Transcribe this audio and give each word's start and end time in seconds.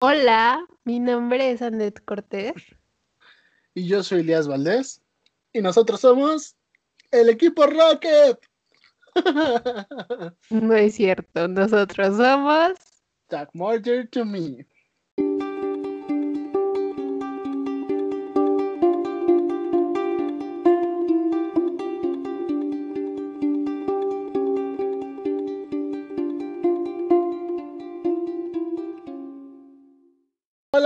Hola, 0.00 0.64
mi 0.84 1.00
nombre 1.00 1.50
es 1.50 1.60
Anet 1.60 2.04
Cortés. 2.04 2.52
Y 3.74 3.88
yo 3.88 4.04
soy 4.04 4.20
Elías 4.20 4.46
Valdés. 4.46 5.02
Y 5.52 5.60
nosotros 5.60 6.00
somos 6.00 6.54
el 7.10 7.28
equipo 7.28 7.66
Rocket. 7.66 8.38
No 10.50 10.74
es 10.76 10.94
cierto, 10.94 11.48
nosotros 11.48 12.16
somos. 12.16 12.74
Jack 13.28 13.50
Morger 13.54 14.08
to 14.08 14.24
me. 14.24 14.64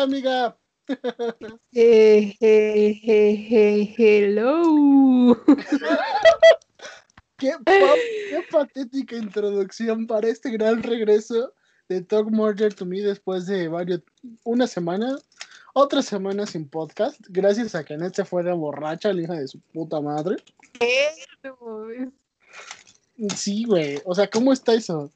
Hola 0.03 0.17
amiga. 0.17 0.59
Eh, 1.73 2.35
eh, 2.41 3.01
eh, 3.07 3.49
eh, 3.53 3.95
hello. 3.97 5.41
¿Qué, 7.37 7.53
pa- 7.65 7.95
qué 8.29 8.45
patética 8.51 9.15
introducción 9.17 10.09
para 10.09 10.27
este 10.27 10.51
gran 10.51 10.83
regreso 10.83 11.55
de 11.89 12.03
Talk 12.03 12.29
Murder 12.33 12.75
to 12.75 12.85
Me 12.85 13.01
después 13.01 13.47
de 13.47 13.69
varios, 13.69 14.03
una 14.43 14.67
semana, 14.67 15.17
otra 15.73 16.03
semana 16.03 16.47
sin 16.47 16.69
podcast, 16.69 17.21
gracias 17.29 17.77
a 17.77 17.85
que 17.85 17.95
Anet 17.95 18.17
se 18.17 18.25
fue 18.25 18.43
de 18.43 18.51
borracha, 18.51 19.13
la 19.13 19.23
hija 19.23 19.35
de 19.35 19.47
su 19.47 19.61
puta 19.73 20.01
madre. 20.01 20.35
Sí, 23.37 23.63
güey, 23.67 24.01
o 24.05 24.17
sea, 24.17 24.29
¿cómo 24.29 24.53
está 24.53 24.75
eso? 24.75 25.13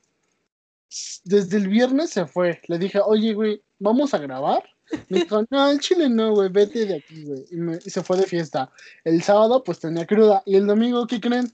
Desde 1.25 1.57
el 1.57 1.67
viernes 1.67 2.11
se 2.11 2.25
fue, 2.25 2.61
le 2.69 2.79
dije, 2.79 3.01
oye, 3.05 3.35
güey, 3.35 3.61
¿vamos 3.81 4.15
a 4.15 4.19
grabar? 4.19 4.63
Me 5.09 5.21
dijo, 5.21 5.45
no, 5.51 5.71
el 5.71 5.81
chile 5.81 6.09
no, 6.09 6.33
güey, 6.35 6.49
vete 6.49 6.87
de 6.87 6.97
aquí, 6.97 7.25
güey. 7.25 7.45
Y, 7.51 7.57
me- 7.57 7.79
y 7.85 7.91
se 7.91 8.03
fue 8.03 8.17
de 8.17 8.25
fiesta. 8.25 8.71
El 9.05 9.23
sábado, 9.23 9.63
pues 9.65 9.79
tenía 9.81 10.07
cruda. 10.07 10.43
Y 10.47 10.57
el 10.57 10.67
domingo, 10.67 11.07
¿qué 11.07 11.21
creen? 11.21 11.53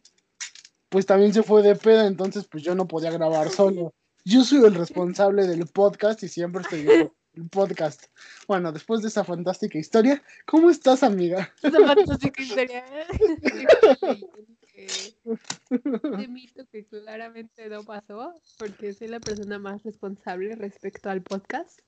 Pues 0.89 1.07
también 1.07 1.33
se 1.33 1.43
fue 1.43 1.63
de 1.63 1.75
peda, 1.75 2.07
entonces, 2.07 2.47
pues 2.51 2.63
yo 2.63 2.75
no 2.75 2.87
podía 2.87 3.11
grabar 3.11 3.49
solo. 3.51 3.95
Yo 4.25 4.45
soy 4.45 4.65
el 4.65 4.75
responsable 4.75 5.47
del 5.47 5.67
podcast 5.67 6.23
y 6.23 6.29
siempre 6.29 6.63
estoy 6.63 6.81
en 6.81 7.11
el 7.35 7.49
podcast. 7.49 8.05
Bueno, 8.47 8.71
después 8.73 9.01
de 9.03 9.09
esa 9.09 9.25
fantástica 9.25 9.79
historia, 9.79 10.23
¿cómo 10.47 10.69
estás, 10.71 11.03
amiga? 11.03 11.51
Esa 11.63 11.81
fantástica 11.87 12.43
historia. 12.43 12.85
Te 14.87 15.71
mito 16.29 16.67
que 16.71 16.87
claramente 16.87 17.69
no 17.69 17.85
pasó, 17.85 18.35
porque 18.59 18.93
soy 18.93 19.09
la 19.09 19.21
persona 19.21 19.59
más 19.59 19.83
responsable 19.83 20.55
respecto 20.57 21.11
al 21.11 21.23
podcast. 21.23 21.81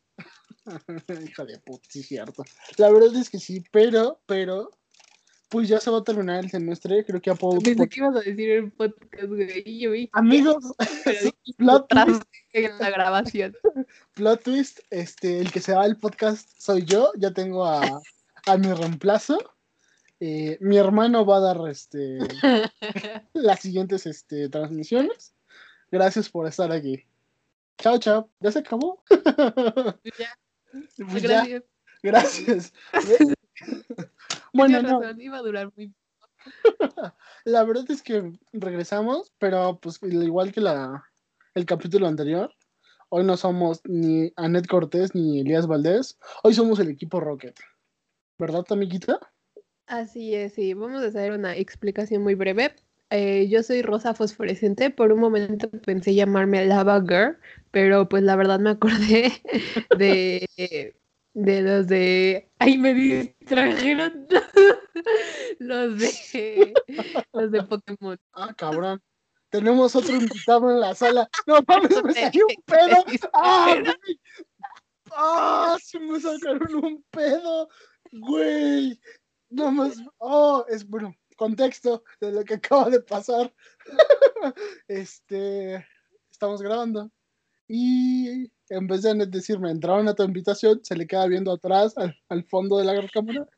Hija 1.28 1.45
de 1.45 1.59
puta, 1.59 1.84
sí, 1.89 2.03
cierto. 2.03 2.45
La 2.78 2.91
verdad 2.91 3.15
es 3.17 3.31
que 3.31 3.39
sí, 3.39 3.62
pero, 3.70 4.20
pero, 4.27 4.70
pues 5.48 5.69
ya 5.69 5.78
se 5.78 5.91
va 5.91 5.98
a 5.98 6.05
terminar 6.05 6.42
el 6.42 6.50
semestre, 6.50 7.05
creo 7.05 7.20
que 7.20 7.31
ya 7.31 7.37
puedo. 7.37 7.61
Pensé 7.61 7.89
que 7.89 8.00
ibas 8.00 8.17
a 8.17 8.20
decir 8.20 8.50
el 8.50 8.72
podcast, 8.72 9.27
güey. 9.27 9.81
Yo 9.81 9.91
vi 9.92 10.09
Amigos, 10.12 10.65
plot 11.59 11.89
twist, 11.89 12.22
en 12.53 12.78
la 12.78 12.91
grabación. 12.91 13.56
plot 14.15 14.42
twist, 14.42 14.81
este, 14.91 15.41
el 15.41 15.53
que 15.53 15.61
se 15.61 15.72
va 15.72 15.83
al 15.83 15.98
podcast 15.98 16.48
soy 16.59 16.84
yo, 16.84 17.12
ya 17.19 17.33
tengo 17.33 17.65
a, 17.65 18.00
a 18.47 18.56
mi 18.56 18.72
reemplazo. 18.72 19.39
Eh, 20.27 20.56
mi 20.62 20.78
hermano 20.78 21.27
va 21.27 21.36
a 21.36 21.41
dar 21.41 21.69
este, 21.69 22.17
las 23.34 23.61
siguientes 23.61 24.06
este, 24.06 24.48
transmisiones. 24.48 25.34
Gracias 25.91 26.31
por 26.31 26.47
estar 26.47 26.72
aquí. 26.72 27.05
Chao, 27.77 27.98
chao. 27.98 28.31
¿Ya 28.41 28.50
se 28.50 28.61
acabó? 28.61 29.05
ya, 30.19 30.39
Pues 31.11 31.22
ya, 31.25 31.44
gracias. 31.44 31.62
gracias. 32.03 32.72
bueno, 34.55 34.81
no. 34.81 35.03
razón, 35.03 35.20
iba 35.20 35.36
a 35.36 35.42
durar 35.42 35.70
muy 35.77 35.92
La 37.44 37.62
verdad 37.64 37.84
es 37.91 38.03
que 38.03 38.33
regresamos, 38.54 39.31
pero 39.37 39.78
pues 39.78 40.00
igual 40.03 40.53
que 40.53 40.62
la, 40.62 41.04
el 41.54 41.66
capítulo 41.66 42.06
anterior, 42.06 42.50
hoy 43.10 43.25
no 43.25 43.37
somos 43.37 43.82
ni 43.84 44.32
Anet 44.37 44.66
Cortés 44.69 45.15
ni 45.15 45.41
Elías 45.41 45.66
Valdés, 45.66 46.19
hoy 46.43 46.54
somos 46.54 46.78
el 46.78 46.88
equipo 46.88 47.21
Rocket. 47.21 47.60
¿Verdad, 48.38 48.65
amiguita? 48.71 49.34
Así 49.87 50.34
es, 50.34 50.55
sí. 50.55 50.75
Vamos 50.75 51.03
a 51.03 51.09
hacer 51.09 51.33
una 51.33 51.56
explicación 51.56 52.22
muy 52.22 52.34
breve. 52.34 52.75
Eh, 53.11 53.49
yo 53.49 53.62
soy 53.62 53.83
Rosa 53.83 54.15
Fosforescente. 54.15 54.91
Por 54.91 55.12
un 55.12 55.21
momento 55.21 55.71
pensé 55.71 56.15
llamarme 56.15 56.65
Lava 56.67 57.00
Girl, 57.00 57.39
pero 57.71 58.09
pues 58.09 58.22
la 58.22 58.37
verdad 58.37 58.59
me 58.61 58.71
acordé 58.71 59.33
de, 59.99 60.49
de 61.34 61.62
los 61.62 61.87
de... 61.87 62.49
¡Ay, 62.59 62.78
me 62.78 62.95
distrajeron! 62.95 64.27
los 65.59 65.99
de... 65.99 66.75
los 67.33 67.51
de 67.53 67.62
Pokémon. 67.62 68.19
Ah, 68.33 68.55
cabrón. 68.56 69.03
Tenemos 69.51 69.95
otro 69.95 70.16
invitado 70.16 70.71
en 70.71 70.81
la 70.81 70.95
sala. 70.95 71.28
No 71.47 71.61
mames, 71.69 72.03
me 72.03 72.15
salió 72.15 72.47
un 72.47 72.62
pedo. 72.65 73.05
¡Ah, 73.33 73.77
güey! 73.81 74.21
¡Ah! 75.12 75.77
Se 75.81 76.01
me 76.01 76.19
sacaron 76.19 76.75
un 76.75 77.05
pedo. 77.11 77.69
Güey. 78.11 78.99
No 79.54 79.70
más. 79.70 79.97
Oh, 80.19 80.65
es 80.69 80.88
bueno. 80.88 81.15
Contexto 81.37 82.04
de 82.20 82.32
lo 82.32 82.44
que 82.44 82.54
acaba 82.54 82.91
de 82.91 83.00
pasar. 83.00 83.53
este. 84.88 85.87
Estamos 86.31 86.60
grabando. 86.60 87.10
Y 87.69 88.50
en 88.69 88.87
vez 88.87 89.03
de 89.03 89.15
decirme, 89.26 89.70
entraron 89.70 90.09
a 90.09 90.15
tu 90.15 90.22
invitación, 90.22 90.81
se 90.82 90.97
le 90.97 91.06
queda 91.06 91.26
viendo 91.26 91.53
atrás, 91.53 91.97
al, 91.97 92.15
al 92.28 92.44
fondo 92.44 92.78
de 92.78 92.84
la 92.84 93.09
cámara. 93.09 93.48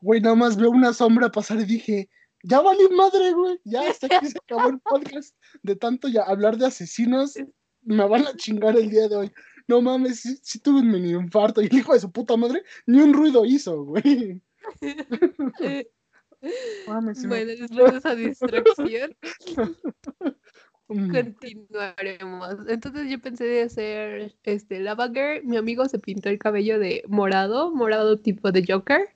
Güey, 0.00 0.20
nada 0.20 0.34
más 0.34 0.56
veo 0.56 0.70
una 0.70 0.92
sombra 0.92 1.30
pasar 1.30 1.60
y 1.60 1.64
dije, 1.64 2.08
ya 2.42 2.60
valió 2.60 2.90
madre, 2.90 3.32
güey. 3.32 3.60
Ya 3.64 3.88
hasta 3.88 4.06
aquí 4.06 4.26
se 4.28 4.38
acabó 4.38 4.70
el 4.70 4.80
podcast. 4.80 5.36
De 5.62 5.76
tanto 5.76 6.08
ya 6.08 6.22
hablar 6.22 6.56
de 6.56 6.66
asesinos, 6.66 7.34
me 7.82 8.06
van 8.08 8.26
a 8.26 8.36
chingar 8.36 8.76
el 8.76 8.90
día 8.90 9.08
de 9.08 9.16
hoy. 9.16 9.32
No 9.68 9.80
mames, 9.80 10.20
sí, 10.20 10.38
sí 10.42 10.58
tuve 10.58 10.80
un 10.80 10.90
mini 10.90 11.10
infarto 11.10 11.62
y 11.62 11.66
el 11.66 11.74
hijo 11.74 11.92
de 11.92 12.00
su 12.00 12.10
puta 12.10 12.36
madre 12.36 12.62
ni 12.86 13.00
un 13.00 13.12
ruido 13.12 13.44
hizo, 13.44 13.84
güey. 13.84 14.40
Mames, 16.86 17.18
me- 17.22 17.28
Bueno, 17.28 17.52
después 17.52 17.92
de 17.92 17.98
esa 17.98 18.14
distracción, 18.14 19.16
Mm. 20.88 21.10
continuaremos. 21.10 22.56
Entonces 22.68 23.08
yo 23.08 23.18
pensé 23.20 23.44
de 23.44 23.62
hacer 23.62 24.34
este 24.42 24.80
Lava 24.80 25.08
Girl. 25.08 25.42
Mi 25.44 25.56
amigo 25.56 25.86
se 25.88 25.98
pintó 25.98 26.28
el 26.28 26.38
cabello 26.38 26.78
de 26.78 27.02
morado, 27.08 27.70
morado 27.74 28.18
tipo 28.18 28.52
de 28.52 28.64
Joker. 28.68 29.08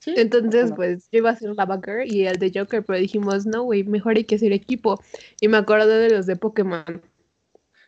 Sí, 0.00 0.14
Entonces, 0.16 0.72
pues 0.76 1.08
yo 1.10 1.18
iba 1.20 1.30
a 1.30 1.32
hacer 1.32 1.50
Lava 1.54 1.80
Girl 1.82 2.04
y 2.12 2.26
el 2.26 2.36
de 2.38 2.52
Joker, 2.54 2.84
pero 2.84 2.98
dijimos, 2.98 3.46
no, 3.46 3.62
güey, 3.62 3.84
mejor 3.84 4.16
hay 4.16 4.24
que 4.24 4.34
hacer 4.34 4.52
equipo. 4.52 5.00
Y 5.40 5.48
me 5.48 5.56
acordé 5.56 5.96
de 5.98 6.10
los 6.10 6.26
de 6.26 6.36
Pokémon. 6.36 6.84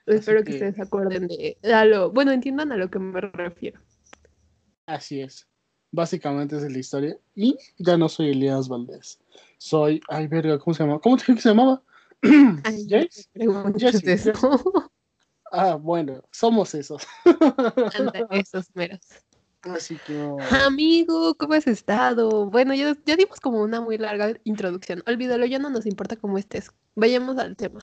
Espero 0.06 0.38
que 0.38 0.44
que- 0.46 0.52
ustedes 0.52 0.76
se 0.76 0.82
acuerden 0.82 1.26
de 1.26 1.58
a 1.72 1.84
lo, 1.84 2.10
bueno, 2.10 2.32
entiendan 2.32 2.72
a 2.72 2.76
lo 2.78 2.88
que 2.90 2.98
me 3.00 3.20
refiero. 3.20 3.80
Así 4.86 5.20
es. 5.20 5.47
Básicamente 5.90 6.56
esa 6.56 6.66
es 6.66 6.72
la 6.72 6.78
historia. 6.78 7.18
Y 7.34 7.56
ya 7.78 7.96
no 7.96 8.08
soy 8.08 8.30
Elías 8.30 8.68
Valdés. 8.68 9.18
Soy. 9.58 10.00
Ay, 10.08 10.26
verga, 10.26 10.58
¿cómo 10.58 10.74
se 10.74 10.82
llama? 10.84 10.98
¿Cómo 10.98 11.16
te 11.16 11.22
dije 11.22 11.34
que 11.36 11.40
se 11.40 11.48
llamaba? 11.50 11.82
Ay, 12.64 12.86
¿Jace? 12.88 13.28
Jesse. 14.00 14.32
Ah, 15.50 15.76
bueno, 15.76 16.22
somos 16.30 16.74
esos. 16.74 17.02
Anda, 17.96 18.26
esos 18.30 18.66
meros. 18.74 19.00
Así 19.62 19.98
que. 20.06 20.36
Amigo, 20.64 21.34
¿cómo 21.34 21.54
has 21.54 21.66
estado? 21.66 22.46
Bueno, 22.46 22.74
ya, 22.74 22.96
ya 23.04 23.16
dimos 23.16 23.40
como 23.40 23.60
una 23.60 23.80
muy 23.80 23.98
larga 23.98 24.34
introducción. 24.44 25.02
Olvídalo, 25.06 25.46
ya 25.46 25.58
no 25.58 25.70
nos 25.70 25.86
importa 25.86 26.16
cómo 26.16 26.38
estés. 26.38 26.70
Vayamos 26.94 27.38
al 27.38 27.56
tema. 27.56 27.80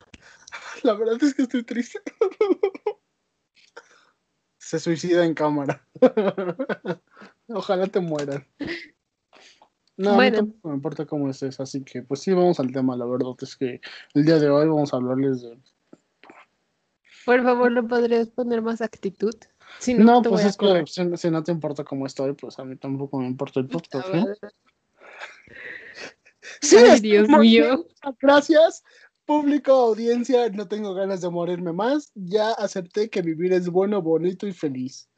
La 0.84 0.94
verdad 0.94 1.18
es 1.22 1.34
que 1.34 1.44
estoy 1.44 1.64
triste. 1.64 2.00
Se 4.58 4.80
suicida 4.80 5.26
en 5.26 5.34
cámara. 5.34 5.86
Ojalá 7.48 7.88
te 7.88 8.00
mueran. 8.00 8.46
No, 9.98 10.16
Bueno. 10.16 10.38
tampoco 10.38 10.68
me 10.70 10.76
importa 10.76 11.06
cómo 11.06 11.30
estés, 11.30 11.60
así 11.60 11.84
que 11.84 12.02
pues 12.02 12.22
sí, 12.22 12.34
vamos 12.34 12.60
al 12.60 12.72
tema. 12.72 12.98
La 12.98 13.06
verdad 13.06 13.32
es 13.42 13.56
que 13.56 13.80
el 14.14 14.26
día 14.26 14.40
de 14.40 14.50
hoy 14.50 14.68
vamos 14.68 14.94
a 14.94 14.98
hablarles 14.98 15.42
de. 15.42 15.58
Por 17.26 17.44
favor, 17.44 17.72
¿no 17.72 17.88
podrías 17.88 18.30
poner 18.30 18.62
más 18.62 18.82
actitud? 18.82 19.34
Si 19.80 19.94
No, 19.94 20.22
pues 20.22 20.46
es 20.46 20.58
que 20.58 20.84
si, 20.86 21.18
si 21.18 21.32
no 21.32 21.44
te 21.44 21.52
importa 21.52 21.84
cómo 21.84 22.06
estoy, 22.06 22.34
pues 22.34 22.60
a 22.60 22.66
mí 22.66 22.76
tampoco 22.76 23.20
me 23.20 23.28
importa 23.28 23.60
el 23.60 23.68
podcast. 23.68 24.08
Sí, 26.62 26.78
Ay, 26.78 27.00
Dios 27.00 27.28
mío. 27.28 27.88
Gracias, 28.22 28.84
público, 29.26 29.72
audiencia. 29.72 30.50
No 30.50 30.68
tengo 30.68 30.94
ganas 30.94 31.22
de 31.22 31.30
morirme 31.30 31.74
más. 31.74 32.12
Ya 32.14 32.52
acepté 32.52 33.10
que 33.10 33.22
vivir 33.22 33.54
es 33.54 33.68
bueno, 33.70 34.02
bonito 34.02 34.48
y 34.48 34.54
feliz. 34.54 35.10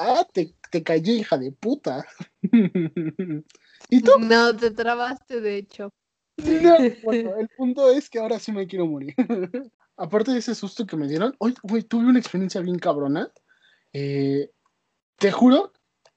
Ah, 0.00 0.24
te, 0.32 0.54
te 0.70 0.84
callé, 0.84 1.14
hija 1.14 1.36
de 1.36 1.50
puta. 1.50 2.06
¿Y 3.90 4.02
tú? 4.02 4.12
No, 4.20 4.56
te 4.56 4.70
trabaste, 4.70 5.40
de 5.40 5.56
hecho. 5.56 5.92
No, 6.36 6.76
bueno, 7.02 7.36
el 7.36 7.48
punto 7.48 7.90
es 7.90 8.08
que 8.08 8.20
ahora 8.20 8.38
sí 8.38 8.52
me 8.52 8.68
quiero 8.68 8.86
morir. 8.86 9.14
Aparte 9.96 10.30
de 10.30 10.38
ese 10.38 10.54
susto 10.54 10.86
que 10.86 10.96
me 10.96 11.08
dieron, 11.08 11.34
hoy, 11.38 11.52
güey, 11.64 11.82
tuve 11.82 12.06
una 12.06 12.20
experiencia 12.20 12.60
bien 12.60 12.78
cabrona. 12.78 13.32
Eh, 13.92 14.52
te 15.16 15.32
juro 15.32 15.72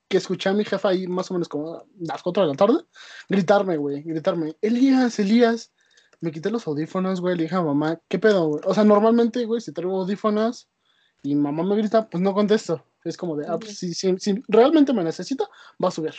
que 0.08 0.18
escuché 0.18 0.50
a 0.50 0.54
mi 0.54 0.64
jefa 0.64 0.90
ahí 0.90 1.08
más 1.08 1.32
o 1.32 1.34
menos 1.34 1.50
como 1.50 1.84
las 1.98 2.22
4 2.22 2.44
de 2.44 2.50
la 2.50 2.56
tarde 2.56 2.86
gritarme, 3.30 3.78
güey, 3.78 4.04
gritarme, 4.04 4.56
Elías, 4.62 5.18
Elías. 5.18 5.74
Me 6.20 6.32
quité 6.32 6.52
los 6.52 6.68
audífonos, 6.68 7.20
güey, 7.20 7.36
le 7.36 7.44
dije 7.44 7.56
a 7.56 7.64
mamá, 7.64 8.00
¿qué 8.08 8.20
pedo, 8.20 8.48
güey? 8.48 8.62
O 8.66 8.76
sea, 8.76 8.84
normalmente, 8.84 9.44
güey, 9.46 9.60
si 9.60 9.74
traigo 9.74 10.02
audífonos 10.02 10.70
y 11.24 11.34
mamá 11.34 11.64
me 11.64 11.76
grita, 11.78 12.08
pues 12.08 12.22
no 12.22 12.36
contesto. 12.36 12.86
Es 13.04 13.18
como 13.18 13.36
de, 13.36 13.46
ah, 13.48 13.58
pues 13.60 13.78
si, 13.78 13.94
si, 13.94 14.16
si 14.20 14.44
realmente 14.48 14.94
me 14.94 15.04
necesita, 15.04 15.46
va 15.84 15.88
a 15.88 15.92
subir. 15.92 16.14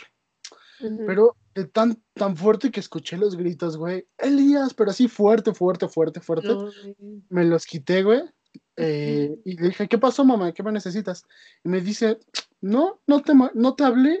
Pero 1.07 1.37
de 1.55 1.65
tan, 1.65 2.01
tan 2.13 2.35
fuerte 2.35 2.69
que 2.69 2.81
escuché 2.81 3.15
los 3.17 3.37
gritos, 3.37 3.77
güey. 3.77 4.05
Elías, 4.17 4.73
pero 4.73 4.91
así 4.91 5.07
fuerte, 5.07 5.53
fuerte, 5.53 5.87
fuerte, 5.87 6.19
fuerte. 6.19 6.47
No. 6.49 6.69
Me 7.29 7.45
los 7.45 7.65
quité, 7.65 8.03
güey. 8.03 8.21
eh, 8.75 9.33
y 9.45 9.55
le 9.55 9.69
dije, 9.69 9.87
¿qué 9.87 9.97
pasó, 9.97 10.25
mamá? 10.25 10.51
¿Qué 10.51 10.61
me 10.61 10.73
necesitas? 10.73 11.23
Y 11.63 11.69
me 11.69 11.79
dice, 11.79 12.19
no, 12.59 12.99
no 13.07 13.21
te, 13.21 13.33
no 13.33 13.75
te 13.75 13.83
hablé. 13.85 14.19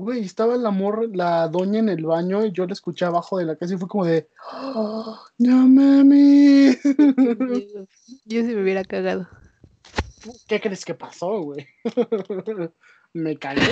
Güey, 0.00 0.20
estaba 0.24 0.56
la 0.56 0.70
morra, 0.70 1.02
la 1.12 1.48
doña 1.48 1.80
en 1.80 1.88
el 1.88 2.04
baño 2.06 2.44
y 2.46 2.52
yo 2.52 2.64
la 2.66 2.74
escuché 2.74 3.04
abajo 3.04 3.36
de 3.38 3.46
la 3.46 3.56
casa 3.56 3.74
y 3.74 3.78
fue 3.78 3.88
como 3.88 4.04
de, 4.04 4.28
¡Oh, 4.52 5.18
no 5.38 5.66
mami. 5.66 6.76
Yo, 6.84 7.86
yo 8.24 8.40
sí 8.42 8.54
me 8.54 8.62
hubiera 8.62 8.84
cagado. 8.84 9.26
¿Qué 10.46 10.60
crees 10.60 10.84
que 10.84 10.94
pasó, 10.94 11.40
güey? 11.42 11.66
me 13.12 13.36
cagué. 13.38 13.62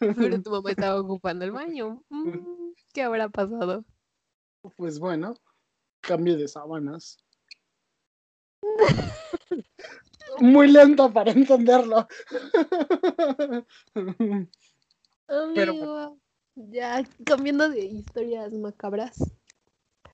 Pero 0.00 0.42
tu 0.42 0.50
mamá 0.50 0.70
estaba 0.70 1.00
ocupando 1.00 1.44
el 1.44 1.52
baño. 1.52 2.02
Mm, 2.08 2.72
¿Qué 2.92 3.02
habrá 3.02 3.28
pasado? 3.28 3.84
Pues 4.76 4.98
bueno, 4.98 5.34
cambio 6.00 6.36
de 6.36 6.48
sábanas. 6.48 7.18
Muy 10.40 10.68
lento 10.70 11.12
para 11.12 11.30
entenderlo. 11.32 12.06
Pero- 15.54 15.72
Amigo, 15.72 16.18
ya 16.54 17.02
cambiando 17.24 17.68
de 17.68 17.84
historias 17.84 18.52
macabras, 18.52 19.16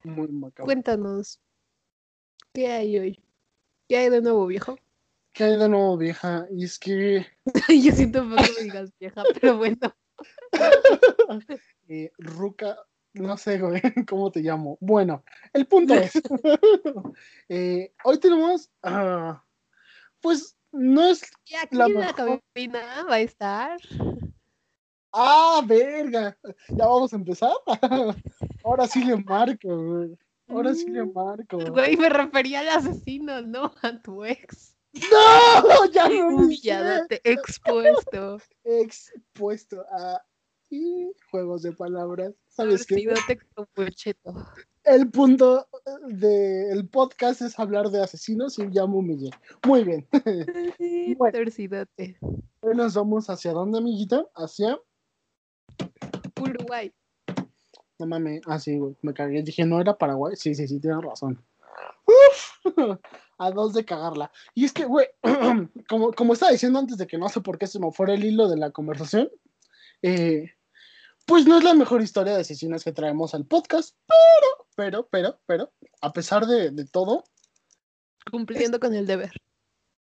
Muy 0.05 0.29
macabro. 0.29 0.65
cuéntanos, 0.67 1.41
¿qué 2.55 2.69
hay 2.69 2.99
hoy? 2.99 3.21
¿Qué 3.93 3.99
hay 3.99 4.09
de 4.09 4.23
nuevo, 4.23 4.47
viejo? 4.47 4.79
¿Qué 5.35 5.45
hay 5.45 5.59
de 5.59 5.69
nuevo, 5.69 5.99
vieja? 5.99 6.47
Y 6.51 6.65
es 6.65 6.79
que 6.79 7.27
Yo 7.69 7.93
siento 7.93 8.23
un 8.23 8.31
poco 8.31 8.43
me 8.57 8.65
digas 8.65 8.91
vieja, 8.99 9.23
pero 9.39 9.59
bueno. 9.59 9.95
eh, 11.89 12.11
Ruca, 12.17 12.79
no 13.13 13.37
sé, 13.37 13.59
güey, 13.59 13.83
¿cómo 14.09 14.33
te 14.33 14.41
llamo? 14.41 14.79
Bueno, 14.81 15.23
el 15.53 15.67
punto 15.67 15.93
es, 15.93 16.13
eh, 17.51 17.93
hoy 18.03 18.19
tenemos, 18.19 18.71
ah, 18.83 19.45
pues, 20.23 20.57
no 20.73 21.05
es, 21.09 21.31
Y 21.45 21.57
aquí 21.57 21.77
La 21.77 21.85
en 21.85 22.01
la 22.01 22.15
cabina 22.15 23.05
va 23.11 23.17
a 23.17 23.21
estar. 23.21 23.79
ah, 25.13 25.63
verga, 25.67 26.35
ya 26.71 26.87
vamos 26.87 27.13
a 27.13 27.17
empezar. 27.17 27.53
Ahora 28.65 28.89
sí 28.89 29.05
le 29.05 29.17
marco, 29.19 29.69
güey. 29.69 30.19
Ahora 30.53 30.75
sí 30.75 30.87
le 30.91 31.05
Mm, 31.05 31.13
marco. 31.13 31.59
Güey, 31.71 31.97
me 31.97 32.09
refería 32.09 32.61
al 32.61 32.69
asesino, 32.69 33.43
no 33.43 33.73
a 33.83 34.03
tu 34.03 34.25
ex. 34.25 34.77
¡No! 34.93 34.93
Ya 35.93 36.09
me 36.09 36.23
Humillado, 36.23 37.07
te 37.09 37.21
expuesto. 37.31 38.39
expuesto 38.65 39.85
a 39.91 40.23
y 40.73 41.13
juegos 41.31 41.63
de 41.63 41.73
palabras. 41.73 42.33
¿Sabes 42.49 42.87
qué? 42.87 43.05
Como. 43.55 43.67
El 44.85 45.11
punto 45.11 45.69
del 46.09 46.89
podcast 46.89 47.43
es 47.43 47.59
hablar 47.59 47.91
de 47.91 48.03
asesinos 48.03 48.59
y 48.59 48.71
ya 48.73 48.87
me 48.87 48.97
humillé. 48.97 49.31
Muy 49.67 49.85
bien. 49.85 50.09
Bueno. 51.19 51.39
Torcidote. 51.39 52.19
Hoy 52.61 52.75
nos 52.75 52.95
vamos 52.95 53.29
hacia 53.29 53.53
dónde, 53.53 53.79
amiguita? 53.79 54.27
Hacia. 54.35 54.79
Uruguay. 56.41 56.93
No 58.03 58.09
mames. 58.09 58.43
Ah, 58.47 58.59
sí, 58.59 58.79
güey. 58.79 58.97
Me 59.03 59.15
cagué. 59.15 59.45
Dije, 59.45 59.65
no 59.65 59.81
era 59.81 59.97
Paraguay. 59.97 60.35
Sí, 60.35 60.57
sí, 60.57 60.67
sí, 60.67 60.81
tienes 60.81 61.05
razón. 61.05 61.41
Uf, 62.05 62.65
a 63.39 63.51
dos 63.53 63.75
de 63.75 63.85
cagarla. 63.85 64.33
Y 64.55 64.65
es 64.65 64.73
que, 64.73 64.87
güey, 64.87 65.07
como, 65.89 66.13
como 66.13 66.33
estaba 66.33 66.51
diciendo 66.51 66.81
antes 66.81 66.99
de 66.99 67.07
que 67.07 67.17
no 67.17 67.29
sé 67.29 67.41
por 67.41 67.59
qué 67.59 67.69
se 67.69 67.79
me 67.79 67.93
fuera 67.93 68.15
el 68.15 68.25
hilo 68.25 68.49
de 68.49 68.57
la 68.57 68.73
conversación, 68.73 69.31
eh, 70.03 70.51
pues 71.27 71.47
no 71.47 71.59
es 71.59 71.63
la 71.63 71.75
mejor 71.75 72.03
historia 72.03 72.35
de 72.35 72.41
asesinos 72.41 72.83
que 72.83 72.91
traemos 72.91 73.35
al 73.35 73.47
podcast, 73.47 73.97
pero, 74.09 74.67
pero, 74.75 75.09
pero, 75.09 75.41
pero, 75.47 75.73
a 76.01 76.13
pesar 76.13 76.47
de, 76.47 76.73
de 76.73 76.85
todo, 76.87 77.23
Cumpliendo 78.33 78.81
con 78.81 78.95
el 78.95 79.07
deber. 79.07 79.31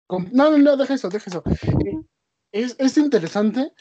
No, 0.09 0.49
no, 0.51 0.57
no, 0.57 0.75
deja 0.75 0.95
eso, 0.95 1.07
deja 1.07 1.29
eso. 1.29 1.43
Eh, 1.85 2.01
Es, 2.51 2.75
es 2.77 2.97
interesante, 2.97 3.71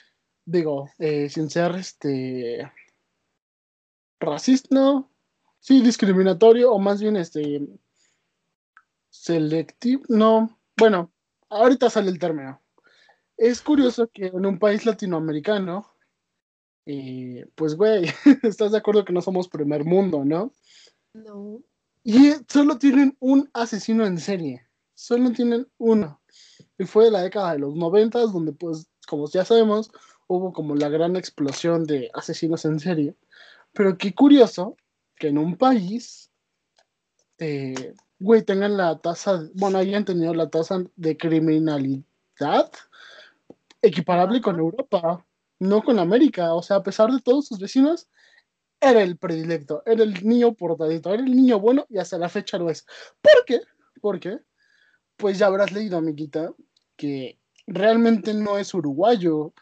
digo, 0.45 0.89
eh, 0.99 1.29
sin 1.29 1.51
ser 1.51 1.75
este 1.77 2.71
racista, 4.25 4.69
no, 4.71 5.11
sí, 5.61 5.81
discriminatorio, 5.81 6.73
o 6.73 6.79
más 6.79 7.00
bien 7.00 7.17
este 7.17 7.67
selectivo, 9.11 10.03
no, 10.09 10.59
bueno, 10.76 11.12
ahorita 11.49 11.91
sale 11.91 12.11
el 12.11 12.19
término. 12.19 12.61
Es 13.37 13.62
curioso 13.62 14.09
que 14.12 14.26
en 14.26 14.47
un 14.47 14.59
país 14.59 14.87
latinoamericano, 14.87 15.87
eh, 16.87 17.47
pues 17.55 17.76
güey, 17.76 18.05
estás 18.43 18.73
de 18.73 18.79
acuerdo 18.79 19.05
que 19.05 19.12
no 19.12 19.23
somos 19.23 19.49
primer 19.49 19.85
mundo, 19.85 20.25
¿no? 20.25 20.53
No. 21.15 21.61
Y 22.03 22.32
solo 22.49 22.79
tienen 22.79 23.17
un 23.20 23.49
asesino 23.55 24.05
en 24.05 24.19
serie. 24.19 24.67
Solo 24.94 25.32
tienen 25.32 25.67
uno. 25.79 26.20
Y 26.79 26.85
fue 26.85 27.06
de 27.06 27.11
la 27.11 27.23
década 27.23 27.53
de 27.53 27.61
los 27.61 27.75
noventas, 27.75 28.32
donde 28.32 28.53
pues, 28.53 28.88
como 29.09 29.29
ya 29.29 29.44
sabemos, 29.44 29.91
hubo 30.27 30.53
como 30.53 30.75
la 30.75 30.88
gran 30.88 31.17
explosión 31.17 31.85
de 31.85 32.11
asesinos 32.15 32.65
en 32.65 32.79
serie. 32.79 33.17
Pero 33.75 33.99
qué 33.99 34.15
curioso 34.15 34.76
que 35.17 35.29
en 35.29 35.38
un 35.38 35.56
país, 35.56 36.31
eh, 37.38 37.94
güey, 38.19 38.43
tengan 38.43 38.76
la 38.76 38.99
tasa, 38.99 39.49
bueno, 39.55 39.79
hayan 39.79 40.05
tenido 40.05 40.32
la 40.32 40.49
tasa 40.49 40.82
de 40.97 41.17
criminalidad 41.17 42.71
equiparable 43.82 44.41
con 44.41 44.59
Europa, 44.59 45.25
no 45.59 45.82
con 45.82 45.99
América. 45.99 46.55
O 46.55 46.62
sea, 46.62 46.76
a 46.76 46.82
pesar 46.82 47.11
de 47.11 47.21
todos 47.21 47.47
sus 47.49 47.59
vecinos, 47.59 48.09
era 48.81 49.03
el 49.03 49.17
predilecto, 49.17 49.82
era 49.87 50.03
el 50.05 50.27
niño 50.27 50.55
portadito, 50.55 51.12
era 51.12 51.23
el 51.23 51.35
niño 51.35 51.59
bueno 51.59 51.87
y 51.91 51.99
hasta 51.99 52.17
la 52.19 52.29
fecha 52.29 52.59
lo 52.59 52.70
es. 52.70 52.87
¿Por 53.20 53.44
qué? 53.47 53.61
Porque, 54.00 54.38
pues 55.17 55.38
ya 55.38 55.47
habrás 55.47 55.73
leído, 55.73 55.99
amiguita, 55.99 56.53
que 56.97 57.38
realmente 57.67 58.35
no 58.35 58.59
es 58.59 58.73
uruguayo 58.75 59.53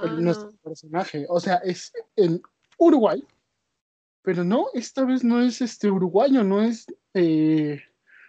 el- 0.00 0.10
Ah, 0.16 0.20
nuestro 0.20 0.50
no. 0.50 0.58
personaje. 0.58 1.26
O 1.28 1.40
sea, 1.40 1.56
es 1.56 1.92
en 2.16 2.42
Uruguay, 2.78 3.24
pero 4.26 4.42
no, 4.42 4.66
esta 4.74 5.04
vez 5.04 5.22
no 5.22 5.40
es 5.40 5.60
este 5.60 5.88
uruguayo, 5.88 6.42
no 6.42 6.60
es 6.60 6.86
eh, 7.14 7.80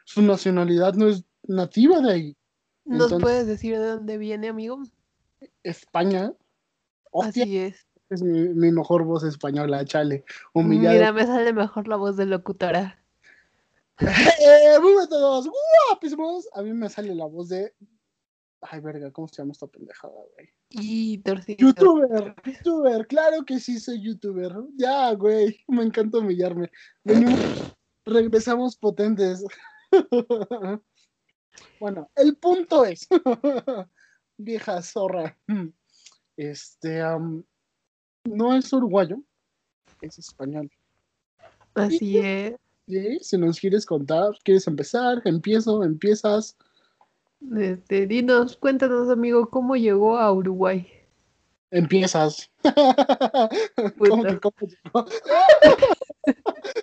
su 0.06 0.22
nacionalidad, 0.22 0.94
no 0.94 1.08
es 1.08 1.24
nativa 1.48 2.00
de 2.02 2.12
ahí. 2.14 2.38
¿Nos 2.86 3.06
Entonces- 3.06 3.24
puedes 3.24 3.48
decir 3.48 3.80
de 3.80 3.88
dónde 3.88 4.20
viene, 4.20 4.48
amigo? 4.50 4.84
España. 5.64 6.34
Hostia, 7.10 7.46
Así 7.46 7.58
es. 7.58 7.88
es 8.12 8.22
mi, 8.22 8.50
mi 8.50 8.72
mejor 8.72 9.06
voz 9.06 9.24
española, 9.24 9.84
chale. 9.86 10.24
Humillado. 10.54 10.94
Mira, 10.94 11.12
me 11.14 11.26
sale 11.26 11.52
mejor 11.52 11.88
la 11.88 11.96
voz 11.96 12.16
de 12.16 12.28
locutora. 12.28 13.04
Eh, 14.00 14.80
muy 14.80 14.92
bien 14.92 15.10
todos, 15.10 15.50
guapísimos. 15.90 16.48
A 16.54 16.62
mí 16.62 16.72
me 16.74 16.90
sale 16.90 17.16
la 17.16 17.26
voz 17.26 17.50
de. 17.50 17.74
Ay, 18.62 18.82
verga, 18.82 19.10
¿cómo 19.12 19.28
se 19.28 19.38
llama 19.42 19.54
esta 19.54 19.66
pendejada, 19.66 20.14
güey? 20.36 20.48
Y 20.70 21.20
torcido. 21.20 21.58
Youtuber, 21.60 22.36
youtuber, 22.44 23.08
claro 23.08 23.46
que 23.46 23.60
sí 23.60 23.80
soy 23.80 24.02
youtuber. 24.02 24.54
Ya, 24.76 25.14
güey, 25.14 25.60
me 25.68 25.84
encanta 25.84 26.18
humillarme. 26.18 26.72
Venimos, 27.04 27.40
regresamos 28.06 28.76
potentes. 28.76 29.44
bueno, 31.80 32.10
el 32.16 32.36
punto 32.36 32.84
es, 32.86 33.08
vieja 34.38 34.82
zorra, 34.82 35.38
este, 36.36 37.02
no 38.26 38.56
es 38.56 38.74
uruguayo, 38.74 39.24
es 40.02 40.20
español. 40.20 40.70
Así 41.74 42.18
es. 42.18 42.56
¿Sí? 42.88 43.20
Si 43.22 43.38
nos 43.38 43.60
quieres 43.60 43.86
contar, 43.86 44.32
¿quieres 44.44 44.68
empezar? 44.68 45.22
Empiezo, 45.26 45.84
empiezas. 45.84 46.58
Este, 47.58 48.08
dinos, 48.08 48.58
cuéntanos, 48.58 49.10
amigo, 49.10 49.50
¿cómo 49.50 49.76
llegó 49.76 50.18
a 50.18 50.32
Uruguay? 50.32 50.88
Empiezas. 51.72 52.50
¿Cómo 53.98 54.24
que 54.24 54.40
cómo 54.40 54.56
llegó? 54.62 55.06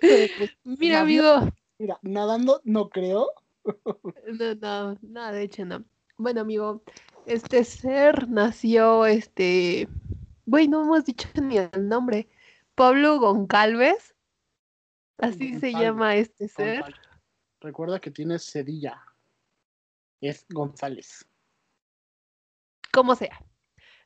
Mira, 0.63 1.01
amigo. 1.01 1.49
Mira, 1.77 1.99
nadando 2.01 2.61
no 2.63 2.89
creo. 2.89 3.31
No, 3.63 4.55
no, 4.55 4.97
nada, 5.01 5.31
de 5.31 5.43
hecho 5.43 5.65
no. 5.65 5.83
Bueno, 6.17 6.41
amigo, 6.41 6.83
este 7.25 7.63
ser 7.63 8.29
nació, 8.29 9.05
este, 9.05 9.89
güey, 10.45 10.67
no 10.67 10.83
hemos 10.83 11.05
dicho 11.05 11.27
ni 11.41 11.57
el 11.57 11.89
nombre. 11.89 12.29
Pablo 12.75 13.19
Goncalves, 13.19 14.15
así 15.17 15.59
se 15.59 15.71
llama 15.71 16.15
este 16.15 16.47
ser. 16.47 16.83
Recuerda 17.61 17.99
que 17.99 18.11
tienes 18.11 18.49
Cedilla. 18.51 19.01
Es 20.21 20.45
González. 20.49 21.25
como 22.91 23.15
sea. 23.15 23.39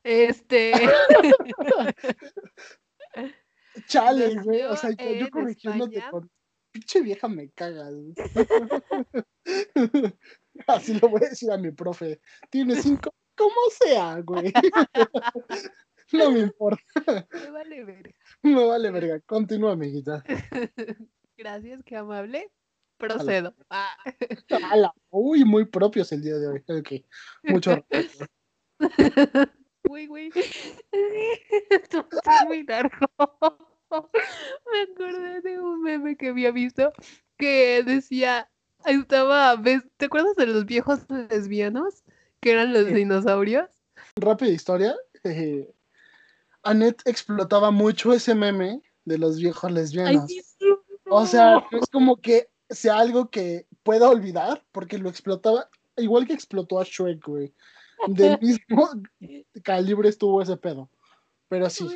Este. 0.04 0.74
Chale, 3.88 4.36
güey. 4.42 4.64
O 4.64 4.76
sea, 4.76 4.92
yo, 4.92 5.30
corrigiéndote 5.30 6.04
con. 6.10 6.30
Pinche 6.72 7.02
vieja 7.02 7.28
me 7.28 7.50
cagas. 7.52 7.94
Así 10.68 11.00
lo 11.00 11.10
voy 11.10 11.24
a 11.24 11.30
decir 11.30 11.52
a 11.52 11.58
mi 11.58 11.72
profe. 11.72 12.22
Tiene 12.50 12.76
cinco. 12.76 13.14
Como 13.36 13.56
sea, 13.72 14.20
güey. 14.22 14.54
No 16.12 16.32
me 16.32 16.40
importa. 16.40 16.82
Me 17.32 17.52
vale 17.52 17.84
ver. 17.84 18.16
Me 18.42 18.66
vale 18.66 18.90
verga. 18.90 19.20
Continúa, 19.28 19.74
amiguita. 19.74 20.24
Gracias, 21.38 21.84
qué 21.86 21.98
amable. 21.98 22.52
Procedo. 23.00 23.54
Ah. 23.70 23.96
Uy, 25.10 25.44
muy 25.46 25.66
propios 25.66 26.12
el 26.12 26.22
día 26.22 26.36
de 26.38 26.48
hoy. 26.48 26.64
Ok. 26.68 27.06
Mucho. 27.44 27.84
Güey, 29.86 30.06
güey. 30.08 30.32
Esto 31.70 32.06
está 32.12 32.46
muy 32.46 32.64
largo. 32.64 33.08
Me 34.72 34.82
acordé 34.94 35.42
de 35.42 35.60
un 35.60 35.82
meme 35.82 36.16
que 36.16 36.28
había 36.30 36.52
visto 36.52 36.92
que 37.38 37.82
decía, 37.84 38.50
estaba, 38.86 39.56
¿ves? 39.56 39.82
¿te 39.98 40.06
acuerdas 40.06 40.36
de 40.36 40.46
los 40.46 40.66
viejos 40.66 41.00
lesbianos? 41.10 42.04
Que 42.42 42.52
eran 42.52 42.74
los 42.74 42.86
dinosaurios. 42.88 43.70
Rápida 44.18 44.50
historia. 44.52 44.96
eh, 45.24 45.74
Annette 46.64 47.02
explotaba 47.06 47.72
mucho 47.72 48.12
ese 48.14 48.36
meme 48.36 48.82
de 49.06 49.18
los 49.18 49.38
viejos 49.40 49.64
Ay, 49.70 49.74
lesbianos. 49.74 50.26
sí, 50.28 50.42
O 51.10 51.26
sea, 51.26 51.66
es 51.72 51.88
como 51.90 52.18
que 52.18 52.50
sea 52.70 53.00
algo 53.00 53.30
que 53.30 53.68
pueda 53.84 54.10
olvidar, 54.10 54.64
porque 54.72 54.98
lo 54.98 55.10
explotaba, 55.10 55.70
igual 55.98 56.28
que 56.28 56.34
explotó 56.34 56.80
a 56.80 56.84
Shrek, 56.84 57.26
güey. 57.26 57.54
Del 58.08 58.40
mismo 58.42 58.90
calibre 59.64 60.10
estuvo 60.10 60.42
ese 60.42 60.58
pedo. 60.58 60.90
Pero 61.48 61.70
sí. 61.70 61.88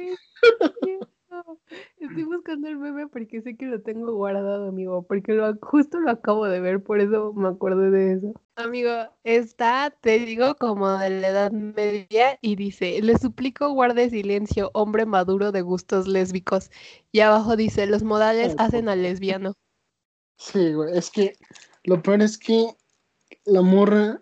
Estoy 1.97 2.23
buscando 2.23 2.67
el 2.67 2.77
meme 2.77 3.07
porque 3.07 3.41
sé 3.41 3.55
que 3.55 3.65
lo 3.65 3.81
tengo 3.81 4.13
guardado, 4.13 4.67
amigo, 4.67 5.03
porque 5.03 5.33
lo, 5.33 5.55
justo 5.61 5.99
lo 5.99 6.11
acabo 6.11 6.45
de 6.45 6.59
ver, 6.59 6.83
por 6.83 6.99
eso 6.99 7.33
me 7.33 7.47
acordé 7.47 7.89
de 7.89 8.13
eso. 8.13 8.33
Amigo, 8.55 8.91
está, 9.23 9.89
te 9.89 10.19
digo, 10.19 10.55
como 10.55 10.89
de 10.97 11.09
la 11.09 11.29
Edad 11.29 11.51
Media 11.51 12.37
y 12.41 12.55
dice, 12.55 13.01
le 13.01 13.17
suplico 13.17 13.71
guarde 13.71 14.09
silencio, 14.09 14.69
hombre 14.73 15.05
maduro 15.05 15.51
de 15.51 15.61
gustos 15.61 16.07
lésbicos. 16.07 16.69
Y 17.11 17.21
abajo 17.21 17.55
dice, 17.55 17.87
los 17.87 18.03
modales 18.03 18.55
hacen 18.59 18.89
al 18.89 19.01
lesbiano. 19.01 19.53
Sí, 20.37 20.73
güey. 20.73 20.97
Es 20.97 21.09
que 21.09 21.37
lo 21.83 22.01
peor 22.01 22.21
es 22.21 22.37
que 22.37 22.75
la 23.45 23.61
morra 23.61 24.21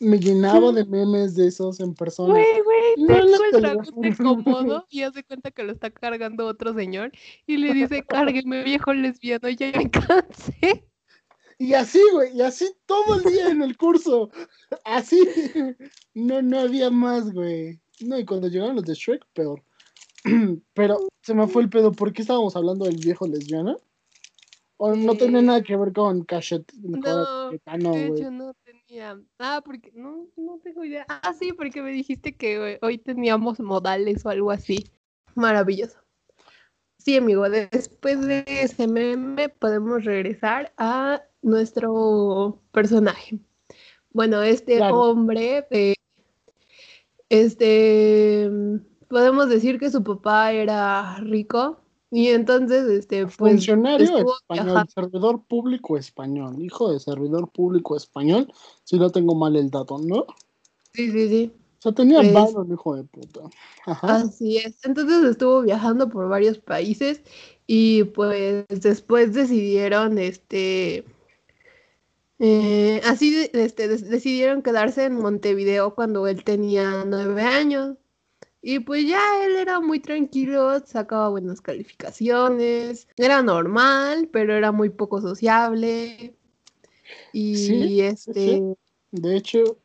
me 0.00 0.18
llenaba 0.18 0.72
de 0.72 0.84
memes 0.84 1.34
de 1.34 1.48
esos 1.48 1.80
en 1.80 1.94
persona. 1.94 2.32
Güey, 2.32 2.60
güey, 2.62 2.94
No, 2.98 3.06
tengo 3.06 3.44
el 3.44 3.50
te 3.50 3.60
tragote 3.60 4.12
juro. 4.12 4.44
cómodo 4.44 4.86
y 4.90 5.02
hace 5.02 5.24
cuenta 5.24 5.50
que 5.50 5.64
lo 5.64 5.72
está 5.72 5.90
cargando 5.90 6.46
otro 6.46 6.72
señor 6.74 7.10
y 7.46 7.56
le 7.56 7.72
dice, 7.72 8.04
cárgueme 8.04 8.62
viejo 8.62 8.92
lesbiano, 8.92 9.48
ya 9.48 9.72
me 9.72 9.90
cansé. 9.90 10.84
Y 11.58 11.74
así, 11.74 12.00
güey, 12.12 12.36
y 12.36 12.42
así 12.42 12.70
todo 12.86 13.16
el 13.16 13.32
día 13.32 13.48
en 13.48 13.62
el 13.62 13.76
curso. 13.76 14.30
Así. 14.84 15.18
No, 16.14 16.40
no 16.40 16.60
había 16.60 16.90
más, 16.90 17.32
güey. 17.32 17.80
No, 18.00 18.16
y 18.16 18.24
cuando 18.24 18.46
llegaron 18.46 18.76
los 18.76 18.84
de 18.84 18.94
Shrek, 18.94 19.26
peor. 19.34 19.62
Pero 20.74 20.98
se 21.22 21.34
me 21.34 21.48
fue 21.48 21.62
el 21.62 21.68
pedo. 21.68 21.90
¿Por 21.90 22.12
qué 22.12 22.22
estábamos 22.22 22.54
hablando 22.54 22.84
del 22.84 22.98
viejo 22.98 23.26
lesbiano? 23.26 23.76
O 24.80 24.94
no 24.94 25.16
tenía 25.16 25.42
nada 25.42 25.62
que 25.62 25.76
ver 25.76 25.92
con 25.92 26.24
Cachet. 26.24 26.72
No, 26.74 27.50
de 27.50 28.06
hecho 28.06 28.30
no 28.30 28.54
tenía. 28.64 29.20
Ah, 29.38 29.60
porque 29.64 29.90
no, 29.92 30.28
no 30.36 30.60
tengo 30.62 30.84
idea. 30.84 31.04
Ah, 31.08 31.34
sí, 31.36 31.52
porque 31.52 31.82
me 31.82 31.90
dijiste 31.90 32.36
que 32.36 32.58
hoy- 32.60 32.78
hoy 32.80 32.98
teníamos 32.98 33.58
modales 33.58 34.24
o 34.24 34.30
algo 34.30 34.52
así. 34.52 34.84
Maravilloso. 35.34 35.98
Sí, 36.96 37.16
amigo, 37.16 37.48
de- 37.50 37.66
después 37.72 38.24
de 38.24 38.44
ese 38.46 38.86
meme 38.86 39.48
podemos 39.48 40.04
regresar 40.04 40.72
a 40.76 41.22
nuestro 41.42 42.60
personaje. 42.70 43.38
Bueno, 44.12 44.42
este 44.42 44.76
Claro. 44.76 45.00
hombre, 45.00 45.66
eh, 45.70 45.94
este, 47.28 48.50
podemos 49.08 49.48
decir 49.48 49.78
que 49.78 49.90
su 49.90 50.02
papá 50.02 50.52
era 50.52 51.18
rico 51.20 51.80
y 52.10 52.28
entonces, 52.28 52.88
este, 52.88 53.24
pues 53.26 53.36
Funcionario 53.36 54.06
español, 54.06 54.36
viajando. 54.50 54.90
servidor 54.92 55.42
público 55.44 55.96
español, 55.98 56.62
hijo 56.62 56.92
de 56.92 57.00
servidor 57.00 57.50
público 57.50 57.96
español, 57.96 58.52
si 58.84 58.98
no 58.98 59.10
tengo 59.10 59.34
mal 59.34 59.56
el 59.56 59.70
dato, 59.70 59.98
¿no? 59.98 60.20
O 60.20 60.26
Sí, 60.94 61.10
sí, 61.12 61.28
sí. 61.28 61.52
sea, 61.80 61.92
tenía 61.92 62.20
Pues- 62.20 62.54
hijo 62.72 62.96
de 62.96 63.04
puta. 63.04 63.40
Ajá. 63.86 64.16
Así 64.16 64.56
es. 64.58 64.84
Entonces 64.84 65.22
estuvo 65.24 65.62
viajando 65.62 66.08
por 66.08 66.28
varios 66.28 66.58
países 66.58 67.20
y 67.66 68.04
pues 68.04 68.64
después 68.68 69.32
decidieron, 69.34 70.18
este, 70.18 71.04
eh, 72.40 73.00
así, 73.04 73.48
este, 73.52 73.88
decidieron 73.88 74.62
quedarse 74.62 75.04
en 75.04 75.16
Montevideo 75.16 75.94
cuando 75.94 76.26
él 76.26 76.42
tenía 76.44 77.04
nueve 77.06 77.42
años. 77.42 77.96
Y 78.70 78.80
pues 78.80 79.06
ya 79.08 79.18
él 79.46 79.56
era 79.56 79.80
muy 79.80 79.98
tranquilo, 79.98 80.78
sacaba 80.84 81.30
buenas 81.30 81.62
calificaciones, 81.62 83.08
era 83.16 83.40
normal, 83.40 84.28
pero 84.30 84.54
era 84.54 84.72
muy 84.72 84.90
poco 84.90 85.22
sociable. 85.22 86.34
Y 87.32 87.54
Sí, 87.56 88.02
este, 88.02 88.62
De 89.10 89.36
hecho, 89.36 89.78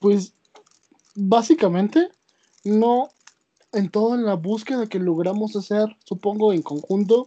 pues 0.00 0.32
básicamente 1.14 2.08
no 2.64 3.10
en 3.74 3.90
toda 3.90 4.16
la 4.16 4.32
búsqueda 4.32 4.86
que 4.86 4.98
logramos 4.98 5.54
hacer, 5.54 5.94
supongo 6.06 6.54
en 6.54 6.62
conjunto, 6.62 7.26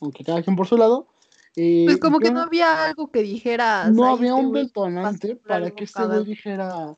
aunque 0.00 0.24
cada 0.24 0.42
quien 0.42 0.56
por 0.56 0.66
su 0.66 0.76
lado, 0.76 1.06
eh, 1.54 1.84
pues 1.86 1.98
como 1.98 2.18
que 2.18 2.32
no 2.32 2.40
había 2.40 2.86
algo 2.86 3.12
que 3.12 3.22
dijeras. 3.22 3.94
no 3.94 4.06
"Ay, 4.08 4.14
había 4.14 4.34
un 4.34 4.52
detonante 4.52 5.36
para 5.36 5.70
que 5.70 5.84
este 5.84 6.00
cagado". 6.00 6.14
güey 6.24 6.34
dijera, 6.34 6.96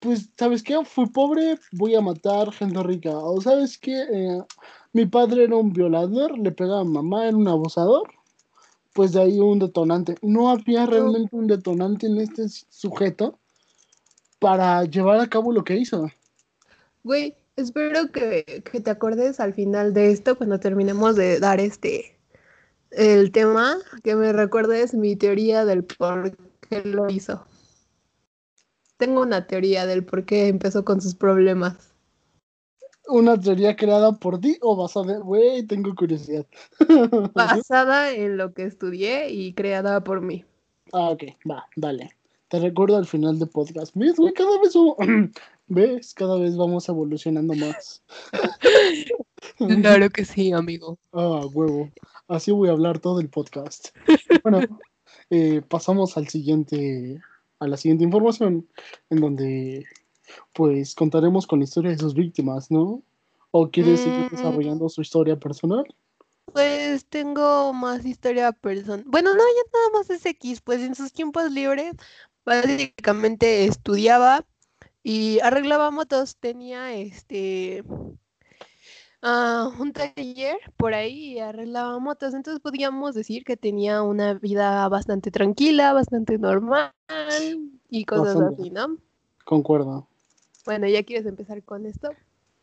pues, 0.00 0.30
¿sabes 0.36 0.62
qué? 0.62 0.82
Fui 0.84 1.06
pobre, 1.06 1.58
voy 1.72 1.94
a 1.94 2.00
matar 2.00 2.50
gente 2.52 2.82
rica. 2.82 3.10
O 3.10 3.40
¿sabes 3.40 3.78
qué? 3.78 3.92
Eh, 3.92 4.42
mi 4.92 5.06
padre 5.06 5.44
era 5.44 5.56
un 5.56 5.72
violador, 5.72 6.38
le 6.38 6.50
pegaba 6.50 6.80
a 6.80 6.84
mamá, 6.84 7.26
era 7.26 7.36
un 7.36 7.48
abusador. 7.48 8.08
Pues 8.92 9.12
de 9.12 9.20
ahí 9.20 9.38
un 9.38 9.60
detonante. 9.60 10.16
No 10.22 10.50
había 10.50 10.86
realmente 10.86 11.36
un 11.36 11.46
detonante 11.46 12.06
en 12.06 12.18
este 12.18 12.48
sujeto 12.48 13.38
para 14.40 14.84
llevar 14.84 15.20
a 15.20 15.28
cabo 15.28 15.52
lo 15.52 15.62
que 15.62 15.76
hizo. 15.76 16.08
Güey, 17.04 17.36
espero 17.56 18.10
que, 18.10 18.64
que 18.64 18.80
te 18.80 18.90
acordes 18.90 19.38
al 19.38 19.54
final 19.54 19.94
de 19.94 20.10
esto, 20.10 20.36
cuando 20.36 20.58
terminemos 20.58 21.14
de 21.14 21.38
dar 21.38 21.60
este 21.60 22.16
el 22.90 23.30
tema, 23.30 23.76
que 24.02 24.16
me 24.16 24.32
recuerdes 24.32 24.94
mi 24.94 25.14
teoría 25.14 25.64
del 25.64 25.84
por 25.84 26.36
qué 26.68 26.82
lo 26.82 27.08
hizo. 27.08 27.44
Tengo 29.00 29.22
una 29.22 29.46
teoría 29.46 29.86
del 29.86 30.04
por 30.04 30.26
qué 30.26 30.48
empezó 30.48 30.84
con 30.84 31.00
sus 31.00 31.14
problemas. 31.14 31.94
¿Una 33.08 33.40
teoría 33.40 33.74
creada 33.74 34.12
por 34.12 34.38
ti 34.38 34.58
o 34.60 34.76
basada? 34.76 35.18
Güey, 35.20 35.66
tengo 35.66 35.94
curiosidad. 35.94 36.44
Basada 37.34 38.12
en 38.12 38.36
lo 38.36 38.52
que 38.52 38.64
estudié 38.64 39.30
y 39.30 39.54
creada 39.54 40.04
por 40.04 40.20
mí. 40.20 40.44
Ah, 40.92 41.08
ok, 41.08 41.24
va, 41.50 41.66
dale. 41.76 42.10
Te 42.48 42.60
recuerdo 42.60 42.98
al 42.98 43.06
final 43.06 43.38
del 43.38 43.48
podcast. 43.48 43.92
¿Ves, 43.94 44.16
güey? 44.16 44.34
Cada 44.34 44.60
vez 44.60 44.74
vamos- 44.74 44.96
¿Ves? 45.66 46.12
Cada 46.12 46.36
vez 46.38 46.54
vamos 46.58 46.86
evolucionando 46.88 47.54
más. 47.54 48.02
Claro 49.56 50.10
que 50.10 50.26
sí, 50.26 50.52
amigo. 50.52 50.98
Ah, 51.12 51.46
huevo. 51.54 51.88
Así 52.28 52.50
voy 52.50 52.68
a 52.68 52.72
hablar 52.72 52.98
todo 52.98 53.20
el 53.20 53.30
podcast. 53.30 53.88
Bueno, 54.42 54.60
eh, 55.30 55.62
pasamos 55.66 56.16
al 56.16 56.28
siguiente, 56.28 57.20
a 57.60 57.68
la 57.68 57.76
siguiente 57.76 58.04
información, 58.04 58.68
en 59.10 59.20
donde 59.20 59.86
pues 60.54 60.94
contaremos 60.94 61.46
con 61.46 61.60
la 61.60 61.64
historia 61.64 61.90
de 61.92 61.98
sus 61.98 62.14
víctimas, 62.14 62.70
¿no? 62.70 63.02
¿O 63.52 63.70
quieres 63.70 64.00
seguir 64.00 64.26
Mm. 64.26 64.30
desarrollando 64.30 64.88
su 64.88 65.02
historia 65.02 65.38
personal? 65.38 65.84
Pues 66.52 67.06
tengo 67.06 67.72
más 67.72 68.04
historia 68.04 68.52
personal. 68.52 69.04
Bueno, 69.06 69.30
no, 69.34 69.38
ya 69.38 69.70
nada 69.72 69.90
más 69.98 70.10
es 70.10 70.26
X. 70.26 70.60
Pues 70.62 70.80
en 70.80 70.94
sus 70.94 71.12
tiempos 71.12 71.50
libres, 71.52 71.94
básicamente 72.44 73.66
estudiaba 73.66 74.44
y 75.02 75.38
arreglaba 75.40 75.90
motos. 75.90 76.36
Tenía 76.36 76.92
este 76.94 77.84
ah, 79.22 79.70
un 79.78 79.92
taller 79.92 80.56
por 80.76 80.94
ahí 80.94 81.34
y 81.34 81.38
arreglaba 81.38 81.98
motos. 81.98 82.34
Entonces 82.34 82.60
podríamos 82.60 83.14
decir 83.14 83.44
que 83.44 83.56
tenía 83.56 84.02
una 84.02 84.34
vida 84.34 84.88
bastante 84.88 85.30
tranquila, 85.30 85.92
bastante 85.92 86.38
normal 86.38 86.92
y 87.88 88.04
cosas 88.04 88.36
Bastante. 88.36 88.62
así, 88.62 88.70
¿no? 88.70 88.98
Concuerdo. 89.44 90.08
Bueno, 90.64 90.86
¿ya 90.86 91.02
quieres 91.02 91.26
empezar 91.26 91.62
con 91.62 91.86
esto? 91.86 92.10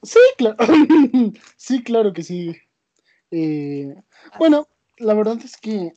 Sí, 0.04 0.20
claro. 0.38 0.58
sí, 1.58 1.84
claro 1.84 2.14
que 2.14 2.24
sí. 2.24 2.56
Eh, 3.32 3.96
bueno, 4.40 4.68
la 4.98 5.14
verdad 5.14 5.38
es 5.44 5.58
que 5.58 5.94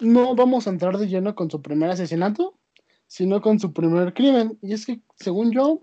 no 0.00 0.34
vamos 0.34 0.66
a 0.66 0.70
entrar 0.70 0.98
de 0.98 1.08
lleno 1.08 1.34
con 1.34 1.50
su 1.50 1.60
primer 1.62 1.90
asesinato, 1.90 2.58
sino 3.06 3.40
con 3.40 3.58
su 3.58 3.72
primer 3.72 4.14
crimen. 4.14 4.58
Y 4.62 4.72
es 4.72 4.86
que, 4.86 5.00
según 5.16 5.52
yo, 5.52 5.82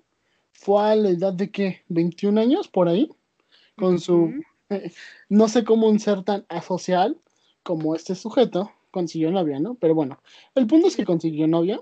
fue 0.53 0.91
a 0.91 0.95
la 0.95 1.09
edad 1.09 1.33
de 1.33 1.51
que 1.51 1.83
21 1.89 2.39
años 2.39 2.67
por 2.67 2.87
ahí, 2.87 3.09
con 3.81 3.99
su, 3.99 4.31
no 5.29 5.47
sé 5.47 5.63
cómo 5.63 5.89
un 5.89 5.99
ser 5.99 6.23
tan 6.23 6.45
asocial 6.49 7.19
como 7.63 7.95
este 7.95 8.13
sujeto 8.13 8.71
consiguió 8.91 9.31
novia, 9.31 9.59
¿no? 9.59 9.73
Pero 9.73 9.95
bueno, 9.95 10.21
el 10.53 10.67
punto 10.67 10.87
es 10.87 10.95
que 10.95 11.03
consiguió 11.03 11.47
novia 11.47 11.79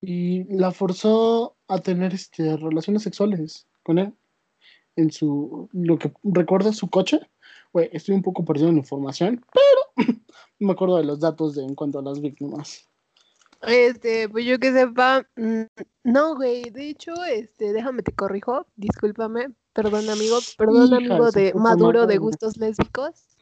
y 0.00 0.42
la 0.52 0.72
forzó 0.72 1.54
a 1.68 1.78
tener 1.78 2.12
este, 2.14 2.56
relaciones 2.56 3.04
sexuales 3.04 3.68
con 3.84 4.00
él 4.00 4.12
en 4.96 5.12
su, 5.12 5.68
lo 5.72 5.98
que 5.98 6.12
recuerda 6.24 6.72
su 6.72 6.90
coche. 6.90 7.20
Güey, 7.72 7.88
estoy 7.92 8.16
un 8.16 8.22
poco 8.22 8.44
perdido 8.44 8.68
en 8.68 8.78
información, 8.78 9.44
pero 9.52 10.08
me 10.58 10.72
acuerdo 10.72 10.96
de 10.96 11.04
los 11.04 11.20
datos 11.20 11.54
de, 11.54 11.62
en 11.62 11.76
cuanto 11.76 12.00
a 12.00 12.02
las 12.02 12.20
víctimas. 12.20 12.88
Este, 13.62 14.28
pues 14.28 14.44
yo 14.44 14.58
que 14.58 14.72
sepa, 14.72 15.28
mm, 15.36 15.62
no, 16.02 16.34
güey, 16.34 16.64
de 16.70 16.88
hecho, 16.88 17.14
este, 17.24 17.72
déjame 17.72 18.02
te 18.02 18.10
corrijo, 18.10 18.66
discúlpame, 18.74 19.54
perdón 19.72 20.08
amigo, 20.10 20.38
perdón 20.56 20.94
amigo 20.94 21.30
de 21.30 21.52
maduro 21.54 22.06
de 22.06 22.18
gustos 22.18 22.56
lésbicos. 22.56 23.32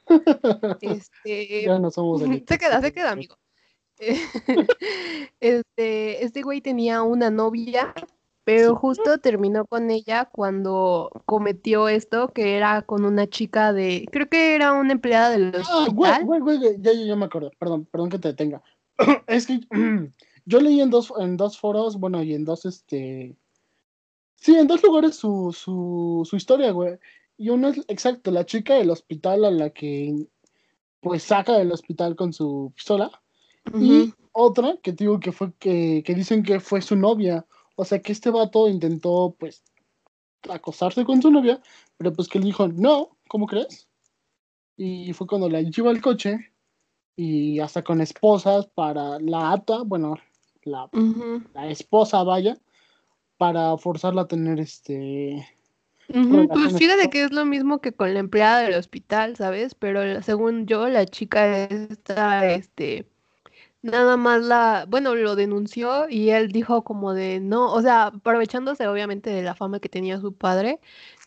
Este, 0.80 1.64
ya 1.64 1.78
no 1.78 1.90
somos 1.90 2.20
se 2.49 2.58
queda, 2.58 2.80
se 2.80 2.92
queda, 2.92 3.12
amigo. 3.12 3.37
este, 5.40 6.25
este 6.25 6.42
güey 6.42 6.60
tenía 6.60 7.02
una 7.02 7.30
novia, 7.30 7.94
pero 8.44 8.75
justo 8.75 9.18
terminó 9.18 9.66
con 9.66 9.90
ella 9.90 10.25
cuando 10.25 11.10
cometió 11.26 11.88
esto, 11.88 12.28
que 12.28 12.56
era 12.56 12.82
con 12.82 13.04
una 13.04 13.28
chica 13.28 13.72
de, 13.72 14.06
creo 14.10 14.28
que 14.28 14.54
era 14.54 14.72
una 14.72 14.92
empleada 14.92 15.30
del 15.30 15.54
ah, 15.54 15.58
hospital. 15.60 16.25
güey, 16.25 16.40
güey, 16.40 16.58
güey, 16.58 16.76
ya, 16.80 16.92
ya 16.92 17.16
me 17.16 17.26
acuerdo, 17.26 17.50
perdón, 17.58 17.87
perdón 17.90 18.10
que 18.10 18.18
te 18.18 18.28
detenga. 18.28 18.62
es 19.26 19.46
que 19.46 19.60
yo 20.46 20.60
leí 20.60 20.80
en 20.80 20.90
dos, 20.90 21.12
en 21.18 21.37
dos 21.37 21.58
foros, 21.58 21.99
bueno, 21.99 22.22
y 22.22 22.34
en 22.34 22.44
dos, 22.44 22.64
este... 22.64 23.37
Sí, 24.40 24.56
en 24.56 24.66
dos 24.66 24.82
lugares 24.82 25.16
su, 25.16 25.54
su, 25.56 26.26
su 26.28 26.37
historia, 26.37 26.73
güey. 26.73 26.99
Y 27.37 27.50
uno 27.50 27.68
es, 27.68 27.78
exacto, 27.88 28.30
la 28.30 28.44
chica 28.44 28.75
del 28.75 28.90
hospital 28.90 29.44
a 29.44 29.50
la 29.50 29.70
que, 29.70 30.26
pues, 31.00 31.23
saca 31.23 31.56
del 31.59 31.73
hospital 31.73 32.16
con 32.16 32.32
su 32.32 32.73
pistola. 32.75 33.11
Y 33.75 34.12
otra 34.32 34.78
que 34.82 34.92
digo 34.92 35.20
que 35.20 35.32
fue, 35.32 35.52
que, 35.59 36.02
que 36.04 36.14
dicen 36.14 36.42
que 36.42 36.59
fue 36.59 36.80
su 36.82 36.97
novia. 36.97 37.47
O 37.76 37.85
sea, 37.85 38.00
que 38.00 38.12
este 38.12 38.30
vato 38.30 38.68
intentó, 38.68 39.37
pues, 39.38 39.62
acostarse 40.49 41.04
con 41.04 41.20
su 41.20 41.30
novia, 41.30 41.61
pero 41.97 42.12
pues 42.12 42.28
que 42.28 42.38
él 42.38 42.44
dijo, 42.44 42.68
no, 42.68 43.16
¿cómo 43.28 43.47
crees? 43.47 43.88
Y 44.76 45.12
fue 45.12 45.26
cuando 45.26 45.49
la 45.49 45.61
lleva 45.61 45.90
al 45.90 46.00
coche 46.00 46.52
y 47.16 47.59
hasta 47.61 47.82
con 47.82 48.00
esposas 48.00 48.66
para 48.68 49.18
la 49.20 49.52
ata, 49.52 49.82
bueno, 49.82 50.16
la, 50.62 50.88
la 51.52 51.68
esposa 51.68 52.23
vaya, 52.23 52.59
para 53.40 53.78
forzarla 53.78 54.20
a 54.23 54.28
tener 54.28 54.61
este... 54.61 55.49
Pues 56.09 56.76
fíjate 56.76 57.09
que 57.09 57.23
es 57.25 57.32
lo 57.32 57.47
mismo 57.47 57.80
que 57.80 57.92
con 57.92 58.12
la 58.12 58.20
empleada 58.20 58.61
del 58.61 58.75
hospital, 58.75 59.35
¿sabes? 59.37 59.75
Pero 59.75 60.23
según 60.23 60.66
yo, 60.66 60.88
la 60.88 61.06
chica 61.06 61.64
está, 61.64 62.52
este, 62.52 63.09
nada 63.80 64.18
más 64.18 64.42
la, 64.42 64.85
bueno, 64.88 65.14
lo 65.14 65.37
denunció 65.37 66.06
y 66.06 66.28
él 66.30 66.52
dijo 66.52 66.85
como 66.85 67.14
de 67.14 67.40
no, 67.40 67.73
o 67.73 67.80
sea, 67.80 68.09
aprovechándose 68.09 68.87
obviamente 68.88 69.30
de 69.30 69.42
la 69.42 69.54
fama 69.54 69.80
que 69.80 69.88
tenía 69.88 70.20
su 70.20 70.35
padre, 70.35 70.78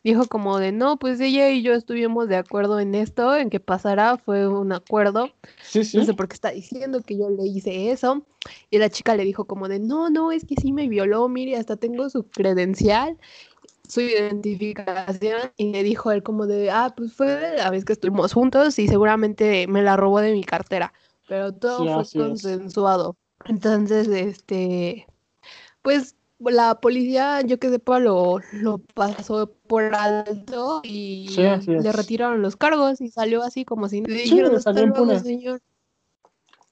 dijo 0.04 0.28
como 0.28 0.60
de, 0.60 0.72
no, 0.72 0.98
pues 0.98 1.20
ella 1.20 1.50
y 1.50 1.62
yo 1.62 1.74
estuvimos 1.74 2.28
de 2.28 2.36
acuerdo 2.36 2.80
en 2.80 2.96
esto, 2.96 3.36
en 3.36 3.50
que 3.50 3.60
pasará, 3.60 4.18
fue 4.18 4.48
un 4.48 4.74
acuerdo. 4.74 5.30
Sí, 5.64 5.84
sí. 5.84 5.98
No 5.98 6.06
sé 6.06 6.14
por 6.14 6.28
qué 6.28 6.34
está 6.34 6.52
diciendo 6.52 7.02
que 7.02 7.18
yo 7.18 7.30
le 7.30 7.46
hice 7.46 7.92
eso. 7.92 8.26
Y 8.70 8.78
la 8.78 8.90
chica 8.90 9.16
le 9.16 9.24
dijo 9.24 9.46
como 9.46 9.70
de, 9.70 9.80
no, 9.80 10.10
no, 10.10 10.32
es 10.32 10.46
que 10.46 10.56
sí 10.56 10.74
me 10.74 10.90
violó, 10.90 11.30
mire, 11.30 11.56
hasta 11.56 11.78
tengo 11.78 12.10
su 12.10 12.24
credencial 12.24 13.18
su 13.88 14.02
identificación 14.02 15.52
y 15.58 15.72
le 15.72 15.84
dijo 15.84 16.12
él 16.12 16.24
como 16.24 16.48
de, 16.48 16.72
ah, 16.72 16.94
pues 16.96 17.14
fue 17.14 17.58
la 17.58 17.70
vez 17.70 17.86
que 17.86 17.94
estuvimos 17.94 18.34
juntos 18.34 18.80
y 18.80 18.88
seguramente 18.88 19.68
me 19.68 19.82
la 19.82 19.98
robó 19.98 20.22
de 20.22 20.32
mi 20.32 20.44
cartera, 20.44 20.94
pero 21.28 21.54
todo 21.54 22.04
fue 22.06 22.22
consensuado. 22.22 23.18
Entonces, 23.46 24.08
este, 24.08 25.06
pues 25.82 26.16
la 26.40 26.80
policía, 26.80 27.42
yo 27.42 27.60
que 27.60 27.70
sepa, 27.70 28.00
lo, 28.00 28.40
lo 28.54 28.80
pasó 28.80 29.52
por 29.74 29.96
alto 29.96 30.82
y 30.84 31.28
le 31.36 31.92
retiraron 31.92 32.44
los 32.44 32.56
cargos 32.56 33.02
y 33.02 33.10
salió 33.10 33.42
así 33.42 33.66
como 33.66 33.90
si 33.90 34.02
dijeron, 34.02 34.62
señor. 34.62 35.64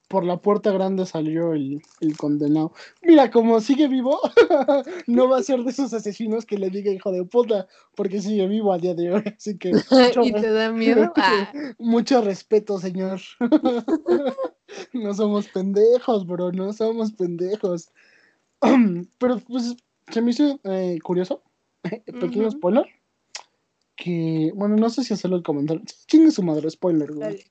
Por 0.06 0.24
la 0.24 0.36
puerta 0.36 0.70
grande 0.70 1.04
salió 1.04 1.52
el, 1.52 1.82
condenado. 2.16 2.72
Mira, 3.02 3.32
como 3.32 3.60
sigue 3.60 3.88
vivo, 3.88 4.20
no 5.08 5.28
va 5.28 5.38
a 5.38 5.42
ser 5.42 5.64
de 5.64 5.70
esos 5.70 5.92
asesinos 5.92 6.46
que 6.46 6.58
le 6.58 6.70
diga 6.70 6.92
hijo 6.92 7.10
de 7.10 7.24
puta, 7.24 7.66
porque 7.96 8.22
sigue 8.22 8.46
vivo 8.46 8.72
a 8.72 8.78
día 8.78 8.94
de 8.94 9.12
hoy. 9.12 9.24
Así 9.36 9.58
que. 9.58 9.72
¿Y 10.22 10.32
te 10.32 10.52
da 10.52 10.70
miedo? 10.70 11.12
Ah. 11.16 11.52
Mucho 11.80 12.20
respeto, 12.20 12.78
señor. 12.78 13.20
no 14.92 15.12
somos 15.12 15.48
pendejos, 15.48 16.24
bro, 16.24 16.52
no 16.52 16.72
somos 16.72 17.10
pendejos. 17.14 17.90
Pero 19.18 19.40
pues 19.40 19.74
se 20.08 20.22
me 20.22 20.30
hizo 20.30 20.60
eh, 20.62 20.98
curioso, 21.02 21.42
pequeño 22.20 22.50
spoiler, 22.50 22.86
que, 23.96 24.52
bueno, 24.54 24.76
no 24.76 24.90
sé 24.90 25.04
si 25.04 25.14
hacerlo 25.14 25.36
el 25.36 25.42
comentario, 25.42 25.82
¿quién 26.06 26.26
es 26.26 26.34
su 26.34 26.42
madre? 26.42 26.70
Spoiler, 26.70 27.12
güey. 27.12 27.44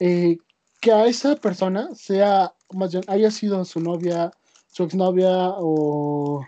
Eh, 0.00 0.38
que 0.80 0.92
a 0.92 1.06
esa 1.06 1.36
persona 1.36 1.94
sea, 1.94 2.54
más 2.72 2.92
bien, 2.92 3.04
haya 3.08 3.30
sido 3.30 3.64
su 3.64 3.80
novia, 3.80 4.30
su 4.68 4.84
exnovia 4.84 5.50
o 5.56 6.46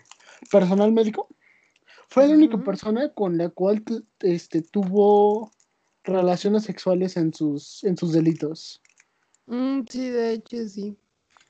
personal 0.50 0.92
médico, 0.92 1.28
fue 2.08 2.26
la 2.26 2.34
única 2.34 2.58
persona 2.58 3.08
con 3.12 3.38
la 3.38 3.48
cual 3.50 3.84
este, 4.20 4.62
tuvo 4.62 5.52
relaciones 6.04 6.64
sexuales 6.64 7.16
en 7.16 7.32
sus, 7.32 7.84
en 7.84 7.96
sus 7.96 8.12
delitos. 8.12 8.80
Mm, 9.46 9.82
sí, 9.88 10.10
de 10.10 10.32
hecho, 10.32 10.68
sí. 10.68 10.96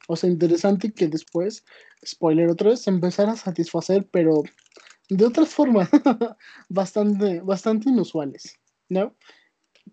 O 0.09 0.17
sea, 0.17 0.29
interesante 0.29 0.93
que 0.93 1.09
después, 1.09 1.65
spoiler 2.05 2.49
otra 2.49 2.71
vez, 2.71 2.81
se 2.81 2.91
empezara 2.91 3.33
a 3.33 3.37
satisfacer, 3.37 4.07
pero 4.11 4.43
de 5.11 5.27
otras 5.27 5.49
formas 5.49 5.89
bastante, 6.69 7.41
bastante 7.41 7.91
inusuales, 7.91 8.59
¿no? 8.89 9.15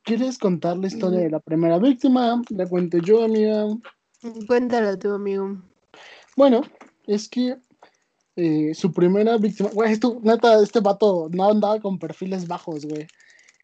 ¿Quieres 0.03 0.37
contar 0.37 0.77
la 0.77 0.87
historia 0.87 1.19
de 1.19 1.29
la 1.29 1.39
primera 1.39 1.79
víctima? 1.79 2.41
La 2.49 2.67
cuento 2.67 2.99
yo, 2.99 3.23
amiga. 3.23 3.65
Cuéntala 4.47 4.97
tú, 4.97 5.11
amigo. 5.11 5.61
Bueno, 6.35 6.61
es 7.07 7.27
que 7.27 7.57
eh, 8.35 8.73
su 8.75 8.93
primera 8.93 9.37
víctima, 9.37 9.69
güey, 9.73 9.93
esto, 9.93 10.19
neta, 10.21 10.61
este 10.61 10.79
vato 10.79 11.29
no 11.31 11.49
andaba 11.49 11.79
con 11.79 11.97
perfiles 11.97 12.47
bajos, 12.47 12.85
güey. 12.85 13.07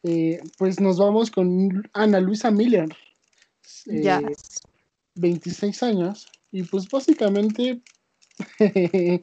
Eh, 0.01 0.41
pues 0.57 0.79
nos 0.79 0.97
vamos 0.97 1.29
con 1.29 1.87
Ana 1.93 2.19
Luisa 2.19 2.49
Miller. 2.49 2.89
ya. 3.85 4.21
26 5.15 5.81
eh, 5.81 5.85
años. 5.85 6.27
Y 6.51 6.63
pues 6.63 6.89
básicamente 6.89 7.81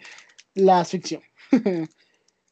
la 0.55 0.81
asfixió. 0.81 1.21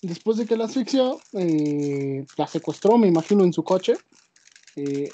Después 0.02 0.36
de 0.36 0.46
que 0.46 0.56
la 0.56 0.66
asfixió, 0.66 1.20
eh, 1.32 2.24
la 2.36 2.46
secuestró, 2.46 2.98
me 2.98 3.08
imagino, 3.08 3.44
en 3.44 3.52
su 3.52 3.64
coche. 3.64 3.94
Eh, 4.76 5.10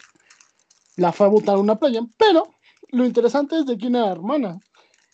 la 0.96 1.12
fue 1.12 1.26
a 1.26 1.30
botar 1.30 1.56
a 1.56 1.60
una 1.60 1.78
playa. 1.78 2.00
Pero 2.18 2.54
lo 2.90 3.04
interesante 3.04 3.58
es 3.58 3.66
de 3.66 3.76
quién 3.76 3.96
era 3.96 4.12
hermana. 4.12 4.60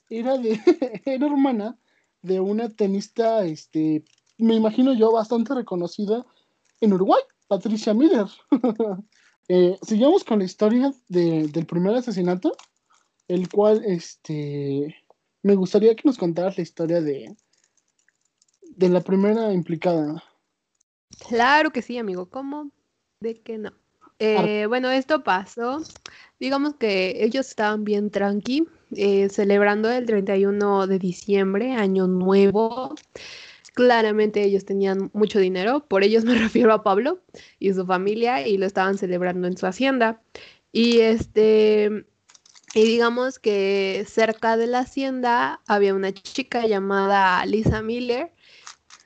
Era, 0.09 0.37
de, 0.38 0.61
era 1.04 1.26
hermana 1.26 1.78
de 2.22 2.40
una 2.40 2.68
tenista, 2.68 3.44
este, 3.44 4.04
me 4.38 4.54
imagino 4.54 4.92
yo, 4.92 5.12
bastante 5.12 5.54
reconocida 5.54 6.26
en 6.80 6.92
Uruguay, 6.92 7.22
Patricia 7.48 7.94
Miller. 7.94 8.26
eh, 9.48 9.78
sigamos 9.83 10.24
con 10.24 10.40
la 10.40 10.44
historia 10.44 10.92
del 11.09 11.66
primer 11.66 11.94
asesinato 11.94 12.52
el 13.30 13.48
cual 13.48 13.83
este 13.85 14.96
me 15.42 15.54
gustaría 15.54 15.94
que 15.94 16.02
nos 16.04 16.18
contaras 16.18 16.56
la 16.56 16.62
historia 16.64 17.00
de 17.00 17.37
de 18.76 18.88
la 18.88 19.00
primera 19.00 19.52
implicada. 19.52 20.22
Claro 21.28 21.70
que 21.70 21.83
sí, 21.83 21.98
amigo. 21.98 22.28
¿Cómo? 22.30 22.70
¿De 23.20 23.40
qué 23.40 23.59
no? 23.59 23.72
Eh, 24.18 24.66
bueno, 24.66 24.90
esto 24.90 25.24
pasó. 25.24 25.83
Digamos 26.38 26.74
que 26.74 27.24
ellos 27.24 27.48
estaban 27.48 27.85
bien 27.85 28.11
tranqui, 28.11 28.66
eh, 28.96 29.28
celebrando 29.30 29.90
el 29.90 30.06
31 30.06 30.87
de 30.87 30.98
diciembre, 30.98 31.72
año 31.72 32.06
nuevo. 32.06 32.94
Claramente 33.72 34.42
ellos 34.42 34.66
tenían 34.66 35.11
mucho 35.14 35.38
dinero, 35.38 35.87
por 35.87 36.04
ellos 36.04 36.24
me 36.26 36.35
refiero 36.35 36.72
a 36.72 36.83
Pablo 36.83 37.20
y 37.59 37.72
su 37.72 37.87
familia, 37.87 38.46
y 38.46 38.59
lo 38.59 38.66
estaban 38.66 38.98
celebrando 38.98 39.46
en 39.48 39.56
su 39.56 39.66
hacienda. 39.66 40.20
Y 40.70 41.00
este, 41.00 42.04
y 42.74 42.83
digamos 42.85 43.38
que 43.38 44.04
cerca 44.06 44.56
de 44.56 44.66
la 44.66 44.80
hacienda 44.80 45.61
había 45.66 45.94
una 45.94 46.12
chica 46.12 46.66
llamada 46.66 47.44
Lisa 47.46 47.83
Miller, 47.83 48.33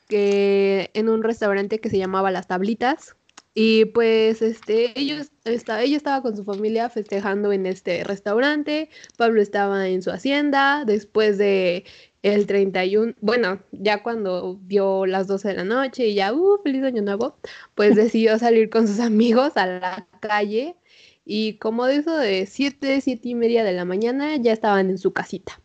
que 0.09 0.90
en 0.95 1.09
un 1.09 1.23
restaurante 1.23 1.81
que 1.81 1.90
se 1.90 1.99
llamaba 1.99 2.31
Las 2.31 2.47
Tablitas, 2.49 3.17
Y 3.57 3.87
pues 3.87 4.43
este, 4.43 4.99
ellos, 4.99 5.31
está, 5.45 5.83
ella 5.83 5.97
estaba 5.97 6.23
con 6.23 6.37
su 6.37 6.45
familia 6.45 6.90
festejando 6.90 7.53
en 7.53 7.67
este 7.67 8.03
restaurante, 8.05 8.90
Pablo 9.17 9.40
estaba 9.40 9.88
en 9.88 10.03
su 10.03 10.11
hacienda, 10.11 10.85
después 10.85 11.38
de 11.38 11.85
el 12.23 12.47
31, 12.47 13.14
bueno, 13.21 13.61
ya 13.73 14.03
cuando 14.03 14.59
dio 14.62 15.07
las 15.07 15.27
12 15.29 15.49
de 15.49 15.55
la 15.55 15.64
noche 15.64 16.09
y 16.09 16.14
ya, 16.14 16.33
uh, 16.33 16.59
feliz 16.62 16.83
año 16.83 17.03
nuevo, 17.03 17.37
pues 17.75 17.95
decidió 17.97 18.38
salir 18.38 18.71
con 18.71 18.88
sus 18.88 19.01
amigos 19.01 19.57
a 19.57 19.67
la 19.67 20.09
calle 20.21 20.77
y 21.25 21.59
como 21.59 21.87
de 21.87 21.97
eso 21.97 22.17
de 22.17 22.47
7, 22.47 23.01
7 23.01 23.29
y 23.29 23.35
media 23.35 23.64
de 23.64 23.73
la 23.73 23.85
mañana 23.85 24.37
ya 24.37 24.53
estaban 24.53 24.90
en 24.90 24.99
su 24.99 25.12
casita. 25.12 25.61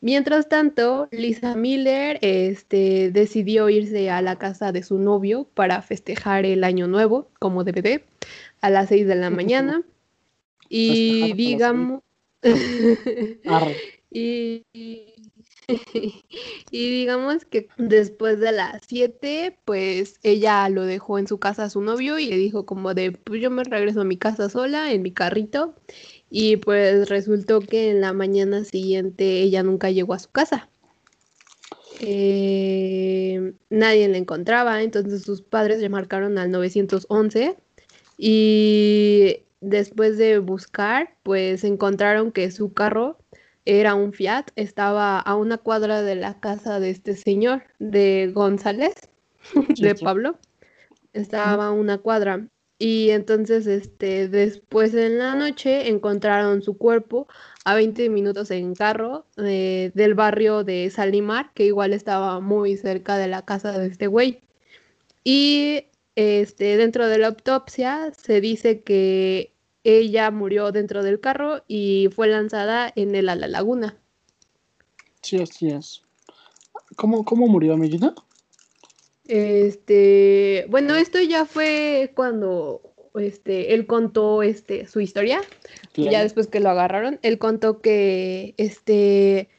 Mientras 0.00 0.48
tanto, 0.48 1.08
Lisa 1.10 1.56
Miller 1.56 2.18
este, 2.22 3.10
decidió 3.10 3.68
irse 3.68 4.10
a 4.10 4.22
la 4.22 4.38
casa 4.38 4.70
de 4.70 4.82
su 4.82 4.98
novio 4.98 5.48
para 5.54 5.82
festejar 5.82 6.46
el 6.46 6.62
año 6.62 6.86
nuevo, 6.86 7.30
como 7.40 7.64
DVD, 7.64 8.04
a 8.60 8.70
las 8.70 8.88
6 8.90 9.06
de 9.06 9.14
la 9.16 9.30
mañana. 9.30 9.82
Y 10.68 11.32
digamos... 11.32 12.02
y, 14.10 14.64
y 16.70 16.90
digamos 16.90 17.44
que 17.44 17.68
después 17.76 18.40
de 18.40 18.52
las 18.52 18.82
7, 18.86 19.58
pues 19.64 20.18
ella 20.22 20.68
lo 20.68 20.84
dejó 20.84 21.18
en 21.18 21.26
su 21.26 21.38
casa 21.38 21.64
a 21.64 21.70
su 21.70 21.82
novio 21.82 22.18
y 22.18 22.26
le 22.26 22.36
dijo 22.36 22.64
como 22.64 22.94
de, 22.94 23.12
pues 23.12 23.42
yo 23.42 23.50
me 23.50 23.64
regreso 23.64 24.00
a 24.00 24.04
mi 24.04 24.16
casa 24.16 24.48
sola, 24.48 24.92
en 24.92 25.02
mi 25.02 25.12
carrito. 25.12 25.74
Y 26.30 26.56
pues 26.58 27.08
resultó 27.08 27.60
que 27.60 27.90
en 27.90 28.00
la 28.00 28.12
mañana 28.12 28.64
siguiente 28.64 29.42
ella 29.42 29.62
nunca 29.62 29.90
llegó 29.90 30.14
a 30.14 30.18
su 30.18 30.30
casa. 30.30 30.68
Eh, 32.00 33.52
nadie 33.70 34.08
la 34.08 34.18
encontraba, 34.18 34.82
entonces 34.82 35.22
sus 35.22 35.42
padres 35.42 35.80
le 35.80 35.88
marcaron 35.88 36.38
al 36.38 36.50
911 36.50 37.56
y 38.16 39.42
después 39.60 40.18
de 40.18 40.38
buscar, 40.38 41.14
pues 41.22 41.64
encontraron 41.64 42.30
que 42.30 42.50
su 42.50 42.72
carro 42.72 43.18
era 43.64 43.94
un 43.94 44.12
Fiat, 44.12 44.46
estaba 44.56 45.18
a 45.18 45.34
una 45.34 45.58
cuadra 45.58 46.02
de 46.02 46.14
la 46.14 46.40
casa 46.40 46.80
de 46.80 46.90
este 46.90 47.16
señor, 47.16 47.62
de 47.78 48.30
González, 48.32 48.94
de 49.78 49.94
Pablo, 49.94 50.38
estaba 51.12 51.66
a 51.66 51.72
una 51.72 51.98
cuadra. 51.98 52.48
Y 52.78 53.10
entonces, 53.10 53.66
este, 53.66 54.28
después 54.28 54.94
en 54.94 55.18
la 55.18 55.34
noche 55.34 55.88
encontraron 55.88 56.62
su 56.62 56.78
cuerpo 56.78 57.26
a 57.64 57.74
20 57.74 58.08
minutos 58.08 58.52
en 58.52 58.74
carro 58.74 59.26
eh, 59.36 59.90
del 59.94 60.14
barrio 60.14 60.62
de 60.62 60.88
Salimar, 60.90 61.52
que 61.54 61.66
igual 61.66 61.92
estaba 61.92 62.38
muy 62.38 62.76
cerca 62.76 63.18
de 63.18 63.26
la 63.26 63.44
casa 63.44 63.76
de 63.76 63.88
este 63.88 64.06
güey. 64.06 64.40
Y 65.24 65.86
este, 66.14 66.76
dentro 66.76 67.08
de 67.08 67.18
la 67.18 67.28
autopsia 67.28 68.12
se 68.16 68.40
dice 68.40 68.82
que 68.82 69.52
ella 69.82 70.30
murió 70.30 70.70
dentro 70.70 71.02
del 71.02 71.20
carro 71.20 71.62
y 71.66 72.08
fue 72.14 72.28
lanzada 72.28 72.92
en 72.94 73.14
el 73.14 73.28
a 73.28 73.34
la 73.34 73.48
laguna. 73.48 73.96
Sí, 75.22 75.40
así 75.40 75.68
es. 75.68 76.02
¿Cómo, 76.96 77.24
cómo 77.24 77.48
murió, 77.48 77.74
amiguita? 77.74 78.14
Este, 79.28 80.64
bueno, 80.70 80.96
esto 80.96 81.20
ya 81.20 81.44
fue 81.44 82.12
cuando 82.14 82.80
este, 83.14 83.74
él 83.74 83.86
contó 83.86 84.42
este, 84.42 84.86
su 84.86 85.00
historia, 85.00 85.42
ya 85.94 86.22
después 86.22 86.46
que 86.46 86.60
lo 86.60 86.70
agarraron, 86.70 87.18
él 87.22 87.38
contó 87.38 87.82
que 87.82 88.54
este, 88.56 89.50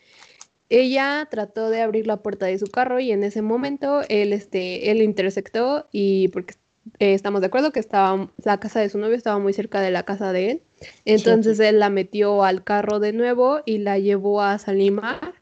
ella 0.70 1.28
trató 1.30 1.70
de 1.70 1.82
abrir 1.82 2.08
la 2.08 2.18
puerta 2.18 2.48
de 2.48 2.58
su 2.58 2.66
carro 2.66 3.00
y 3.00 3.12
en 3.12 3.24
ese 3.24 3.44
momento 3.44 4.02
él, 4.10 4.34
este, 4.34 4.90
él 4.90 5.04
intersectó 5.04 5.88
y 5.92 6.30
porque 6.30 6.56
eh, 6.98 7.14
estamos 7.14 7.42
de 7.42 7.48
acuerdo 7.48 7.72
que 7.72 7.80
estaba, 7.80 8.32
la 8.44 8.60
casa 8.60 8.80
de 8.80 8.90
su 8.90 8.98
novio 8.98 9.16
estaba 9.16 9.38
muy 9.38 9.54
cerca 9.54 9.82
de 9.82 9.92
la 9.92 10.02
casa 10.02 10.34
de 10.34 10.52
él, 10.52 10.64
entonces 11.06 11.60
él 11.60 11.80
la 11.80 11.92
metió 11.92 12.44
al 12.44 12.64
carro 12.64 13.00
de 13.00 13.14
nuevo 13.14 13.62
y 13.68 13.78
la 13.78 14.00
llevó 14.00 14.42
a 14.42 14.58
Salimar 14.58 15.36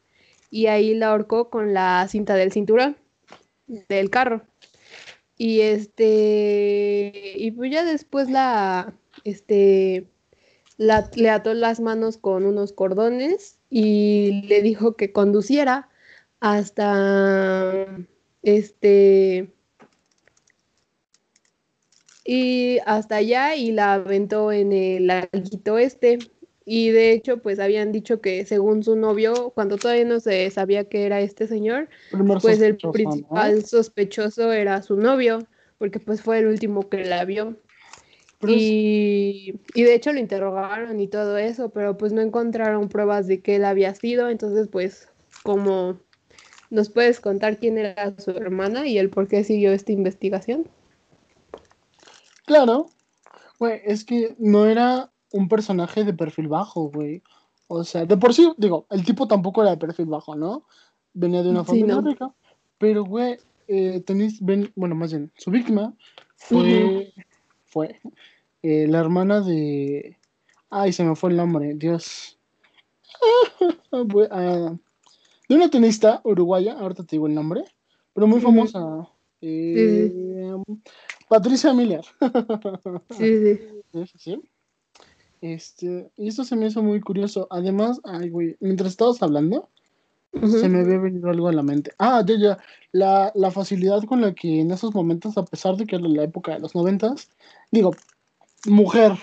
y 0.52 0.66
ahí 0.68 0.96
la 0.96 1.12
ahorcó 1.12 1.50
con 1.50 1.74
la 1.74 2.06
cinta 2.10 2.36
del 2.36 2.52
cinturón 2.52 2.98
del 3.68 4.10
carro. 4.10 4.46
Y 5.38 5.62
este, 5.62 7.12
y 7.36 7.52
pues 7.52 7.72
ya 7.72 7.86
después 7.86 8.30
la, 8.30 8.94
este, 9.24 10.08
la, 10.78 11.10
le 11.16 11.30
ató 11.30 11.54
las 11.54 11.80
manos 11.80 12.18
con 12.18 12.46
unos 12.46 12.74
cordones 12.74 13.60
y 13.70 14.42
le 14.48 14.62
dijo 14.62 14.96
que 14.96 15.12
conduciera 15.12 15.90
hasta, 16.40 17.86
este, 18.42 19.54
y 22.28 22.80
hasta 22.86 23.16
allá 23.18 23.56
y 23.56 23.72
la 23.72 23.94
aventó 23.94 24.52
en 24.52 24.74
el 24.74 25.08
laguito 25.08 25.78
este. 25.78 26.20
Y 26.70 26.90
de 26.90 27.14
hecho, 27.14 27.38
pues 27.38 27.60
habían 27.60 27.94
dicho 27.94 28.20
que 28.20 28.46
según 28.46 28.84
su 28.84 28.98
novio, 28.98 29.52
cuando 29.56 29.78
todavía 29.78 30.04
no 30.04 30.20
se 30.20 30.50
sabía 30.50 30.84
que 30.84 31.06
era 31.06 31.22
este 31.22 31.48
señor, 31.48 31.88
pues 32.42 32.60
el 32.60 32.76
principal 32.76 33.64
sospechoso 33.66 34.52
era 34.52 34.82
su 34.82 34.98
novio, 34.98 35.48
porque 35.78 36.02
pues 36.02 36.22
fue 36.22 36.40
el 36.40 36.48
último 36.48 36.90
que 36.90 37.06
la 37.06 37.24
vio. 37.24 37.56
Y, 38.46 39.62
y, 39.74 39.84
de 39.84 39.96
hecho 39.96 40.12
lo 40.12 40.20
interrogaron 40.20 41.00
y 41.00 41.08
todo 41.08 41.38
eso, 41.38 41.70
pero 41.70 41.96
pues 41.96 42.12
no 42.12 42.20
encontraron 42.20 42.90
pruebas 42.90 43.28
de 43.28 43.40
que 43.40 43.56
él 43.56 43.64
había 43.64 43.96
sido, 43.96 44.30
entonces 44.30 44.68
pues 44.68 45.08
como 45.44 46.02
nos 46.70 46.90
puedes 46.90 47.22
contar 47.22 47.60
quién 47.60 47.78
era 47.78 48.14
su 48.20 48.32
hermana 48.32 48.86
y 48.86 48.98
el 48.98 49.10
por 49.10 49.30
qué 49.30 49.46
siguió 49.46 49.72
esta 49.72 49.94
investigación. 49.94 50.68
Claro, 52.46 52.92
güey, 53.58 53.80
es 53.86 54.04
que 54.04 54.36
no 54.38 54.66
era 54.66 55.12
un 55.32 55.48
personaje 55.48 56.04
de 56.04 56.14
perfil 56.14 56.48
bajo, 56.48 56.90
güey. 56.90 57.22
O 57.68 57.84
sea, 57.84 58.06
de 58.06 58.18
por 58.18 58.34
sí, 58.34 58.52
digo, 58.58 58.86
el 58.90 59.04
tipo 59.04 59.28
tampoco 59.28 59.62
era 59.62 59.72
de 59.72 59.78
perfil 59.78 60.06
bajo, 60.06 60.36
¿no? 60.36 60.64
Venía 61.14 61.44
de 61.44 61.50
una 61.50 61.64
familia 61.64 62.00
rica. 62.02 62.34
Pero, 62.78 63.04
güey, 63.04 63.38
eh, 63.68 64.02
tenéis, 64.06 64.40
bueno, 64.42 64.96
más 64.96 65.12
bien, 65.12 65.32
su 65.36 65.52
víctima 65.52 65.94
fue, 66.36 67.14
fue 67.66 68.00
eh, 68.64 68.88
la 68.88 69.00
hermana 69.00 69.42
de... 69.42 70.18
Ay, 70.70 70.94
se 70.94 71.04
me 71.04 71.16
fue 71.16 71.32
el 71.32 71.38
nombre, 71.38 71.74
Dios. 71.76 72.38
Ah, 74.30 74.76
de 75.48 75.56
una 75.56 75.70
tenista 75.70 76.22
uruguaya, 76.24 76.74
ahorita 76.74 77.04
te 77.04 77.16
digo 77.16 77.26
el 77.26 77.34
nombre, 77.34 77.64
pero 78.14 78.28
muy 78.28 78.42
famosa. 78.42 79.08
Eh, 79.42 80.54
Patricia 81.30 81.74
Miller. 81.74 82.06
sí, 83.18 83.60
sí. 83.94 84.12
¿Sí? 84.18 84.42
Este, 85.42 86.10
y 86.18 86.28
esto 86.28 86.44
se 86.44 86.56
me 86.56 86.68
hizo 86.68 86.82
muy 86.82 87.00
curioso. 87.00 87.48
Además, 87.50 88.00
ay, 88.04 88.30
güey, 88.30 88.58
mientras 88.60 88.92
estabas 88.92 89.22
hablando, 89.22 89.70
se 90.34 90.70
me 90.70 90.82
había 90.82 91.00
venido 91.00 91.30
algo 91.30 91.48
a 91.48 91.54
la 91.54 91.64
mente. 91.64 91.92
Ah, 91.98 92.24
ya, 92.26 92.36
ya. 92.38 92.58
La, 92.92 93.32
la, 93.36 93.52
facilidad 93.52 94.04
con 94.04 94.22
la 94.22 94.34
que 94.34 94.60
en 94.60 94.72
esos 94.72 94.94
momentos, 94.94 95.38
a 95.38 95.46
pesar 95.46 95.78
de 95.78 95.86
que 95.86 95.96
era 95.96 96.08
la 96.08 96.24
época 96.24 96.54
de 96.54 96.60
los 96.60 96.76
noventas, 96.76 97.30
digo, 97.72 97.92
mujer 98.66 99.14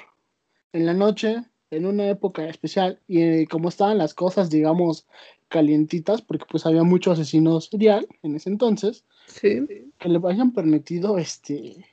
en 0.72 0.86
la 0.86 0.94
noche, 0.94 1.44
en 1.70 1.86
una 1.86 2.08
época 2.08 2.46
especial, 2.46 3.00
y 3.06 3.22
eh, 3.22 3.46
como 3.50 3.68
estaban 3.68 3.98
las 3.98 4.14
cosas, 4.14 4.50
digamos, 4.50 5.06
calientitas, 5.48 6.22
porque 6.22 6.46
pues 6.50 6.66
había 6.66 6.82
mucho 6.82 7.12
asesino 7.12 7.60
serial 7.60 8.06
en 8.22 8.36
ese 8.36 8.50
entonces, 8.50 9.04
sí. 9.26 9.66
que 9.98 10.08
le 10.08 10.20
hayan 10.28 10.52
permitido 10.52 11.18
este 11.18 11.86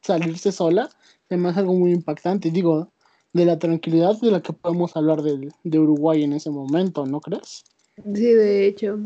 salirse 0.00 0.52
sola, 0.52 0.88
además 1.28 1.56
algo 1.56 1.74
muy 1.74 1.92
impactante. 1.92 2.50
Digo, 2.50 2.92
de 3.32 3.44
la 3.44 3.58
tranquilidad 3.58 4.18
de 4.20 4.30
la 4.30 4.42
que 4.42 4.52
podemos 4.52 4.96
hablar 4.96 5.22
de, 5.22 5.50
de 5.62 5.78
Uruguay 5.78 6.22
en 6.22 6.32
ese 6.32 6.50
momento, 6.50 7.06
¿no 7.06 7.20
crees? 7.20 7.64
Sí, 7.96 8.32
de 8.32 8.66
hecho. 8.66 8.98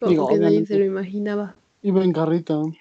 Como 0.00 0.28
que 0.28 0.38
nadie 0.38 0.66
se 0.66 0.78
lo 0.78 0.84
imaginaba. 0.84 1.56
Iba 1.82 2.04
en 2.04 2.12
carrito. 2.12 2.72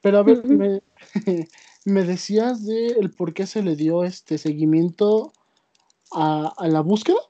Pero 0.00 0.18
a 0.18 0.22
ver, 0.22 0.44
me, 0.44 0.82
me, 1.84 2.04
decías 2.04 2.64
de 2.64 2.88
el 2.88 3.10
por 3.10 3.32
qué 3.32 3.46
se 3.46 3.62
le 3.62 3.76
dio 3.76 4.04
este 4.04 4.38
seguimiento 4.38 5.32
a, 6.12 6.52
a 6.56 6.68
la 6.68 6.80
búsqueda. 6.80 7.20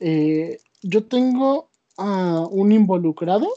Eh, 0.00 0.58
yo 0.82 1.04
tengo 1.04 1.68
a 1.96 2.46
un 2.50 2.72
involucrado, 2.72 3.48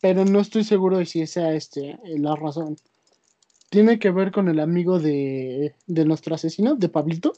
pero 0.00 0.24
no 0.24 0.40
estoy 0.40 0.64
seguro 0.64 0.98
de 0.98 1.06
si 1.06 1.22
esa 1.22 1.52
este, 1.54 1.98
la 2.04 2.34
razón 2.34 2.76
tiene 3.72 3.98
que 3.98 4.10
ver 4.10 4.32
con 4.32 4.48
el 4.48 4.60
amigo 4.60 4.98
de, 4.98 5.74
de 5.86 6.04
nuestro 6.04 6.34
asesino, 6.34 6.74
de 6.74 6.90
Pablito. 6.90 7.32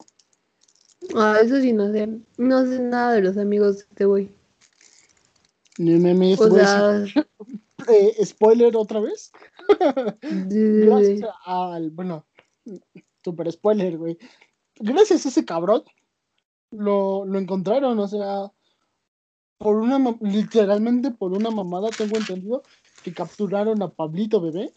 Ah, 1.15 1.39
eso 1.41 1.61
sí, 1.61 1.73
no 1.73 1.93
sé. 1.93 2.09
No 2.39 2.67
sé 2.67 2.81
nada 2.81 3.13
de 3.13 3.23
los 3.23 3.39
amigos 3.39 3.77
de 3.77 3.83
este 3.83 4.05
güey. 4.05 4.29
Me, 5.79 6.35
o 6.35 6.51
sea... 6.51 7.05
eh, 7.89 8.27
spoiler 8.27 8.77
otra 8.77 8.99
vez. 8.99 9.31
Gracias 10.21 11.31
al. 11.47 11.91
Bueno, 11.91 12.27
super 13.23 13.53
spoiler, 13.53 13.97
güey. 13.97 14.19
Gracias 14.81 15.27
a 15.27 15.29
ese 15.29 15.45
cabrón. 15.45 15.85
Lo, 16.73 17.25
lo 17.25 17.39
encontraron, 17.39 17.97
o 17.97 18.09
sea. 18.09 18.51
Por 19.59 19.77
una. 19.77 20.17
Literalmente 20.21 21.13
por 21.13 21.33
una 21.33 21.53
mamada, 21.53 21.91
tengo 21.91 22.17
entendido 22.17 22.65
que 23.05 23.15
capturaron 23.15 23.81
a 23.83 23.89
Pablito 23.89 24.41
bebé 24.41 24.73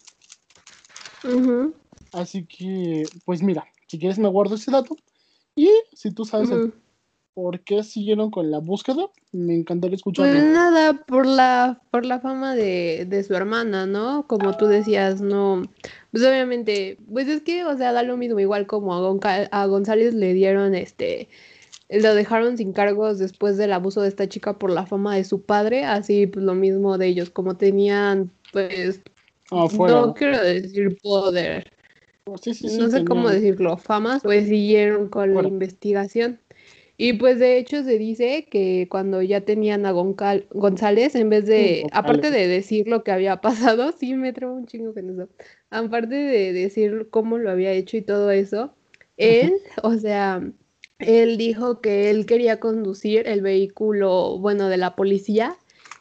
Así 2.13 2.45
que, 2.45 3.05
pues 3.25 3.41
mira, 3.41 3.65
si 3.87 3.99
quieres 3.99 4.19
me 4.19 4.29
guardo 4.29 4.55
ese 4.55 4.71
dato. 4.71 4.95
Y 5.55 5.69
si 5.93 6.11
tú 6.11 6.25
sabes 6.25 6.51
el 6.51 6.73
por 7.33 7.59
qué 7.61 7.83
siguieron 7.83 8.31
con 8.31 8.49
la 8.49 8.57
búsqueda, 8.59 9.09
me 9.31 9.55
encantaría 9.55 9.93
Pues 9.93 9.99
escucharlo. 9.99 10.39
nada, 10.39 11.05
por 11.05 11.27
la, 11.27 11.81
por 11.91 12.03
la 12.05 12.19
fama 12.19 12.55
de, 12.55 13.05
de 13.07 13.23
su 13.23 13.35
hermana, 13.35 13.85
¿no? 13.85 14.25
Como 14.27 14.57
tú 14.57 14.65
decías, 14.65 15.21
no, 15.21 15.61
pues 16.11 16.23
obviamente, 16.23 16.97
pues 17.11 17.27
es 17.27 17.41
que, 17.43 17.63
o 17.63 17.77
sea, 17.77 17.91
da 17.91 18.01
lo 18.01 18.17
mismo, 18.17 18.39
igual 18.39 18.65
como 18.65 18.95
a, 18.95 18.99
Gonca- 19.01 19.49
a 19.51 19.65
González 19.67 20.15
le 20.15 20.33
dieron, 20.33 20.73
este, 20.73 21.29
lo 21.89 22.15
dejaron 22.15 22.57
sin 22.57 22.73
cargos 22.73 23.19
después 23.19 23.57
del 23.57 23.71
abuso 23.73 24.01
de 24.01 24.07
esta 24.09 24.27
chica 24.27 24.57
por 24.57 24.71
la 24.71 24.87
fama 24.87 25.15
de 25.15 25.23
su 25.23 25.43
padre, 25.43 25.85
así 25.85 26.25
pues 26.25 26.43
lo 26.43 26.55
mismo 26.55 26.97
de 26.97 27.07
ellos, 27.07 27.29
como 27.29 27.55
tenían, 27.55 28.31
pues, 28.51 29.01
Afuera. 29.51 30.01
no 30.01 30.13
quiero 30.13 30.41
decir 30.43 30.97
poder, 31.01 31.71
Sí, 32.41 32.53
sí, 32.53 32.69
sí, 32.69 32.77
no 32.77 32.89
sé 32.89 33.05
cómo 33.05 33.29
decirlo, 33.29 33.77
famas, 33.77 34.21
pues 34.23 34.47
siguieron 34.47 35.07
con 35.09 35.33
la 35.33 35.47
investigación. 35.47 36.39
Y 36.99 37.13
pues 37.13 37.37
de 37.39 37.57
hecho 37.59 37.83
se 37.83 37.97
dice 37.99 38.47
que 38.49 38.87
cuando 38.89 39.21
ya 39.21 39.41
tenían 39.41 39.85
a 39.85 39.93
Goncal- 39.93 40.47
González, 40.49 41.13
en 41.15 41.29
vez 41.29 41.45
de, 41.45 41.81
González. 41.83 41.91
aparte 41.93 42.31
de 42.31 42.47
decir 42.47 42.87
lo 42.87 43.03
que 43.03 43.11
había 43.11 43.39
pasado, 43.41 43.91
sí 43.91 44.15
me 44.15 44.33
trabo 44.33 44.55
un 44.55 44.65
chingo 44.65 44.93
con 44.93 45.09
eso, 45.11 45.29
aparte 45.69 46.15
de 46.15 46.53
decir 46.53 47.07
cómo 47.11 47.37
lo 47.37 47.51
había 47.51 47.71
hecho 47.71 47.97
y 47.97 48.01
todo 48.01 48.31
eso, 48.31 48.73
él, 49.17 49.53
o 49.83 49.93
sea, 49.93 50.41
él 50.99 51.37
dijo 51.37 51.81
que 51.81 52.09
él 52.09 52.25
quería 52.25 52.59
conducir 52.59 53.27
el 53.27 53.41
vehículo, 53.41 54.37
bueno, 54.39 54.67
de 54.67 54.77
la 54.77 54.95
policía 54.95 55.55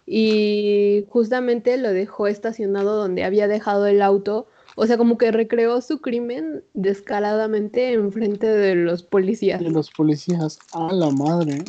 y 0.07 1.05
justamente 1.09 1.77
lo 1.77 1.91
dejó 1.93 2.29
estacionado 2.29 2.97
donde 2.97 3.25
había 3.25 3.49
dejado 3.49 3.87
el 3.87 4.01
auto. 4.03 4.47
O 4.77 4.87
sea, 4.87 4.99
como 4.99 5.17
que 5.19 5.33
recreó 5.33 5.81
su 5.81 6.01
crimen 6.01 6.63
descaradamente 6.75 7.93
enfrente 7.95 8.47
de 8.47 8.75
los 8.75 9.03
policías. 9.03 9.61
de 9.61 9.71
los 9.71 9.91
policías. 9.91 10.59
A 10.73 10.93
la 10.93 11.11
madre. 11.11 11.65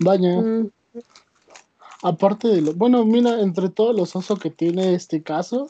Vaya. 0.00 0.40
Mm, 0.40 0.70
Aparte 2.02 2.48
de 2.48 2.62
lo. 2.62 2.72
Bueno, 2.72 3.04
mira, 3.04 3.40
entre 3.40 3.68
todos 3.68 3.94
los 3.94 4.16
osos 4.16 4.38
que 4.38 4.48
tiene 4.50 4.94
este 4.94 5.22
caso, 5.22 5.68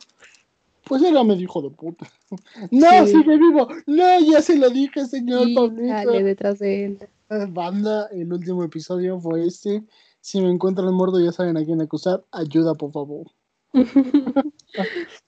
pues 0.84 1.02
era 1.02 1.24
medio 1.24 1.42
hijo 1.42 1.60
de 1.60 1.70
puta. 1.70 2.06
¡No, 2.70 3.06
Sí. 3.06 3.12
sigue 3.14 3.36
vivo! 3.36 3.66
¡No, 3.86 4.20
ya 4.20 4.40
se 4.40 4.56
lo 4.56 4.70
dije, 4.70 5.06
señor 5.06 5.48
y 5.48 5.54
Pablito! 5.56 5.88
sale 5.88 6.22
detrás 6.22 6.58
de 6.60 6.84
él. 6.84 6.98
Eh, 7.30 7.46
Banda, 7.48 8.08
el 8.12 8.32
último 8.32 8.62
episodio 8.62 9.18
fue 9.18 9.44
este. 9.44 9.82
Si 10.20 10.40
me 10.40 10.50
encuentran 10.50 10.92
muerto, 10.92 11.20
ya 11.20 11.32
saben 11.32 11.56
a 11.56 11.64
quién 11.64 11.80
acusar. 11.80 12.24
Ayuda, 12.30 12.74
por 12.74 12.92
favor. 12.92 13.26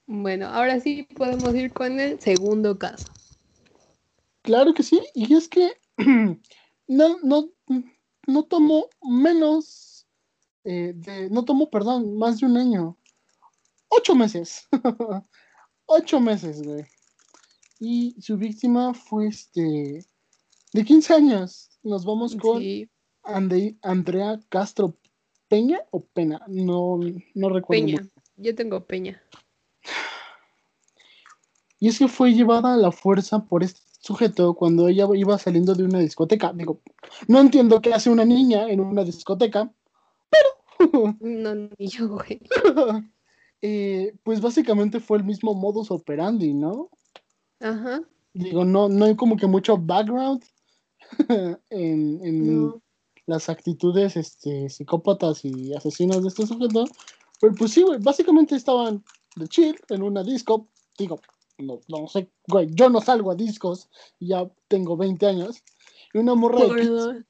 Bueno, 0.05 0.47
ahora 0.47 0.79
sí 0.79 1.03
podemos 1.15 1.53
ir 1.55 1.73
con 1.73 1.99
el 1.99 2.19
segundo 2.19 2.77
caso. 2.77 3.07
Claro 4.41 4.73
que 4.73 4.83
sí, 4.83 5.01
y 5.13 5.33
es 5.33 5.47
que 5.47 5.73
no, 6.87 7.17
no, 7.23 7.49
no 8.27 8.43
tomó 8.43 8.87
menos, 9.01 10.05
eh, 10.65 10.93
de, 10.95 11.29
no 11.29 11.45
tomó, 11.45 11.69
perdón, 11.69 12.17
más 12.17 12.39
de 12.39 12.45
un 12.45 12.57
año. 12.57 12.97
Ocho 13.89 14.15
meses. 14.15 14.67
Ocho 15.85 16.19
meses, 16.19 16.61
güey. 16.63 16.85
Y 17.79 18.15
su 18.21 18.37
víctima 18.37 18.93
fue 18.93 19.27
este, 19.27 20.05
de 20.73 20.85
15 20.85 21.13
años. 21.13 21.69
Nos 21.83 22.05
vamos 22.05 22.35
con 22.35 22.59
Sí, 22.59 22.89
Ande- 23.23 23.77
Andrea 23.81 24.39
Castro 24.49 24.95
Peña 25.47 25.79
o 25.91 26.01
Pena, 26.01 26.41
no, 26.47 26.99
no 27.33 27.49
recuerdo. 27.49 27.83
muy 27.83 27.95
Peña. 27.95 28.09
Yo 28.37 28.55
tengo 28.55 28.85
Peña. 28.85 29.21
Y 31.79 31.89
es 31.89 31.99
que 31.99 32.07
fue 32.07 32.33
llevada 32.33 32.73
a 32.73 32.77
la 32.77 32.91
fuerza 32.91 33.45
por 33.45 33.63
este 33.63 33.81
sujeto 33.99 34.53
cuando 34.53 34.87
ella 34.87 35.07
iba 35.13 35.37
saliendo 35.37 35.75
de 35.75 35.83
una 35.83 35.99
discoteca. 35.99 36.51
Digo, 36.53 36.81
no 37.27 37.39
entiendo 37.39 37.81
qué 37.81 37.93
hace 37.93 38.09
una 38.09 38.25
niña 38.25 38.69
en 38.69 38.79
una 38.79 39.03
discoteca, 39.03 39.71
pero 40.29 41.17
No, 41.21 41.55
ni 41.55 41.87
yo, 41.87 42.09
güey. 42.09 42.39
eh, 43.61 44.13
pues 44.23 44.41
básicamente 44.41 44.99
fue 44.99 45.17
el 45.17 45.23
mismo 45.23 45.53
modus 45.53 45.91
operandi, 45.91 46.53
¿no? 46.53 46.89
Ajá. 47.59 48.01
Digo, 48.33 48.65
no, 48.65 48.89
no 48.89 49.05
hay 49.05 49.15
como 49.15 49.37
que 49.37 49.47
mucho 49.47 49.77
background 49.77 50.43
en, 51.69 52.19
en 52.25 52.61
No. 52.63 52.81
Las 53.25 53.49
actitudes 53.49 54.17
este, 54.17 54.69
psicópatas 54.69 55.45
y 55.45 55.73
asesinas 55.73 56.21
de 56.21 56.27
este 56.27 56.45
sujeto. 56.45 56.85
Pero 57.39 57.53
pues 57.55 57.71
sí, 57.71 57.81
güey, 57.81 57.99
básicamente 57.99 58.55
estaban 58.55 59.03
de 59.35 59.47
chill 59.47 59.75
en 59.89 60.03
una 60.03 60.23
disco. 60.23 60.67
Digo, 60.97 61.19
no, 61.57 61.79
no 61.87 62.07
sé, 62.07 62.29
güey, 62.47 62.67
yo 62.71 62.89
no 62.89 63.01
salgo 63.01 63.31
a 63.31 63.35
discos, 63.35 63.89
ya 64.19 64.49
tengo 64.67 64.97
20 64.97 65.25
años. 65.25 65.63
Y 66.13 66.19
una 66.19 66.35
morra 66.35 66.59
de 66.61 66.67
15, 66.67 66.85
Perdón. 66.85 67.27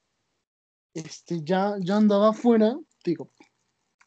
este, 0.94 1.42
ya, 1.44 1.76
ya 1.80 1.98
andaba 1.98 2.30
afuera. 2.30 2.78
Digo, 3.04 3.30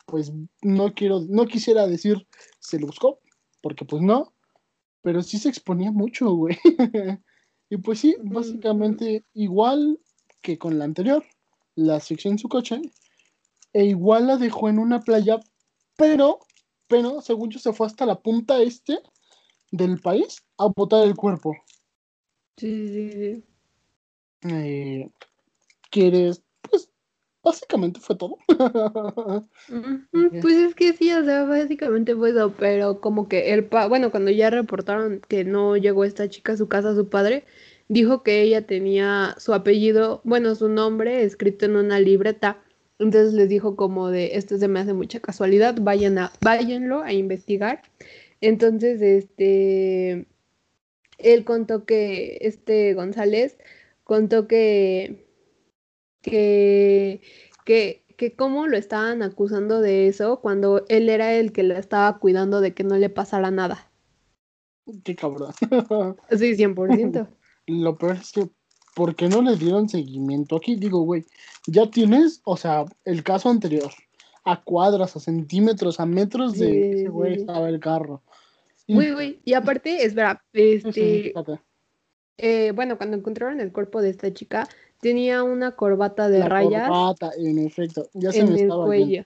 pues 0.07 0.33
no 0.62 0.94
quiero, 0.94 1.20
no 1.29 1.46
quisiera 1.46 1.87
decir 1.87 2.27
se 2.61 2.79
lo 2.79 2.87
buscó, 2.87 3.20
porque 3.61 3.85
pues 3.85 4.03
no, 4.03 4.33
pero 5.03 5.22
sí 5.22 5.38
se 5.38 5.49
exponía 5.49 5.90
mucho, 5.92 6.31
güey. 6.35 6.57
y 7.70 7.77
pues 7.79 8.01
sí, 8.01 8.16
Ujú. 8.18 8.35
básicamente 8.35 9.25
igual 9.35 10.01
que 10.42 10.59
con 10.59 10.79
la 10.79 10.85
anterior, 10.85 11.25
la 11.76 11.96
asfixió 11.96 12.30
en 12.30 12.38
su 12.38 12.48
coche, 12.48 12.80
e 13.72 13.84
igual 13.84 14.26
la 14.26 14.36
dejó 14.36 14.68
en 14.68 14.78
una 14.78 15.00
playa, 15.00 15.38
pero, 15.96 16.40
pero, 16.88 17.20
según 17.20 17.50
yo, 17.50 17.58
se 17.58 17.72
fue 17.72 17.86
hasta 17.86 18.06
la 18.06 18.20
punta 18.20 18.60
este 18.60 18.98
del 19.70 20.00
país 20.00 20.42
a 20.58 20.66
botar 20.74 21.04
el 21.04 21.14
cuerpo. 21.14 21.54
Sí, 22.56 22.88
sí, 22.88 23.12
sí. 23.12 23.44
Eh, 24.48 25.10
¿Quieres? 25.90 26.42
Pues, 26.62 26.90
básicamente 27.42 28.00
fue 28.00 28.16
todo. 28.16 28.38
Pues 30.42 30.56
es 30.56 30.74
que 30.74 30.92
sí, 30.94 31.12
o 31.12 31.24
sea, 31.24 31.44
básicamente 31.44 32.14
fue 32.14 32.30
eso, 32.30 32.54
pero 32.58 33.00
como 33.00 33.28
que 33.28 33.52
el 33.52 33.66
pa, 33.66 33.86
bueno, 33.88 34.10
cuando 34.10 34.30
ya 34.30 34.50
reportaron 34.50 35.20
que 35.28 35.44
no 35.44 35.76
llegó 35.76 36.04
esta 36.04 36.28
chica 36.28 36.52
a 36.52 36.56
su 36.56 36.68
casa, 36.68 36.94
su 36.94 37.08
padre, 37.08 37.44
dijo 37.88 38.22
que 38.22 38.42
ella 38.42 38.66
tenía 38.66 39.35
su 39.38 39.55
apellido, 39.55 40.20
bueno, 40.25 40.55
su 40.55 40.68
nombre 40.68 41.25
escrito 41.25 41.66
en 41.66 41.77
una 41.77 42.01
libreta. 42.01 42.62
Entonces 42.99 43.35
les 43.35 43.49
dijo 43.49 43.77
como 43.77 44.11
de, 44.11 44.37
esto 44.37 44.57
se 44.59 44.68
me 44.68 44.81
hace 44.81 44.94
mucha 44.94 45.20
casualidad, 45.20 45.77
vayan 45.81 46.18
a, 46.18 46.33
váyanlo 46.40 47.03
a 47.03 47.12
investigar. 47.12 47.83
Entonces, 48.40 49.03
este, 49.03 50.27
él 51.18 51.44
contó 51.44 51.85
que, 51.85 52.38
este 52.40 52.94
González 52.94 53.59
contó 54.05 54.49
que, 54.49 55.27
que, 56.22 57.20
que, 57.64 58.03
que 58.16 58.35
cómo 58.35 58.66
lo 58.66 58.77
estaban 58.77 59.22
acusando 59.22 59.81
de 59.81 60.09
eso 60.09 60.40
cuando 60.40 60.85
él 60.88 61.09
era 61.09 61.35
el 61.35 61.53
que 61.53 61.62
la 61.62 61.79
estaba 61.79 62.18
cuidando 62.18 62.61
de 62.61 62.75
que 62.75 62.85
no 62.85 62.96
le 62.96 63.11
pasara 63.11 63.51
nada. 63.51 63.90
Qué 65.05 65.16
cabrón. 65.16 65.53
Sí, 66.31 66.57
100%. 66.57 67.29
Lo 67.66 67.96
peor 67.96 68.16
es 68.16 68.33
que, 68.33 68.48
¿por 68.94 69.14
qué 69.16 69.29
no 69.29 69.42
le 69.42 69.57
dieron 69.57 69.88
seguimiento 69.88 70.57
aquí? 70.57 70.76
Digo, 70.76 71.00
güey, 71.00 71.24
ya 71.66 71.90
tienes, 71.90 72.40
o 72.44 72.57
sea, 72.57 72.85
el 73.05 73.22
caso 73.22 73.48
anterior, 73.48 73.92
a 74.44 74.62
cuadras, 74.62 75.16
a 75.16 75.20
centímetros, 75.20 75.98
a 76.00 76.07
metros 76.07 76.59
de 76.59 76.92
ese 76.92 77.09
güey 77.09 77.35
estaba 77.35 77.68
el 77.68 77.81
carro. 77.81 78.22
Güey, 78.88 79.12
güey, 79.12 79.40
y 79.44 79.55
aparte, 79.55 80.05
espera, 80.05 80.42
este, 80.52 81.35
eh, 82.38 82.72
bueno, 82.72 82.96
cuando 82.96 83.16
encontraron 83.16 83.61
el 83.61 83.72
cuerpo 83.72 84.00
de 84.00 84.11
esta 84.11 84.33
chica, 84.33 84.68
tenía 85.00 85.42
una 85.42 85.72
corbata 85.72 86.29
de 86.29 86.40
La 86.40 86.48
rayas 86.48 86.88
corbata, 86.88 87.33
en 87.37 87.59
efecto, 87.59 88.09
ya 88.14 88.31
se 88.31 88.40
en 88.40 88.46
me 88.46 88.55
el 88.55 88.61
estaba 88.61 88.85
cuello. 88.85 89.24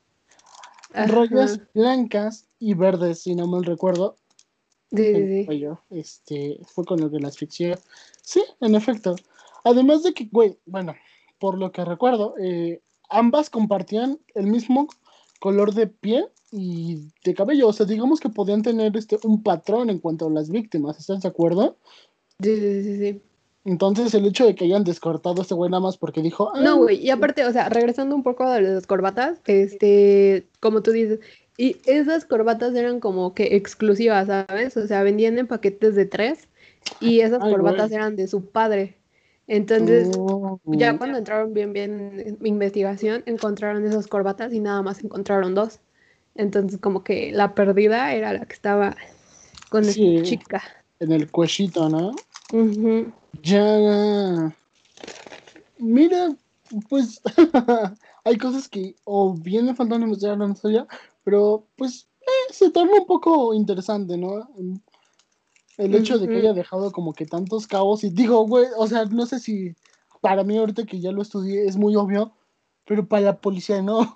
Rayas 0.93 1.61
blancas 1.75 2.49
y 2.59 2.75
verdes, 2.75 3.23
si 3.23 3.35
no 3.35 3.47
mal 3.47 3.65
recuerdo, 3.65 4.17
Sí, 4.95 5.15
sí, 5.15 5.47
sí. 5.49 5.67
Este, 5.91 6.61
fue 6.67 6.85
con 6.85 7.01
lo 7.01 7.11
que 7.11 7.19
la 7.21 7.29
asfixié. 7.29 7.77
Sí, 8.23 8.43
en 8.61 8.75
efecto. 8.75 9.15
Además 9.65 10.03
de 10.03 10.13
que, 10.15 10.29
güey, 10.31 10.57
bueno, 10.67 10.95
por 11.39 11.59
lo 11.59 11.71
que 11.73 11.85
recuerdo, 11.85 12.35
eh, 12.43 12.81
ambas 13.09 13.51
compartían 13.51 14.19
el 14.35 14.47
mismo 14.47 14.89
color 15.39 15.75
de 15.75 15.87
piel 15.87 16.27
y 16.53 17.09
de 17.25 17.35
cabello. 17.35 17.69
O 17.69 17.73
sea, 17.73 17.87
digamos 17.87 18.21
que 18.21 18.29
podían 18.29 18.63
tener 18.63 18.97
este 18.97 19.19
un 19.25 19.43
patrón 19.43 19.91
en 19.91 19.99
cuanto 19.99 20.27
a 20.27 20.31
las 20.31 20.51
víctimas. 20.51 20.99
¿Estás 20.99 21.23
de 21.23 21.29
acuerdo? 21.29 21.77
Sí, 22.41 22.57
sí, 22.57 22.83
sí, 22.83 22.99
sí. 22.99 23.23
Entonces, 23.67 24.15
el 24.15 24.27
hecho 24.27 24.47
de 24.47 24.55
que 24.55 24.65
hayan 24.65 24.85
descartado 24.85 25.39
a 25.39 25.43
este 25.43 25.55
güey 25.55 25.71
nada 25.71 25.83
más 25.83 25.99
porque 25.99 26.23
dijo. 26.23 26.51
"Ah, 26.55 26.61
No, 26.61 26.79
güey, 26.79 26.97
y 27.05 27.11
aparte, 27.11 27.45
o 27.45 27.53
sea, 27.53 27.69
regresando 27.69 28.15
un 28.17 28.23
poco 28.23 28.49
de 28.51 28.63
las 28.63 28.87
corbatas, 28.87 29.39
este, 29.47 30.47
como 30.61 30.83
tú 30.83 30.93
dices, 30.93 31.21
y 31.61 31.77
esas 31.85 32.25
corbatas 32.25 32.75
eran 32.75 33.01
como 33.01 33.35
que 33.35 33.55
exclusivas, 33.57 34.29
¿sabes? 34.29 34.77
O 34.79 34.87
sea, 34.87 35.03
vendían 35.03 35.37
en 35.39 35.47
paquetes 35.47 35.95
de 35.95 36.07
tres 36.07 36.49
y 37.01 37.21
esas 37.21 37.43
Ay, 37.43 37.53
corbatas 37.53 37.91
güey. 37.91 37.97
eran 38.01 38.17
de 38.17 38.27
su 38.29 38.47
padre. 38.47 38.97
Entonces, 39.47 40.09
ya 40.65 40.97
cuando 40.97 41.19
entraron 41.19 41.53
bien, 41.53 41.73
bien 41.73 42.23
en 42.25 42.47
investigación, 42.47 43.23
encontraron 43.27 43.85
esas 43.85 44.07
corbatas 44.07 44.53
y 44.55 44.61
nada 44.61 44.81
más 44.81 45.03
encontraron 45.05 45.55
dos. 45.55 45.81
Entonces, 46.35 46.81
como 46.81 47.03
que 47.05 47.33
la 47.33 47.55
perdida 47.55 48.15
era 48.15 48.33
la 48.33 48.47
que 48.47 48.55
estaba 48.55 48.97
con 49.69 49.85
Sí. 49.85 50.17
esta 50.17 50.29
chica. 50.29 50.63
en 51.01 51.13
el 51.13 51.31
cuellito, 51.31 51.89
¿no? 51.89 52.15
Ya. 53.43 54.55
Mira, 55.79 56.29
pues 56.89 57.21
hay 58.25 58.37
cosas 58.37 58.69
que 58.69 58.95
o 59.05 59.35
bien 59.35 59.67
me 59.67 59.75
faltan 59.75 60.03
investigar 60.03 60.39
la 60.39 60.49
historia, 60.49 60.87
pero 61.25 61.67
pues 61.77 62.09
eh, 62.21 62.53
se 62.53 62.71
torna 62.71 62.95
un 62.95 63.07
poco 63.07 63.55
interesante, 63.55 64.17
¿no? 64.17 64.49
El 65.77 65.95
hecho 65.95 66.19
de 66.19 66.29
que 66.29 66.37
haya 66.37 66.53
dejado 66.53 66.93
como 66.93 67.13
que 67.13 67.27
tantos 67.27 67.67
cabos 67.67 68.05
y 68.05 68.11
digo, 68.11 68.47
güey, 68.47 68.67
o 68.77 68.87
sea, 68.87 69.07
no 69.07 69.27
sé 69.27 69.39
si 69.39 69.75
para 70.21 70.45
mí 70.45 70.59
ahorita 70.59 70.85
que 70.85 71.01
ya 71.01 71.13
lo 71.13 71.23
estudié 71.23 71.67
es 71.67 71.77
muy 71.77 71.97
obvio, 71.97 72.33
pero 72.87 73.07
para 73.07 73.23
la 73.23 73.41
policía 73.41 73.81
no. 73.83 74.15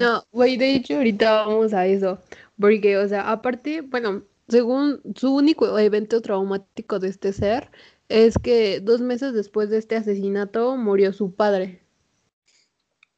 No, 0.00 0.22
güey, 0.32 0.56
de 0.56 0.76
hecho 0.76 0.96
ahorita 0.96 1.46
vamos 1.46 1.74
a 1.74 1.86
eso, 1.86 2.18
porque, 2.58 2.96
o 2.96 3.08
sea, 3.08 3.30
aparte, 3.30 3.82
bueno, 3.82 4.22
según 4.48 5.00
su 5.14 5.34
único 5.34 5.78
evento 5.78 6.22
traumático 6.22 6.98
de 6.98 7.08
este 7.08 7.32
ser 7.32 7.70
es 8.08 8.38
que 8.38 8.80
dos 8.80 9.00
meses 9.00 9.34
después 9.34 9.68
de 9.68 9.78
este 9.78 9.96
asesinato 9.96 10.76
murió 10.76 11.12
su 11.12 11.34
padre. 11.34 11.82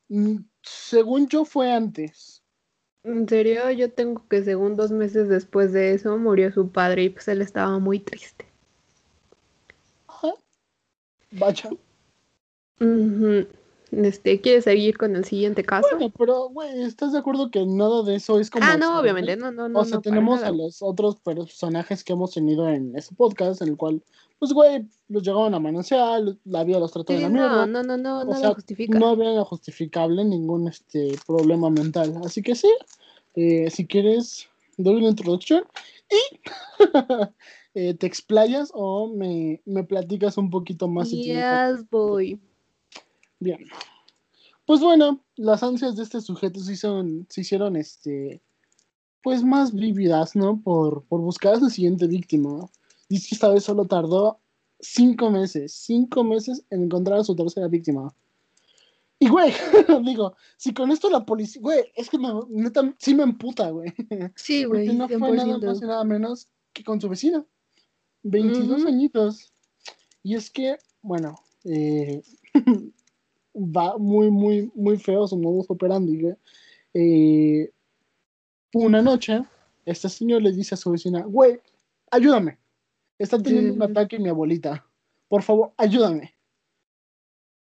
Mm, 0.08 0.38
Según 0.62 1.28
yo 1.28 1.44
fue 1.44 1.72
antes. 1.72 2.39
En 3.04 3.28
serio, 3.28 3.70
yo 3.72 3.92
tengo 3.92 4.26
que 4.26 4.42
según 4.42 4.74
dos 4.74 4.90
meses 4.90 5.28
después 5.28 5.70
de 5.74 5.92
eso 5.92 6.16
murió 6.16 6.50
su 6.50 6.70
padre 6.72 7.02
y 7.02 7.08
pues 7.10 7.28
él 7.28 7.42
estaba 7.42 7.78
muy 7.78 7.98
triste. 8.00 8.46
Ajá. 10.08 10.32
Vaya. 11.32 11.70
Ujú. 12.80 13.46
Este, 13.92 14.40
¿quieres 14.40 14.64
seguir 14.64 14.96
con 14.96 15.16
el 15.16 15.24
siguiente 15.24 15.64
caso? 15.64 15.88
Bueno, 15.92 16.12
pero, 16.16 16.48
güey, 16.50 16.82
¿estás 16.82 17.12
de 17.12 17.18
acuerdo 17.18 17.50
que 17.50 17.64
nada 17.66 18.02
de 18.04 18.14
eso 18.16 18.38
es 18.38 18.48
como... 18.50 18.64
Ah, 18.64 18.76
no, 18.76 19.00
obviamente, 19.00 19.36
no, 19.36 19.50
no, 19.50 19.68
no, 19.68 19.80
O 19.80 19.84
sea, 19.84 19.96
no, 19.96 20.00
tenemos 20.02 20.42
a 20.42 20.50
los 20.52 20.80
otros 20.80 21.16
personajes 21.16 22.04
que 22.04 22.12
hemos 22.12 22.32
tenido 22.32 22.68
en 22.68 22.94
ese 22.96 23.14
podcast, 23.14 23.62
en 23.62 23.68
el 23.70 23.76
cual, 23.76 24.02
pues, 24.38 24.52
güey, 24.52 24.86
los 25.08 25.22
llegaban 25.24 25.54
a 25.54 25.58
manosear, 25.60 26.22
la 26.44 26.62
vida 26.64 26.78
los 26.78 26.92
trató 26.92 27.12
de 27.12 27.18
Sí, 27.18 27.22
la 27.24 27.28
no, 27.30 27.34
mierda. 27.34 27.66
no, 27.66 27.82
no, 27.82 27.96
no, 27.96 28.20
O 28.20 28.24
nada 28.24 28.36
sea, 28.38 28.54
justifica. 28.54 28.98
no 28.98 29.08
había 29.08 29.42
justificable 29.44 30.24
ningún 30.24 30.68
este 30.68 31.18
problema 31.26 31.68
mental. 31.70 32.14
Así 32.24 32.42
que 32.42 32.54
sí, 32.54 32.72
eh, 33.34 33.70
si 33.70 33.86
quieres, 33.86 34.46
doy 34.76 34.96
una 34.96 35.08
introducción 35.08 35.64
y 36.10 36.40
eh, 37.74 37.94
te 37.94 38.06
explayas 38.06 38.70
o 38.72 39.08
me, 39.08 39.60
me 39.64 39.84
platicas 39.84 40.38
un 40.38 40.50
poquito 40.50 40.86
más. 40.88 41.10
si 41.10 41.24
Yes, 41.24 41.88
boy. 41.90 42.40
Bien. 43.40 43.66
Pues 44.66 44.80
bueno, 44.80 45.24
las 45.36 45.62
ansias 45.62 45.96
de 45.96 46.04
este 46.04 46.20
sujeto 46.20 46.60
se 46.60 46.74
hicieron, 46.74 47.26
se 47.28 47.40
hicieron 47.40 47.76
este, 47.76 48.40
pues 49.22 49.42
más 49.42 49.74
vívidas, 49.74 50.36
¿no? 50.36 50.60
Por, 50.60 51.02
por 51.04 51.20
buscar 51.20 51.54
a 51.54 51.58
su 51.58 51.70
siguiente 51.70 52.06
víctima. 52.06 52.70
Dice 53.08 53.30
que 53.30 53.34
esta 53.34 53.48
vez 53.48 53.64
solo 53.64 53.86
tardó 53.86 54.38
cinco 54.78 55.30
meses, 55.30 55.72
cinco 55.72 56.22
meses 56.22 56.64
en 56.70 56.84
encontrar 56.84 57.18
a 57.18 57.24
su 57.24 57.34
tercera 57.34 57.66
víctima. 57.66 58.14
Y 59.18 59.28
güey, 59.28 59.52
digo, 60.04 60.34
si 60.56 60.72
con 60.72 60.90
esto 60.90 61.10
la 61.10 61.26
policía, 61.26 61.60
güey, 61.60 61.92
es 61.94 62.08
que 62.08 62.18
me, 62.18 62.28
neta, 62.48 62.94
sí 62.98 63.14
me 63.14 63.22
emputa, 63.22 63.70
güey. 63.70 63.92
Sí, 64.36 64.64
güey, 64.64 64.86
Porque 64.86 64.98
no 64.98 65.08
fue 65.08 65.36
nada 65.36 65.58
más 65.58 65.78
y 65.78 65.80
100%. 65.82 65.86
nada 65.86 66.04
menos 66.04 66.48
que 66.72 66.84
con 66.84 67.00
su 67.00 67.08
vecina. 67.08 67.44
22 68.22 68.80
Ujú. 68.80 68.88
añitos. 68.88 69.52
Y 70.22 70.36
es 70.36 70.50
que, 70.50 70.78
bueno, 71.02 71.34
eh, 71.64 72.22
va 73.54 73.96
muy, 73.98 74.30
muy, 74.30 74.70
muy 74.74 74.96
feo 74.98 75.26
su 75.26 75.36
modus 75.36 75.66
operandi. 75.68 76.32
Eh, 76.94 77.70
una 78.74 79.02
noche, 79.02 79.42
este 79.84 80.08
señor 80.08 80.42
le 80.42 80.52
dice 80.52 80.74
a 80.74 80.78
su 80.78 80.90
vecina, 80.90 81.22
güey, 81.22 81.60
ayúdame. 82.10 82.58
Está 83.18 83.38
teniendo 83.42 83.74
un 83.74 83.80
Sí. 83.80 83.90
ataque 83.90 84.18
mi 84.18 84.28
abuelita. 84.28 84.86
Por 85.28 85.42
favor, 85.42 85.72
ayúdame. 85.76 86.34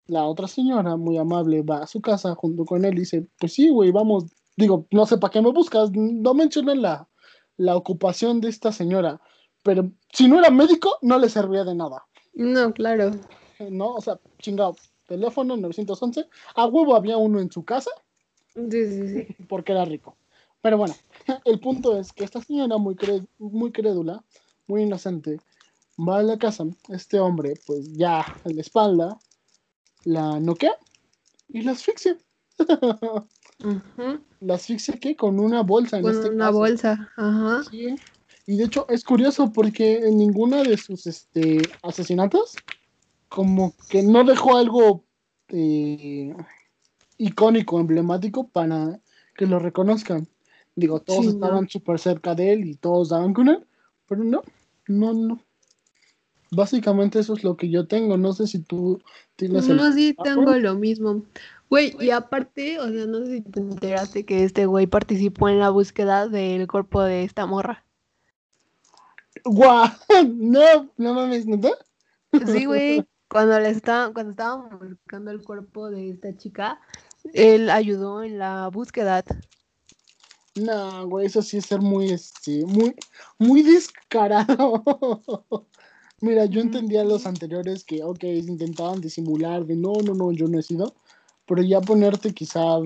La 0.07 0.25
otra 0.25 0.47
señora, 0.47 0.97
muy 0.97 1.17
amable, 1.17 1.61
va 1.63 1.79
a 1.83 1.87
su 1.87 2.01
casa 2.01 2.35
junto 2.35 2.65
con 2.65 2.85
él 2.85 2.95
y 2.95 2.99
dice, 2.99 3.27
pues 3.39 3.53
sí, 3.53 3.69
güey, 3.69 3.91
vamos. 3.91 4.25
Digo, 4.57 4.85
no 4.91 5.05
sé 5.05 5.17
para 5.17 5.31
qué 5.31 5.41
me 5.41 5.51
buscas. 5.51 5.91
No 5.93 6.33
mencionan 6.33 6.81
la, 6.81 7.09
la 7.57 7.75
ocupación 7.75 8.39
de 8.41 8.49
esta 8.49 8.71
señora. 8.71 9.19
Pero 9.63 9.89
si 10.13 10.27
no 10.27 10.39
era 10.39 10.51
médico, 10.51 10.97
no 11.01 11.17
le 11.17 11.27
servía 11.29 11.63
de 11.63 11.73
nada. 11.73 12.05
No, 12.33 12.71
claro. 12.73 13.11
¿No? 13.71 13.95
O 13.95 14.01
sea, 14.01 14.19
chingado. 14.39 14.75
Teléfono 15.07 15.55
911. 15.57 16.27
A 16.55 16.65
huevo 16.67 16.95
había 16.95 17.17
uno 17.17 17.39
en 17.39 17.51
su 17.51 17.63
casa 17.63 17.91
Sí, 18.53 18.69
sí, 18.85 19.07
sí. 19.07 19.35
porque 19.47 19.71
era 19.73 19.85
rico. 19.85 20.15
Pero 20.61 20.77
bueno, 20.77 20.95
el 21.45 21.59
punto 21.59 21.97
es 21.99 22.11
que 22.13 22.23
esta 22.23 22.41
señora 22.41 22.77
muy, 22.77 22.95
cre- 22.95 23.27
muy 23.37 23.71
crédula, 23.71 24.23
muy 24.67 24.83
inocente, 24.83 25.39
va 25.97 26.19
a 26.19 26.23
la 26.23 26.37
casa. 26.37 26.65
Este 26.89 27.19
hombre, 27.19 27.53
pues 27.65 27.93
ya 27.93 28.25
en 28.45 28.55
la 28.55 28.61
espalda, 28.61 29.19
la 30.05 30.39
noquea 30.39 30.75
y 31.49 31.61
la 31.61 31.71
asfixia. 31.73 32.17
La 34.41 34.55
asfixia 34.55 34.97
que 34.99 35.15
con 35.15 35.39
una 35.39 35.61
bolsa 35.61 35.97
en 35.97 36.03
Con 36.03 36.11
este 36.11 36.29
una 36.29 36.45
caso. 36.47 36.57
bolsa. 36.57 37.11
Ajá. 37.15 37.63
Sí. 37.69 37.95
Y 38.47 38.57
de 38.57 38.63
hecho 38.65 38.85
es 38.89 39.03
curioso 39.03 39.51
porque 39.51 39.97
en 39.97 40.17
ninguna 40.17 40.63
de 40.63 40.77
sus 40.77 41.07
este, 41.07 41.61
asesinatos 41.81 42.55
como 43.29 43.73
que 43.89 44.03
no 44.03 44.23
dejó 44.23 44.57
algo 44.57 45.03
eh, 45.49 46.33
icónico, 47.17 47.79
emblemático 47.79 48.47
para 48.47 48.99
que 49.35 49.45
lo 49.45 49.59
reconozcan. 49.59 50.27
Digo, 50.75 50.99
todos 50.99 51.21
Sí, 51.21 51.25
no. 51.27 51.31
estaban 51.33 51.69
súper 51.69 51.99
cerca 51.99 52.35
de 52.35 52.53
él 52.53 52.65
y 52.65 52.75
todos 52.75 53.09
daban 53.09 53.33
con 53.33 53.47
él, 53.49 53.65
pero 54.07 54.23
no, 54.23 54.41
no, 54.87 55.13
no. 55.13 55.39
Básicamente 56.51 57.19
eso 57.19 57.33
es 57.33 57.43
lo 57.43 57.57
que 57.57 57.69
yo 57.69 57.87
tengo. 57.87 58.17
No 58.17 58.33
sé 58.33 58.47
si 58.47 58.59
tú 58.59 59.01
tienes 59.35 59.67
el... 59.67 59.77
No, 59.77 59.91
sí, 59.91 60.15
Ah, 60.17 60.23
tengo 60.23 60.53
lo 60.53 60.75
mismo. 60.75 61.23
Güey, 61.69 61.95
y 61.99 62.11
aparte, 62.11 62.79
o 62.79 62.89
sea, 62.89 63.05
no 63.07 63.25
sé 63.25 63.37
si 63.37 63.41
te 63.41 63.59
enteraste 63.59 64.25
que 64.25 64.43
este 64.43 64.65
güey 64.65 64.85
participó 64.85 65.49
en 65.49 65.59
la 65.59 65.69
búsqueda 65.69 66.27
del 66.27 66.67
cuerpo 66.67 67.01
de 67.01 67.23
esta 67.23 67.45
morra. 67.45 67.83
¡Guau! 69.43 69.89
No, 70.37 70.89
no 70.97 71.13
mames, 71.13 71.45
¿neta? 71.45 71.69
Sí, 72.45 72.65
güey, 72.65 73.03
cuando 73.35 73.59
le 73.59 73.69
estaban, 73.69 74.13
cuando 74.13 74.31
estábamos 74.31 74.79
buscando 74.79 75.29
el 75.29 75.43
cuerpo 75.43 75.89
de 75.89 76.09
esta 76.09 76.37
chica, 76.37 76.79
él 77.33 77.69
ayudó 77.69 78.23
en 78.23 78.39
la 78.39 78.69
búsqueda. 78.69 79.25
No, 80.55 81.05
güey, 81.09 81.25
eso 81.25 81.41
sí 81.41 81.57
es 81.57 81.65
ser 81.65 81.81
muy, 81.81 82.11
este, 82.11 82.65
muy, 82.65 82.95
muy 83.37 83.61
descarado. 83.61 84.81
Mira, 86.21 86.45
yo 86.45 86.61
entendía 86.61 87.03
los 87.03 87.25
anteriores 87.25 87.83
que, 87.83 88.01
ok, 88.05 88.23
intentaban 88.23 89.01
disimular 89.01 89.65
de 89.65 89.75
no, 89.75 89.91
no, 90.01 90.13
no, 90.13 90.31
yo 90.31 90.47
no 90.47 90.57
he 90.57 90.63
sido, 90.63 90.95
pero 91.45 91.61
ya 91.61 91.81
ponerte 91.81 92.33
quizá 92.33 92.77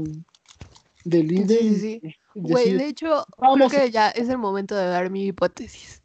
de 1.03 1.23
líder 1.25 1.59
Sí, 1.59 1.79
sí, 2.01 2.15
Güey, 2.33 2.73
de 2.73 2.87
hecho, 2.87 3.23
vamos, 3.37 3.69
creo 3.69 3.83
que 3.83 3.91
ya 3.91 4.09
es 4.09 4.27
el 4.29 4.39
momento 4.39 4.75
de 4.75 4.87
dar 4.87 5.11
mi 5.11 5.27
hipótesis. 5.27 6.01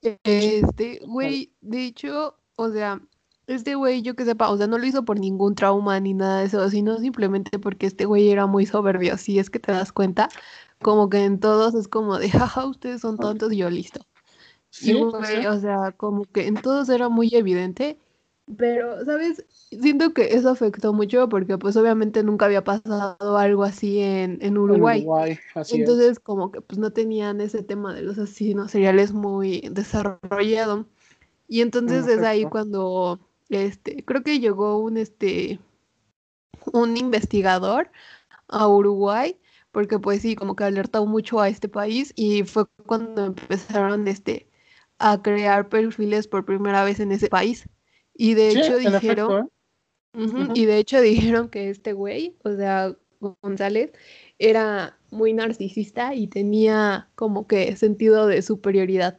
Este, 0.00 1.00
güey, 1.04 1.52
de 1.60 1.86
hecho, 1.86 2.36
o 2.54 2.70
sea, 2.70 3.00
este 3.54 3.74
güey, 3.74 4.02
yo 4.02 4.14
que 4.14 4.24
sepa, 4.24 4.50
o 4.50 4.56
sea, 4.56 4.66
no 4.66 4.78
lo 4.78 4.86
hizo 4.86 5.04
por 5.04 5.18
ningún 5.18 5.54
trauma 5.54 5.98
ni 6.00 6.14
nada 6.14 6.40
de 6.40 6.46
eso, 6.46 6.68
sino 6.70 6.98
simplemente 6.98 7.58
porque 7.58 7.86
este 7.86 8.04
güey 8.04 8.30
era 8.30 8.46
muy 8.46 8.66
soberbio, 8.66 9.16
si 9.16 9.38
es 9.38 9.50
que 9.50 9.58
te 9.58 9.72
das 9.72 9.92
cuenta, 9.92 10.28
como 10.80 11.08
que 11.08 11.24
en 11.24 11.40
todos 11.40 11.74
es 11.74 11.88
como 11.88 12.18
de, 12.18 12.30
jaja, 12.30 12.66
ustedes 12.66 13.00
son 13.00 13.18
tontos 13.18 13.52
y 13.52 13.58
yo 13.58 13.70
listo. 13.70 14.00
sí, 14.70 14.92
Y, 14.92 14.94
sí, 14.94 15.00
güey, 15.00 15.46
o 15.46 15.58
sea, 15.60 15.92
como 15.92 16.24
que 16.24 16.46
en 16.46 16.54
todos 16.54 16.88
era 16.88 17.08
muy 17.08 17.30
evidente, 17.34 17.98
pero, 18.56 19.04
¿sabes? 19.04 19.44
Siento 19.48 20.12
que 20.12 20.34
eso 20.34 20.50
afectó 20.50 20.92
mucho 20.92 21.28
porque 21.28 21.56
pues 21.56 21.76
obviamente 21.76 22.22
nunca 22.24 22.46
había 22.46 22.64
pasado 22.64 23.36
algo 23.36 23.62
así 23.62 24.00
en, 24.00 24.38
en 24.40 24.58
Uruguay. 24.58 25.00
Uruguay, 25.00 25.38
así 25.54 25.74
es. 25.74 25.80
Entonces, 25.80 26.18
como 26.18 26.50
que 26.50 26.60
pues 26.60 26.78
no 26.78 26.90
tenían 26.90 27.40
ese 27.40 27.62
tema 27.62 27.94
de 27.94 28.02
los 28.02 28.18
asesinos 28.18 28.72
seriales 28.72 29.12
muy 29.12 29.68
desarrollado. 29.70 30.86
Y 31.46 31.60
entonces 31.62 32.06
es 32.06 32.22
ahí 32.22 32.44
cuando 32.44 33.20
este, 33.50 34.04
creo 34.04 34.22
que 34.22 34.40
llegó 34.40 34.78
un 34.78 34.96
este 34.96 35.60
un 36.72 36.96
investigador 36.96 37.90
a 38.48 38.68
Uruguay, 38.68 39.38
porque 39.72 39.98
pues 39.98 40.22
sí, 40.22 40.36
como 40.36 40.56
que 40.56 40.64
alertó 40.64 41.06
mucho 41.06 41.40
a 41.40 41.48
este 41.48 41.68
país 41.68 42.12
y 42.16 42.44
fue 42.44 42.66
cuando 42.86 43.26
empezaron 43.26 44.08
este 44.08 44.48
a 44.98 45.22
crear 45.22 45.68
perfiles 45.68 46.28
por 46.28 46.44
primera 46.44 46.84
vez 46.84 47.00
en 47.00 47.12
ese 47.12 47.28
país. 47.28 47.68
Y 48.14 48.34
de 48.34 48.52
Sí, 48.52 48.60
hecho 48.60 48.76
dijeron 48.78 49.50
¿eh? 50.14 50.48
Y 50.54 50.66
de 50.66 50.78
hecho 50.78 51.00
dijeron 51.00 51.48
que 51.50 51.70
este 51.70 51.92
güey, 51.92 52.36
o 52.44 52.52
sea, 52.54 52.96
González, 53.42 53.92
era 54.38 54.98
muy 55.10 55.32
narcisista 55.32 56.14
y 56.14 56.28
tenía 56.28 57.10
como 57.16 57.46
que 57.46 57.76
sentido 57.76 58.26
de 58.26 58.42
superioridad. 58.42 59.18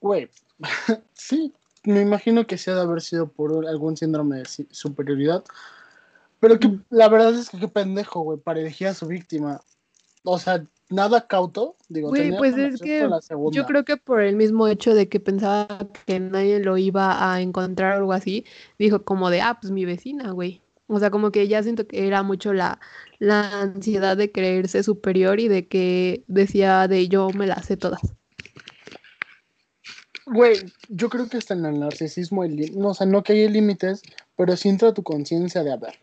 Güey, 0.00 0.30
sí, 1.14 1.52
me 1.86 2.00
imagino 2.00 2.46
que 2.46 2.58
sí 2.58 2.70
ha 2.70 2.74
de 2.74 2.82
haber 2.82 3.00
sido 3.00 3.28
por 3.28 3.66
algún 3.66 3.96
síndrome 3.96 4.38
de 4.38 4.44
superioridad. 4.70 5.44
Pero 6.40 6.58
que 6.58 6.78
la 6.90 7.08
verdad 7.08 7.34
es 7.34 7.48
que 7.50 7.58
qué 7.58 7.68
pendejo, 7.68 8.20
güey, 8.20 8.38
para 8.38 8.60
elegir 8.60 8.88
a 8.88 8.94
su 8.94 9.06
víctima. 9.06 9.60
O 10.22 10.38
sea, 10.38 10.64
nada 10.90 11.26
cauto 11.26 11.76
Digo, 11.88 12.08
Güey, 12.08 12.24
tenía 12.24 12.38
pues 12.38 12.56
es 12.56 12.80
que 12.80 13.08
yo 13.52 13.66
creo 13.66 13.84
que 13.84 13.96
por 13.96 14.20
el 14.20 14.36
mismo 14.36 14.68
hecho 14.68 14.94
de 14.94 15.08
que 15.08 15.20
pensaba 15.20 15.78
que 16.04 16.20
nadie 16.20 16.58
lo 16.60 16.76
iba 16.76 17.32
a 17.32 17.40
encontrar 17.40 17.94
o 17.94 17.96
algo 17.98 18.12
así, 18.12 18.44
dijo 18.78 19.04
como 19.04 19.30
de, 19.30 19.40
ah, 19.40 19.58
pues 19.60 19.72
mi 19.72 19.84
vecina, 19.84 20.32
güey. 20.32 20.62
O 20.88 20.98
sea, 21.00 21.10
como 21.10 21.30
que 21.32 21.48
ya 21.48 21.62
siento 21.62 21.86
que 21.86 22.06
era 22.06 22.22
mucho 22.22 22.52
la, 22.52 22.78
la 23.18 23.60
ansiedad 23.60 24.16
de 24.16 24.30
creerse 24.30 24.82
superior 24.82 25.40
y 25.40 25.48
de 25.48 25.66
que 25.66 26.24
decía 26.28 26.86
de 26.86 27.08
yo 27.08 27.30
me 27.30 27.46
las 27.46 27.66
sé 27.66 27.76
todas. 27.76 28.00
Güey, 30.26 30.72
yo 30.88 31.08
creo 31.08 31.28
que 31.28 31.36
hasta 31.36 31.54
en 31.54 31.64
el 31.64 31.78
narcisismo, 31.78 32.44
li- 32.44 32.70
no, 32.72 32.88
o 32.88 32.94
sea, 32.94 33.06
no 33.06 33.22
que 33.22 33.32
hay 33.32 33.48
límites, 33.48 34.02
pero 34.36 34.56
sí 34.56 34.68
entra 34.68 34.92
tu 34.92 35.02
conciencia 35.04 35.62
de, 35.62 35.72
a 35.72 35.76
ver, 35.76 35.94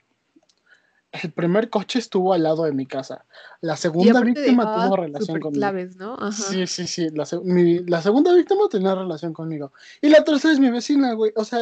el 1.11 1.31
primer 1.31 1.69
coche 1.69 1.99
estuvo 1.99 2.33
al 2.33 2.43
lado 2.43 2.63
de 2.63 2.71
mi 2.71 2.85
casa, 2.85 3.25
la 3.61 3.75
segunda 3.75 4.21
víctima 4.21 4.63
dejaba 4.65 4.85
tuvo 4.85 4.95
relación 4.95 5.39
conmigo. 5.41 5.59
claves, 5.59 5.95
¿no? 5.97 6.13
Ajá. 6.15 6.31
Sí, 6.31 6.65
sí, 6.67 6.87
sí, 6.87 7.09
la, 7.09 7.25
se- 7.25 7.39
mi- 7.41 7.79
la 7.79 8.01
segunda 8.01 8.33
víctima 8.33 8.61
tenía 8.69 8.95
relación 8.95 9.33
conmigo. 9.33 9.73
Y 10.01 10.07
la 10.09 10.23
tercera 10.23 10.53
es 10.53 10.59
mi 10.59 10.69
vecina, 10.71 11.13
güey, 11.13 11.33
o 11.35 11.43
sea, 11.43 11.59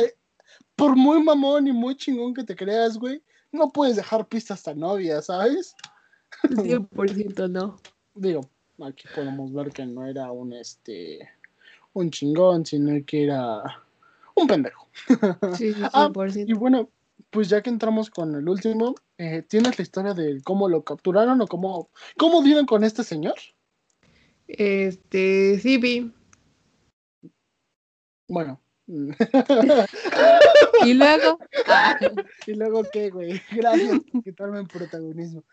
por 0.75 0.95
muy 0.95 1.21
mamón 1.23 1.67
y 1.67 1.73
muy 1.73 1.97
chingón 1.97 2.33
que 2.33 2.43
te 2.43 2.55
creas, 2.55 2.97
güey, 2.97 3.21
no 3.51 3.69
puedes 3.71 3.95
dejar 3.95 4.27
pistas 4.27 4.61
tan 4.63 4.81
obvias, 4.83 5.25
¿sabes? 5.25 5.75
100% 6.63 7.47
no. 7.49 7.77
Digo, 8.13 8.41
aquí 8.83 9.07
podemos 9.13 9.51
ver 9.51 9.71
que 9.71 9.85
no 9.85 10.05
era 10.05 10.31
un, 10.31 10.53
este, 10.53 11.27
un 11.93 12.09
chingón, 12.11 12.65
sino 12.65 13.03
que 13.05 13.23
era 13.23 13.63
un 14.35 14.47
pendejo. 14.47 14.87
Sí, 15.55 15.73
sí, 15.73 15.81
Ah, 15.93 16.09
100%. 16.09 16.45
Y 16.47 16.53
bueno, 16.53 16.89
pues 17.29 17.49
ya 17.49 17.61
que 17.61 17.69
entramos 17.69 18.09
con 18.09 18.35
el 18.35 18.47
último, 18.47 18.95
eh, 19.17 19.43
¿tienes 19.47 19.77
la 19.77 19.83
historia 19.83 20.13
de 20.13 20.41
cómo 20.43 20.67
lo 20.67 20.83
capturaron 20.83 21.41
o 21.41 21.47
cómo, 21.47 21.89
cómo 22.17 22.41
dieron 22.41 22.65
con 22.65 22.83
este 22.83 23.03
señor? 23.03 23.35
Este, 24.47 25.59
sí, 25.59 25.77
vi. 25.77 26.13
Bueno. 28.27 28.61
Y 30.83 30.95
luego, 30.95 31.37
¿Y 32.47 32.53
luego 32.53 32.83
qué, 32.91 33.11
güey? 33.11 33.39
Gracias 33.51 33.99
por 34.11 34.23
quitarme 34.23 34.59
el 34.61 34.67
protagonismo. 34.67 35.43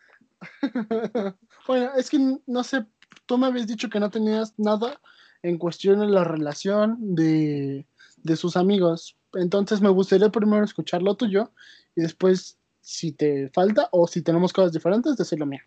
bueno, 1.66 1.90
es 1.96 2.08
que 2.08 2.18
no 2.46 2.64
sé, 2.64 2.86
tú 3.26 3.36
me 3.36 3.46
habías 3.46 3.66
dicho 3.66 3.90
que 3.90 4.00
no 4.00 4.08
tenías 4.10 4.54
nada 4.56 4.98
en 5.42 5.58
cuestión 5.58 6.00
de 6.00 6.06
la 6.06 6.24
relación 6.24 7.14
de, 7.14 7.86
de 8.22 8.36
sus 8.36 8.56
amigos. 8.56 9.16
Entonces 9.34 9.80
me 9.80 9.88
gustaría 9.88 10.30
primero 10.30 10.64
escuchar 10.64 11.02
lo 11.02 11.14
tuyo 11.14 11.52
y 11.94 12.02
después, 12.02 12.58
si 12.80 13.12
te 13.12 13.50
falta 13.50 13.88
o 13.92 14.06
si 14.06 14.22
tenemos 14.22 14.52
cosas 14.52 14.72
diferentes, 14.72 15.16
decir 15.16 15.38
lo 15.38 15.46
mío. 15.46 15.60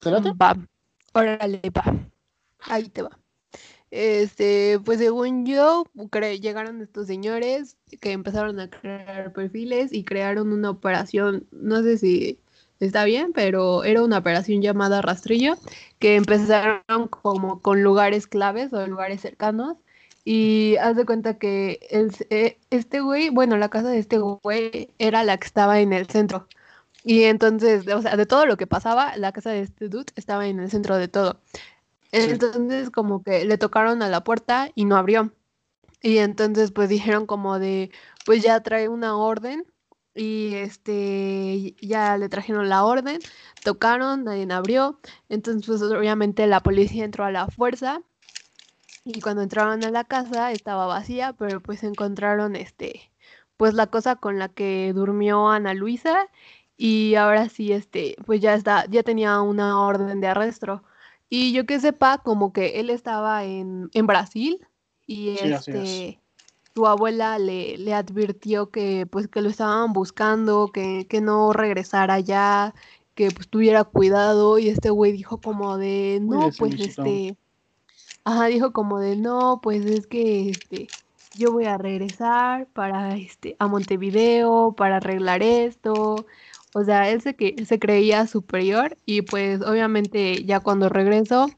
¿Te 0.00 0.10
va. 0.10 0.56
Órale, 1.12 1.60
va. 1.76 1.84
Ahí 2.60 2.88
te 2.88 3.02
va. 3.02 3.18
Este, 3.90 4.78
pues 4.84 4.98
según 4.98 5.44
yo, 5.46 5.84
llegaron 6.40 6.80
estos 6.80 7.08
señores 7.08 7.76
que 8.00 8.12
empezaron 8.12 8.60
a 8.60 8.70
crear 8.70 9.32
perfiles 9.32 9.92
y 9.92 10.04
crearon 10.04 10.52
una 10.52 10.70
operación, 10.70 11.46
no 11.50 11.82
sé 11.82 11.98
si 11.98 12.38
está 12.80 13.04
bien, 13.04 13.32
pero 13.32 13.84
era 13.84 14.02
una 14.02 14.18
operación 14.18 14.62
llamada 14.62 15.02
Rastrillo, 15.02 15.56
que 15.98 16.16
empezaron 16.16 17.08
como 17.08 17.60
con 17.60 17.82
lugares 17.82 18.26
claves 18.26 18.72
o 18.72 18.86
lugares 18.86 19.20
cercanos. 19.20 19.76
Y 20.24 20.76
haz 20.80 20.96
de 20.96 21.06
cuenta 21.06 21.38
que 21.38 21.80
el, 21.90 22.12
eh, 22.30 22.58
este 22.70 23.00
güey, 23.00 23.30
bueno, 23.30 23.56
la 23.56 23.70
casa 23.70 23.88
de 23.88 23.98
este 23.98 24.18
güey 24.18 24.90
era 24.98 25.24
la 25.24 25.38
que 25.38 25.46
estaba 25.46 25.80
en 25.80 25.92
el 25.92 26.06
centro. 26.08 26.46
Y 27.04 27.24
entonces, 27.24 27.88
o 27.88 28.02
sea, 28.02 28.16
de 28.16 28.26
todo 28.26 28.46
lo 28.46 28.56
que 28.56 28.66
pasaba, 28.66 29.16
la 29.16 29.32
casa 29.32 29.50
de 29.50 29.62
este 29.62 29.88
dude 29.88 30.12
estaba 30.16 30.46
en 30.46 30.60
el 30.60 30.70
centro 30.70 30.96
de 30.96 31.08
todo. 31.08 31.40
Entonces, 32.12 32.90
como 32.90 33.22
que 33.22 33.44
le 33.44 33.58
tocaron 33.58 34.02
a 34.02 34.08
la 34.08 34.24
puerta 34.24 34.70
y 34.74 34.84
no 34.84 34.96
abrió. 34.96 35.32
Y 36.02 36.18
entonces, 36.18 36.72
pues 36.72 36.88
dijeron 36.88 37.26
como 37.26 37.58
de, 37.58 37.90
pues 38.26 38.42
ya 38.42 38.60
trae 38.60 38.88
una 38.88 39.16
orden. 39.16 39.64
Y 40.20 40.54
este, 40.56 41.74
ya 41.80 42.18
le 42.18 42.28
trajeron 42.28 42.68
la 42.68 42.84
orden, 42.84 43.20
tocaron, 43.64 44.24
nadie 44.24 44.46
abrió. 44.52 45.00
Entonces, 45.30 45.64
pues 45.66 45.80
obviamente 45.80 46.46
la 46.46 46.60
policía 46.60 47.06
entró 47.06 47.24
a 47.24 47.30
la 47.30 47.46
fuerza. 47.46 48.02
Y 49.02 49.22
cuando 49.22 49.40
entraron 49.40 49.82
a 49.82 49.90
la 49.90 50.04
casa 50.04 50.52
estaba 50.52 50.84
vacía, 50.84 51.32
pero 51.32 51.62
pues 51.62 51.82
encontraron 51.84 52.54
este, 52.54 53.10
pues 53.56 53.72
la 53.72 53.86
cosa 53.86 54.16
con 54.16 54.38
la 54.38 54.50
que 54.50 54.92
durmió 54.94 55.48
Ana 55.48 55.72
Luisa. 55.72 56.28
Y 56.76 57.14
ahora 57.14 57.48
sí, 57.48 57.72
este, 57.72 58.14
pues 58.26 58.42
ya 58.42 58.52
está, 58.52 58.84
ya 58.90 59.02
tenía 59.02 59.40
una 59.40 59.80
orden 59.80 60.20
de 60.20 60.26
arresto. 60.26 60.82
Y 61.30 61.54
yo 61.54 61.64
que 61.64 61.80
sepa, 61.80 62.18
como 62.18 62.52
que 62.52 62.78
él 62.78 62.90
estaba 62.90 63.44
en, 63.44 63.88
en 63.94 64.06
Brasil 64.06 64.66
y 65.06 65.38
Sí, 65.38 65.50
este 65.50 66.20
su 66.74 66.86
abuela 66.86 67.38
le, 67.38 67.76
le 67.78 67.94
advirtió 67.94 68.70
que 68.70 69.06
pues 69.06 69.28
que 69.28 69.40
lo 69.42 69.48
estaban 69.48 69.92
buscando, 69.92 70.70
que, 70.72 71.06
que 71.08 71.20
no 71.20 71.52
regresara 71.52 72.20
ya, 72.20 72.74
que 73.14 73.30
pues 73.30 73.48
tuviera 73.48 73.84
cuidado, 73.84 74.58
y 74.58 74.68
este 74.68 74.90
güey 74.90 75.12
dijo 75.12 75.38
como 75.40 75.76
de 75.76 76.20
no, 76.22 76.50
pues 76.58 76.72
mijito". 76.72 77.04
este, 77.04 77.36
ajá, 78.24 78.46
dijo 78.46 78.72
como 78.72 79.00
de 79.00 79.16
no, 79.16 79.60
pues 79.62 79.84
es 79.84 80.06
que 80.06 80.50
este 80.50 80.88
yo 81.36 81.52
voy 81.52 81.66
a 81.66 81.78
regresar 81.78 82.66
para 82.66 83.16
este 83.16 83.56
a 83.58 83.68
Montevideo 83.68 84.74
para 84.76 84.96
arreglar 84.96 85.42
esto. 85.42 86.26
O 86.72 86.84
sea, 86.84 87.10
él 87.10 87.20
se, 87.20 87.34
que, 87.34 87.64
se 87.66 87.80
creía 87.80 88.28
superior 88.28 88.96
y 89.04 89.22
pues 89.22 89.60
obviamente 89.60 90.44
ya 90.44 90.60
cuando 90.60 90.88
regresó 90.88 91.48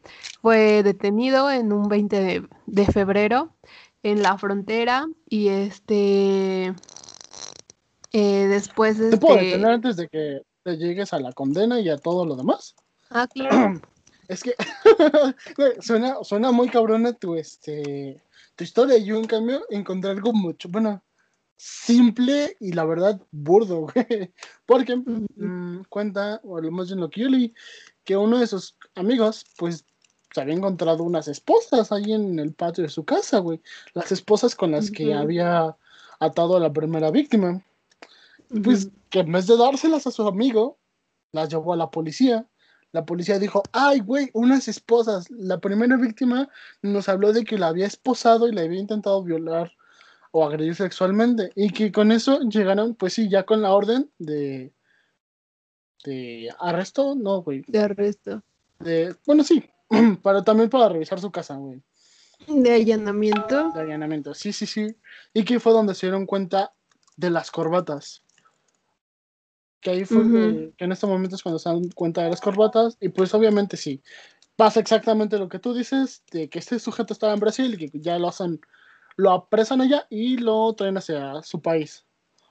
fue 0.40 0.82
detenido 0.82 1.50
en 1.50 1.72
un 1.72 1.88
20 1.88 2.18
de, 2.18 2.48
de 2.66 2.86
febrero 2.86 3.50
en 4.02 4.22
la 4.22 4.36
frontera 4.38 5.06
y 5.28 5.48
este 5.48 6.74
eh, 8.12 8.46
después 8.46 8.98
¿Te 8.98 9.16
puedo 9.16 9.36
este 9.36 9.46
detener 9.46 9.70
antes 9.72 9.96
de 9.96 10.08
que 10.08 10.42
te 10.62 10.76
llegues 10.76 11.12
a 11.12 11.20
la 11.20 11.32
condena 11.32 11.80
y 11.80 11.88
a 11.88 11.98
todo 11.98 12.26
lo 12.26 12.36
demás? 12.36 12.74
ah 13.10 13.26
claro 13.26 13.80
Es 14.28 14.42
que 14.42 14.54
suena, 15.80 16.16
suena 16.22 16.52
muy 16.52 16.68
cabrona 16.68 17.12
tu, 17.12 17.34
este, 17.34 18.18
tu 18.56 18.64
historia. 18.64 18.96
Yo, 18.96 19.18
en 19.18 19.26
cambio, 19.26 19.64
encontré 19.68 20.10
algo 20.10 20.32
mucho, 20.32 20.68
bueno, 20.70 21.02
simple 21.56 22.56
y 22.60 22.72
la 22.72 22.84
verdad 22.84 23.20
burdo, 23.30 23.80
güey. 23.94 24.32
Porque 24.64 24.96
mm, 24.96 25.84
cuenta, 25.90 26.40
o 26.44 26.60
lo 26.60 26.70
más 26.70 26.86
bien 26.88 27.00
lo 27.00 27.10
que 27.10 27.22
yo 27.22 27.28
leí, 27.28 27.54
que 28.04 28.16
uno 28.16 28.38
de 28.38 28.46
sus 28.46 28.76
amigos, 28.94 29.44
pues, 29.58 29.84
se 30.32 30.40
había 30.40 30.54
encontrado 30.54 31.04
unas 31.04 31.28
esposas 31.28 31.92
ahí 31.92 32.12
en 32.12 32.38
el 32.38 32.52
patio 32.54 32.82
de 32.82 32.90
su 32.90 33.04
casa, 33.04 33.38
güey. 33.38 33.60
Las 33.94 34.12
esposas 34.12 34.54
con 34.54 34.72
las 34.72 34.90
que 34.90 35.14
había 35.14 35.76
atado 36.20 36.56
a 36.56 36.60
la 36.60 36.72
primera 36.72 37.10
víctima. 37.10 37.62
Pues 38.64 38.88
que 39.10 39.20
en 39.20 39.32
vez 39.32 39.46
de 39.46 39.56
dárselas 39.56 40.06
a 40.06 40.10
su 40.10 40.26
amigo, 40.26 40.78
las 41.32 41.48
llevó 41.50 41.74
a 41.74 41.76
la 41.76 41.90
policía. 41.90 42.46
La 42.92 43.04
policía 43.04 43.38
dijo, 43.38 43.62
ay, 43.72 44.00
güey, 44.00 44.30
unas 44.32 44.68
esposas. 44.68 45.30
La 45.30 45.58
primera 45.58 45.96
víctima 45.96 46.48
nos 46.82 47.08
habló 47.08 47.32
de 47.32 47.44
que 47.44 47.58
la 47.58 47.68
había 47.68 47.86
esposado 47.86 48.48
y 48.48 48.52
la 48.52 48.62
había 48.62 48.80
intentado 48.80 49.22
violar 49.22 49.72
o 50.30 50.46
agredir 50.46 50.74
sexualmente. 50.74 51.50
Y 51.54 51.70
que 51.70 51.92
con 51.92 52.12
eso 52.12 52.40
llegaron, 52.40 52.94
pues 52.94 53.14
sí, 53.14 53.28
ya 53.28 53.44
con 53.44 53.62
la 53.62 53.72
orden 53.72 54.10
de, 54.18 54.72
de 56.04 56.50
arresto, 56.58 57.14
no, 57.14 57.42
güey. 57.42 57.64
de 57.66 57.78
arresto 57.78 58.42
De, 58.78 59.14
bueno, 59.26 59.44
sí, 59.44 59.64
pero 60.22 60.42
también 60.42 60.68
para 60.70 60.88
revisar 60.88 61.20
su 61.20 61.30
casa, 61.30 61.56
güey. 61.56 61.82
de 62.46 62.74
allanamiento 62.74 63.70
De 63.72 63.80
allanamiento, 63.82 64.34
sí, 64.34 64.52
sí, 64.52 64.66
sí. 64.66 64.96
Y 65.32 65.44
que 65.44 65.60
fue 65.60 65.72
donde 65.72 65.94
se 65.94 66.06
dieron 66.06 66.26
cuenta 66.26 66.72
de 67.16 67.30
las 67.30 67.50
corbatas. 67.50 68.22
Que 69.80 69.90
ahí 69.90 70.04
fue 70.04 70.22
que, 70.24 70.72
que 70.76 70.84
en 70.84 70.92
este 70.92 71.06
momento 71.06 71.34
es 71.36 71.42
cuando 71.42 71.58
se 71.58 71.68
dan 71.68 71.88
cuenta 71.90 72.22
de 72.22 72.30
las 72.30 72.40
corbatas. 72.40 72.96
Y 73.00 73.08
pues 73.08 73.34
obviamente 73.34 73.76
sí. 73.76 74.00
Pasa 74.54 74.78
exactamente 74.80 75.38
lo 75.38 75.48
que 75.48 75.58
tú 75.58 75.74
dices, 75.74 76.22
de 76.30 76.48
que 76.48 76.58
este 76.60 76.78
sujeto 76.78 77.12
estaba 77.12 77.32
en 77.32 77.40
Brasil 77.40 77.74
y 77.80 77.88
que 77.90 77.98
ya 78.00 78.18
lo 78.18 78.28
hacen, 78.28 78.60
lo 79.16 79.32
apresan 79.32 79.80
allá 79.80 80.06
y 80.10 80.36
lo 80.36 80.72
traen 80.74 80.98
hacia 80.98 81.42
su 81.42 81.60
país. 81.60 82.06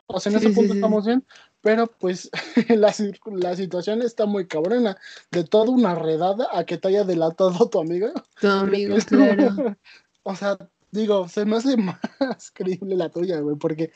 O 0.07 0.19
sea, 0.19 0.31
en 0.31 0.39
Sí, 0.39 0.47
ese 0.47 0.55
punto 0.55 0.73
sí. 0.73 0.77
estamos 0.79 1.05
bien, 1.05 1.25
pero 1.61 1.87
pues 1.87 2.29
la, 2.69 2.93
la 3.25 3.55
situación 3.55 4.01
está 4.01 4.25
muy 4.25 4.47
cabrona. 4.47 4.97
De 5.31 5.43
toda 5.43 5.69
una 5.71 5.95
redada 5.95 6.47
a 6.51 6.65
que 6.65 6.77
te 6.77 6.89
haya 6.89 7.03
delatado 7.03 7.69
tu 7.69 7.79
amiga. 7.79 8.11
tu 8.39 8.47
amigo 8.47 8.95
claro 9.07 9.75
O 10.23 10.35
sea, 10.35 10.57
digo, 10.91 11.27
se 11.27 11.45
me 11.45 11.57
hace 11.57 11.77
más 11.77 12.51
creíble 12.53 12.95
la 12.95 13.09
tuya, 13.09 13.39
güey, 13.39 13.55
porque 13.57 13.91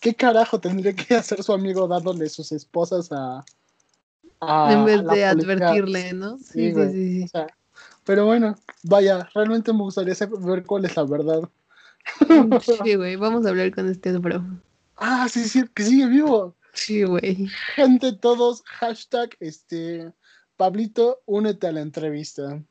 ¿qué 0.00 0.14
carajo 0.14 0.60
tendría 0.60 0.94
que 0.94 1.14
hacer 1.14 1.42
su 1.42 1.52
amigo 1.52 1.86
dándole 1.88 2.28
sus 2.28 2.52
esposas 2.52 3.10
a... 3.12 3.44
a- 4.40 4.72
en 4.72 4.84
vez 4.84 5.06
de 5.06 5.24
advertirle 5.24 6.12
no 6.14 6.38
Sí, 6.38 6.44
sí 6.44 6.60
sí 6.68 6.72
güey. 6.72 6.92
sí, 6.92 7.18
O 7.18 7.22
sí. 7.22 7.28
sea, 7.28 7.46
pero 8.04 8.26
bueno, 8.26 8.56
vaya, 8.82 9.28
realmente 9.34 9.72
me 9.72 9.80
gustaría 9.80 10.14
saber 10.14 10.64
cuál 10.64 10.84
es 10.84 10.96
la 10.96 11.04
verdad. 11.04 11.42
Sí, 12.62 12.94
güey, 12.96 13.16
vamos 13.16 13.46
a 13.46 13.50
hablar 13.50 13.70
con 13.74 13.88
este 13.88 14.12
bro. 14.18 14.42
Ah, 14.96 15.28
sí, 15.28 15.44
sí, 15.44 15.64
que 15.74 15.82
sigue 15.82 16.06
vivo. 16.06 16.56
Sí, 16.72 17.04
güey. 17.04 17.46
Gente, 17.74 18.12
todos, 18.12 18.62
hashtag, 18.66 19.36
este, 19.40 20.12
Pablito, 20.56 21.22
únete 21.26 21.68
a 21.68 21.72
la 21.72 21.80
entrevista. 21.80 22.62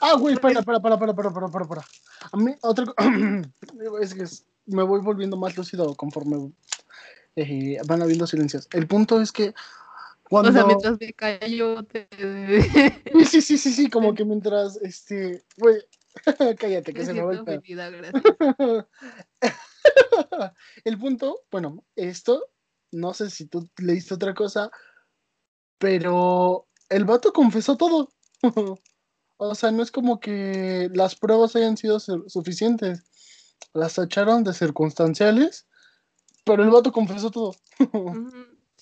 Ah, 0.00 0.14
güey, 0.14 0.36
pues 0.36 0.56
espera, 0.56 0.76
espera, 0.76 0.94
espera, 0.94 1.10
espera, 1.10 1.28
espera, 1.28 1.46
espera, 1.46 1.64
espera. 1.64 1.84
A 2.32 2.36
mí, 2.36 2.54
otra 2.62 2.86
es 4.00 4.14
que 4.14 4.24
me 4.66 4.82
voy 4.82 5.00
volviendo 5.00 5.36
más 5.36 5.56
lúcido 5.56 5.94
conforme 5.94 6.52
eh, 7.36 7.78
van 7.86 8.02
habiendo 8.02 8.26
silencios. 8.26 8.68
El 8.72 8.86
punto 8.86 9.20
es 9.20 9.32
que 9.32 9.54
cuando... 10.34 10.50
O 10.50 10.52
sea, 10.52 10.64
mientras 10.64 10.98
me 11.00 11.12
callo, 11.12 11.84
te... 11.84 12.08
Sí, 13.26 13.40
sí, 13.40 13.56
sí, 13.56 13.72
sí, 13.72 13.88
como 13.88 14.14
que 14.14 14.24
mientras, 14.24 14.76
este, 14.78 15.44
güey, 15.56 15.76
cállate, 16.58 16.92
que 16.92 17.00
me 17.00 17.04
se 17.06 17.14
me 17.14 17.22
va 17.22 17.32
el 17.32 17.44
gracias. 17.44 18.86
El 20.84 20.98
punto, 20.98 21.42
bueno, 21.50 21.84
esto, 21.94 22.50
no 22.90 23.14
sé 23.14 23.30
si 23.30 23.46
tú 23.46 23.68
leíste 23.78 24.14
otra 24.14 24.34
cosa, 24.34 24.70
pero 25.78 26.66
el 26.88 27.04
vato 27.04 27.32
confesó 27.32 27.76
todo. 27.76 28.08
O 29.36 29.54
sea, 29.54 29.70
no 29.70 29.82
es 29.82 29.90
como 29.90 30.20
que 30.20 30.88
las 30.94 31.14
pruebas 31.16 31.54
hayan 31.56 31.76
sido 31.76 32.00
su- 32.00 32.24
suficientes. 32.28 33.02
Las 33.72 33.94
tacharon 33.94 34.42
de 34.44 34.54
circunstanciales, 34.54 35.66
pero 36.44 36.62
el 36.62 36.70
vato 36.70 36.92
confesó 36.92 37.30
todo. 37.30 37.54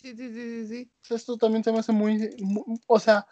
Sí, 0.03 0.17
sí, 0.17 0.29
sí, 0.33 0.35
sí, 0.35 0.67
sí. 0.67 0.91
Esto 1.15 1.37
también 1.37 1.63
se 1.63 1.73
me 1.73 1.79
hace 1.79 1.93
muy, 1.93 2.35
mu- 2.41 2.79
o 2.87 2.99
sea, 2.99 3.27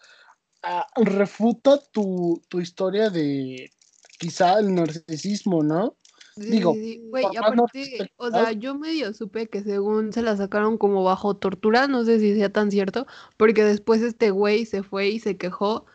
ah, 0.63 0.87
refuta 0.97 1.79
tu, 1.93 2.43
tu 2.49 2.61
historia 2.61 3.11
de 3.11 3.71
quizá 4.19 4.59
el 4.61 4.75
narcisismo, 4.75 5.63
¿no? 5.63 5.97
Sí, 6.37 6.51
Digo, 6.53 6.75
sí, 6.75 6.95
sí. 6.95 7.09
Güey, 7.11 7.25
aparte, 7.37 8.13
o 8.17 8.31
sea, 8.31 8.53
yo 8.53 8.75
medio 8.77 9.13
supe 9.13 9.49
que 9.49 9.63
según 9.63 10.13
se 10.13 10.23
la 10.23 10.37
sacaron 10.37 10.79
como 10.79 11.03
bajo 11.03 11.37
tortura, 11.37 11.89
no 11.89 12.05
sé 12.05 12.21
si 12.21 12.35
sea 12.37 12.53
tan 12.53 12.71
cierto, 12.71 13.07
porque 13.37 13.65
después 13.65 14.03
este 14.03 14.31
güey 14.31 14.65
se 14.65 14.83
fue 14.83 15.09
y 15.09 15.19
se 15.19 15.37
quejó, 15.37 15.87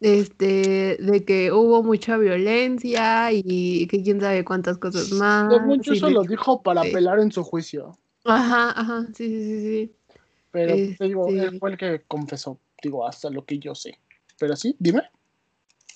este, 0.00 0.96
de 1.00 1.24
que 1.24 1.52
hubo 1.52 1.82
mucha 1.82 2.16
violencia 2.16 3.32
y 3.32 3.86
que 3.88 4.02
quién 4.02 4.20
sabe 4.20 4.44
cuántas 4.44 4.78
cosas 4.78 5.12
más. 5.12 5.52
Según 5.52 5.82
yo 5.82 5.92
eso 5.92 6.08
lo 6.08 6.22
dijo 6.22 6.62
para 6.62 6.82
apelar 6.82 7.18
en 7.20 7.32
su 7.32 7.42
juicio, 7.42 7.98
Ajá, 8.24 8.70
ajá, 8.78 9.06
sí, 9.14 9.28
sí, 9.28 9.42
sí, 9.44 9.60
sí. 9.86 9.96
Pero 10.50 10.74
te 10.74 11.04
digo, 11.04 11.28
Este- 11.28 11.44
él 11.44 11.58
fue 11.58 11.70
el 11.72 11.76
que 11.78 12.02
confesó, 12.06 12.58
digo, 12.82 13.06
hasta 13.06 13.30
lo 13.30 13.44
que 13.44 13.58
yo 13.58 13.74
sé. 13.74 13.98
Pero 14.38 14.56
sí, 14.56 14.74
dime. 14.78 15.02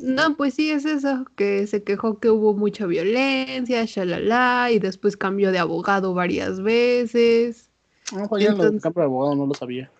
No, 0.00 0.36
pues 0.36 0.54
sí, 0.54 0.70
es 0.70 0.84
eso, 0.84 1.24
que 1.36 1.66
se 1.68 1.84
quejó 1.84 2.18
que 2.18 2.28
hubo 2.28 2.52
mucha 2.54 2.84
violencia, 2.86 3.84
shalala, 3.84 4.70
y 4.72 4.80
después 4.80 5.16
cambió 5.16 5.52
de 5.52 5.58
abogado 5.58 6.14
varias 6.14 6.60
veces. 6.62 7.70
No, 8.12 8.26
lo 8.30 8.36
del 8.36 8.46
Entonces- 8.48 8.82
campo 8.82 9.00
de 9.00 9.06
abogado 9.06 9.34
no 9.36 9.46
lo 9.46 9.54
sabía. 9.54 9.90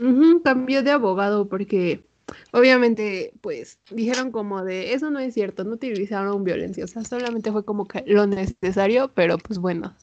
Ujú, 0.00 0.42
cambió 0.42 0.82
de 0.82 0.90
abogado 0.90 1.48
porque 1.48 2.04
obviamente 2.52 3.32
pues 3.40 3.78
dijeron 3.90 4.30
como 4.32 4.62
de 4.64 4.92
eso 4.92 5.10
no 5.10 5.18
es 5.18 5.34
cierto, 5.34 5.64
no 5.64 5.74
utilizaron 5.74 6.44
violencia, 6.44 6.84
o 6.84 6.86
sea, 6.86 7.02
solamente 7.04 7.50
fue 7.50 7.64
como 7.64 7.88
que 7.88 8.04
lo 8.06 8.26
necesario, 8.26 9.10
pero 9.14 9.38
pues 9.38 9.58
bueno, 9.58 9.94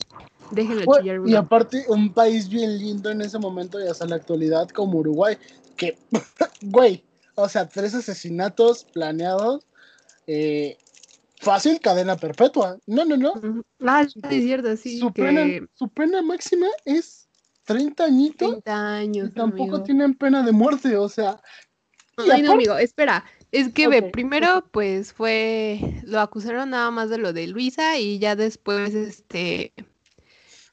déjenlo 0.51 0.97
chillar 0.97 1.19
y 1.25 1.35
aparte, 1.35 1.85
un 1.87 2.13
país 2.13 2.49
bien 2.49 2.77
lindo 2.77 3.09
en 3.09 3.21
ese 3.21 3.39
momento 3.39 3.79
y 3.83 3.87
hasta 3.87 4.05
la 4.05 4.15
actualidad 4.15 4.69
como 4.69 4.99
Uruguay, 4.99 5.37
que, 5.75 5.97
güey, 6.61 7.03
o 7.35 7.49
sea, 7.49 7.67
tres 7.67 7.93
asesinatos 7.93 8.85
planeados, 8.85 9.65
eh, 10.27 10.77
fácil 11.39 11.79
cadena 11.79 12.15
perpetua. 12.15 12.77
No, 12.87 13.05
no, 13.05 13.17
no. 13.17 13.63
Ah, 13.81 14.03
es 14.03 14.13
cierto, 14.43 14.75
sí, 14.77 14.99
su, 14.99 15.11
que 15.11 15.23
pena, 15.23 15.67
su 15.73 15.89
pena 15.89 16.21
máxima 16.21 16.67
es 16.85 17.27
30 17.65 18.05
añitos 18.05 18.49
30 18.49 18.95
años, 18.95 19.29
y 19.29 19.31
tampoco 19.33 19.63
amigo. 19.63 19.83
tienen 19.83 20.13
pena 20.13 20.43
de 20.43 20.51
muerte, 20.51 20.95
o 20.97 21.09
sea, 21.09 21.41
Ay, 22.17 22.27
no, 22.27 22.33
aparte- 22.33 22.51
amigo, 22.53 22.77
espera. 22.77 23.25
Es 23.51 23.71
que 23.71 23.87
ve, 23.87 24.01
primero 24.01 24.67
pues 24.71 25.13
fue, 25.13 26.01
lo 26.03 26.19
acusaron 26.19 26.71
nada 26.71 26.91
más 26.91 27.09
de 27.09 27.17
lo 27.17 27.31
de 27.31 27.47
Luisa 27.47 27.97
y 27.97 28.19
ya 28.19 28.35
después 28.35 28.93
este 28.93 29.73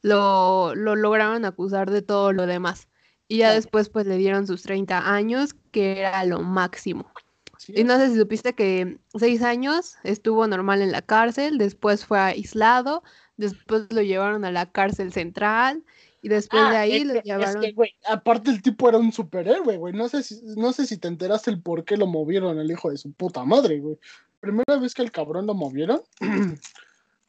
lo, 0.03 0.74
lo 0.74 0.96
lograron 0.96 1.44
acusar 1.44 1.90
de 1.90 2.03
todo 2.03 2.32
lo 2.32 2.46
demás. 2.46 2.88
Y 3.28 3.38
ya 3.38 3.46
Claro. 3.46 3.57
después 3.57 3.88
pues 3.88 4.07
le 4.07 4.16
dieron 4.18 4.46
sus 4.46 4.62
30 4.62 5.14
años, 5.14 5.55
que 5.70 6.00
era 6.00 6.24
lo 6.24 6.42
máximo. 6.42 7.11
sí, 7.57 7.72
Y 7.76 7.84
no 7.84 7.96
sé 7.96 8.11
si 8.11 8.16
supiste 8.18 8.53
que 8.55 8.98
seis 9.14 9.42
años 9.42 9.96
estuvo 10.03 10.46
normal 10.46 10.82
en 10.82 10.92
la 10.92 11.00
cárcel, 11.03 11.57
después 11.57 12.05
fue 12.05 12.18
aislado, 12.18 13.03
después 13.36 13.86
lo 13.90 14.03
llevaron 14.03 14.44
a 14.44 14.50
la 14.53 14.70
cárcel 14.70 15.12
central 15.12 15.82
y 16.20 16.28
después 16.28 16.62
de 16.70 16.76
Ah, 16.76 16.80
ahí 16.80 16.92
es 16.96 17.07
lo 17.07 17.12
que- 17.14 17.18
es 17.20 17.24
llevaron... 17.24 17.62
que, 17.62 17.72
güey, 17.72 17.90
aparte 18.07 18.50
el 18.50 18.61
tipo 18.61 18.88
era 18.88 18.98
un 18.98 19.12
superhéroe, 19.12 19.76
güey. 19.78 19.92
No 19.94 20.09
sé 20.09 20.22
si, 20.22 20.40
no 20.57 20.72
sé 20.72 20.86
si 20.86 20.98
te 20.98 21.09
enteraste 21.09 21.50
el 21.50 21.62
por 21.62 21.84
qué 21.84 21.96
lo 21.96 22.07
movieron 22.07 22.59
el 22.59 22.70
hijo 22.70 22.90
de 22.90 22.96
su 22.98 23.12
puta 23.12 23.44
madre, 23.44 23.78
güey. 23.80 23.96
Primera 24.40 24.76
vez 24.78 24.92
que 24.94 25.03
el 25.03 25.11
cabrón 25.12 25.46
lo 25.46 25.55
movieron 25.55 26.03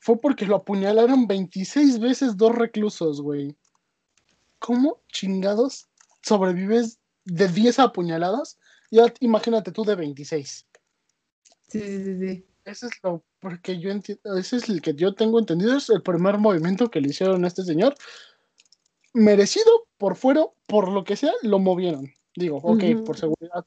fue 0.04 0.20
porque 0.20 0.46
lo 0.46 0.58
apuñalaron 0.58 1.28
26 1.28 1.98
veces 2.02 2.36
dos 2.36 2.54
reclusos, 2.54 3.22
güey. 3.22 3.56
¿Cómo 4.60 5.02
chingados 5.08 5.88
sobrevives 6.22 7.00
de 7.24 7.48
10 7.48 7.80
apuñaladas? 7.80 8.60
Ya 8.92 9.06
imagínate 9.22 9.72
tú 9.72 9.86
de 9.86 9.96
26. 9.96 10.68
Sí, 11.70 11.80
sí, 11.80 12.20
sí. 12.20 12.46
Ese 12.66 12.88
es 12.88 12.92
lo 13.02 13.24
porque 13.40 13.80
yo 13.80 13.92
entiendo, 13.92 14.36
ese 14.36 14.58
es 14.58 14.68
el 14.68 14.82
que 14.82 14.94
yo 14.94 15.16
tengo 15.16 15.40
entendido, 15.40 15.78
es 15.78 15.90
el 15.90 16.02
primer 16.02 16.38
movimiento 16.38 16.92
que 16.92 17.00
le 17.00 17.10
hicieron 17.10 17.46
a 17.46 17.48
este 17.48 17.64
señor. 17.64 17.96
Merecido 19.14 19.88
por 19.98 20.18
fuera, 20.18 20.46
por 20.68 20.90
lo 20.90 21.06
que 21.06 21.16
sea, 21.16 21.32
lo 21.44 21.60
movieron. 21.60 22.12
Digo, 22.36 22.58
ok, 22.58 23.06
por 23.06 23.18
seguridad. 23.18 23.66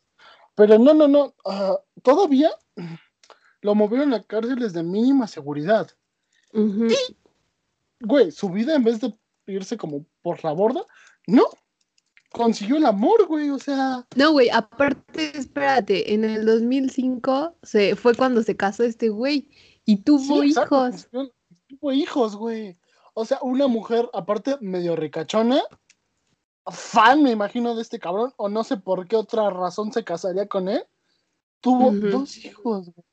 Pero 0.55 0.79
no, 0.79 0.93
no, 0.93 1.09
no. 1.09 1.35
ah, 1.47 1.79
todavía 2.03 2.51
lo 3.63 3.75
movieron 3.75 4.13
a 4.13 4.23
cárceles 4.23 4.75
de 4.75 4.83
mínima 4.83 5.27
seguridad. 5.27 5.91
Ujú. 6.57 6.89
Güey, 8.01 8.31
su 8.31 8.49
vida 8.49 8.75
en 8.75 8.85
vez 8.85 9.01
de 9.01 9.15
irse 9.47 9.77
como 9.77 10.05
por 10.23 10.43
la 10.43 10.53
borda, 10.53 10.85
no. 11.27 11.45
Consiguió 12.33 12.77
el 12.77 12.87
amor, 12.87 13.27
güey, 13.27 13.51
o 13.51 13.59
sea. 13.59 14.07
No, 14.17 14.33
güey, 14.33 14.51
aparte, 14.51 15.37
espérate, 15.39 16.13
en 16.13 16.25
el 16.25 16.45
2005 16.45 17.57
se, 17.63 17.95
fue 17.95 18.15
cuando 18.15 18.43
se 18.43 18.57
casó 18.57 18.85
este 18.85 19.09
güey 19.09 19.49
y 19.85 20.03
tuvo 20.03 20.43
sí, 20.43 20.49
exacto, 20.49 20.89
hijos. 20.89 21.09
Tuvo 21.69 21.93
hijos, 21.93 22.37
güey. 22.37 22.77
O 23.15 23.25
sea, 23.25 23.39
una 23.43 23.67
mujer, 23.67 24.09
aparte, 24.13 24.57
medio 24.61 24.97
ricachona, 24.97 25.63
fan, 26.67 27.23
me 27.23 27.31
imagino, 27.31 27.75
de 27.75 27.83
este 27.83 27.99
cabrón, 27.99 28.33
o 28.37 28.49
no 28.49 28.65
sé 28.65 28.77
por 28.77 29.07
qué 29.07 29.17
otra 29.17 29.49
razón 29.51 29.93
se 29.93 30.05
casaría 30.05 30.47
con 30.47 30.69
él, 30.69 30.85
tuvo 31.61 31.93
dos 31.93 32.37
hijos, 32.45 32.91
güey. 32.93 33.07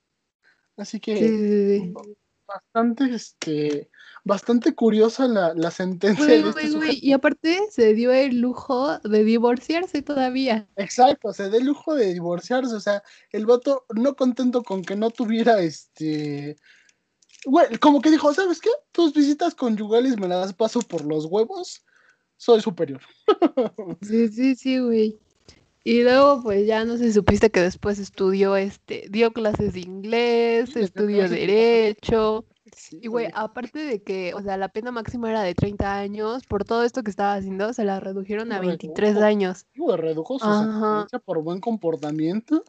Así 0.76 1.00
que 1.00 1.16
Sí, 1.18 1.30
sí, 1.30 1.94
sí. 1.94 2.16
Bastante, 2.48 3.14
este, 3.14 3.90
bastante 4.24 4.74
curiosa 4.74 5.28
la, 5.28 5.54
la 5.54 5.72
sentencia 5.72 6.26
de 6.26 6.50
este. 6.50 7.00
Y 7.02 7.14
aparte 7.14 7.60
se 7.72 7.94
dio 7.94 8.12
el 8.12 8.40
lujo 8.40 9.00
de 9.00 9.24
divorciarse 9.24 10.02
todavía. 10.02 10.68
Exacto, 10.76 11.34
se 11.34 11.50
da 11.50 11.58
el 11.58 11.66
lujo 11.66 11.96
de 11.96 12.14
divorciarse, 12.14 12.76
o 12.76 12.80
sea, 12.80 13.04
el 13.32 13.46
vato 13.46 13.86
no 13.94 14.16
contento 14.16 14.64
con 14.64 14.84
que 14.84 14.96
no 14.96 15.10
tuviera 15.10 15.60
este... 15.62 16.56
Güey, 17.46 17.78
como 17.78 18.02
que 18.02 18.10
dijo, 18.10 18.34
¿sabes 18.34 18.62
qué? 18.62 18.70
Tus 18.94 19.14
visitas 19.14 19.54
conyugales 19.54 20.18
me 20.18 20.30
las 20.30 20.54
paso 20.54 20.80
por 20.80 21.04
los 21.04 21.26
huevos, 21.26 21.84
soy 22.38 22.62
superior. 22.62 23.02
Sí, 24.02 24.28
sí, 24.30 24.56
sí, 24.56 24.80
güey. 24.80 25.20
Y 25.86 26.04
luego, 26.04 26.42
pues 26.44 26.66
ya 26.66 26.86
no 26.86 26.98
sé 26.98 27.06
si 27.08 27.14
supiste 27.14 27.50
que 27.52 27.60
después 27.62 28.00
estudió, 28.00 28.56
este, 28.56 29.06
dio 29.10 29.32
clases 29.34 29.74
de 29.74 29.82
inglés, 29.82 30.70
Sí, 30.74 30.80
estudió 30.80 31.28
derecho. 31.28 32.46
Sí, 32.76 33.00
Y 33.04 33.08
güey, 33.08 33.28
aparte 33.34 33.80
de 33.80 34.02
que, 34.02 34.34
o 34.34 34.42
sea, 34.42 34.56
la 34.58 34.70
pena 34.70 34.92
máxima 34.92 35.30
era 35.30 35.44
de 35.44 35.54
30 35.54 35.96
años, 35.98 36.46
por 36.48 36.64
todo 36.64 36.84
esto 36.84 37.04
que 37.04 37.12
estaba 37.12 37.36
haciendo, 37.36 37.74
se 37.74 37.84
la 37.84 38.00
redujeron 38.00 38.52
a 38.52 38.56
Redujo. 38.60 38.70
23 38.70 39.18
años. 39.18 39.66
Digo, 39.76 39.96
redujo 39.98 40.40
su 40.40 40.46
sentencia 40.46 41.20
por 41.20 41.44
buen 41.44 41.60
comportamiento. 41.60 42.64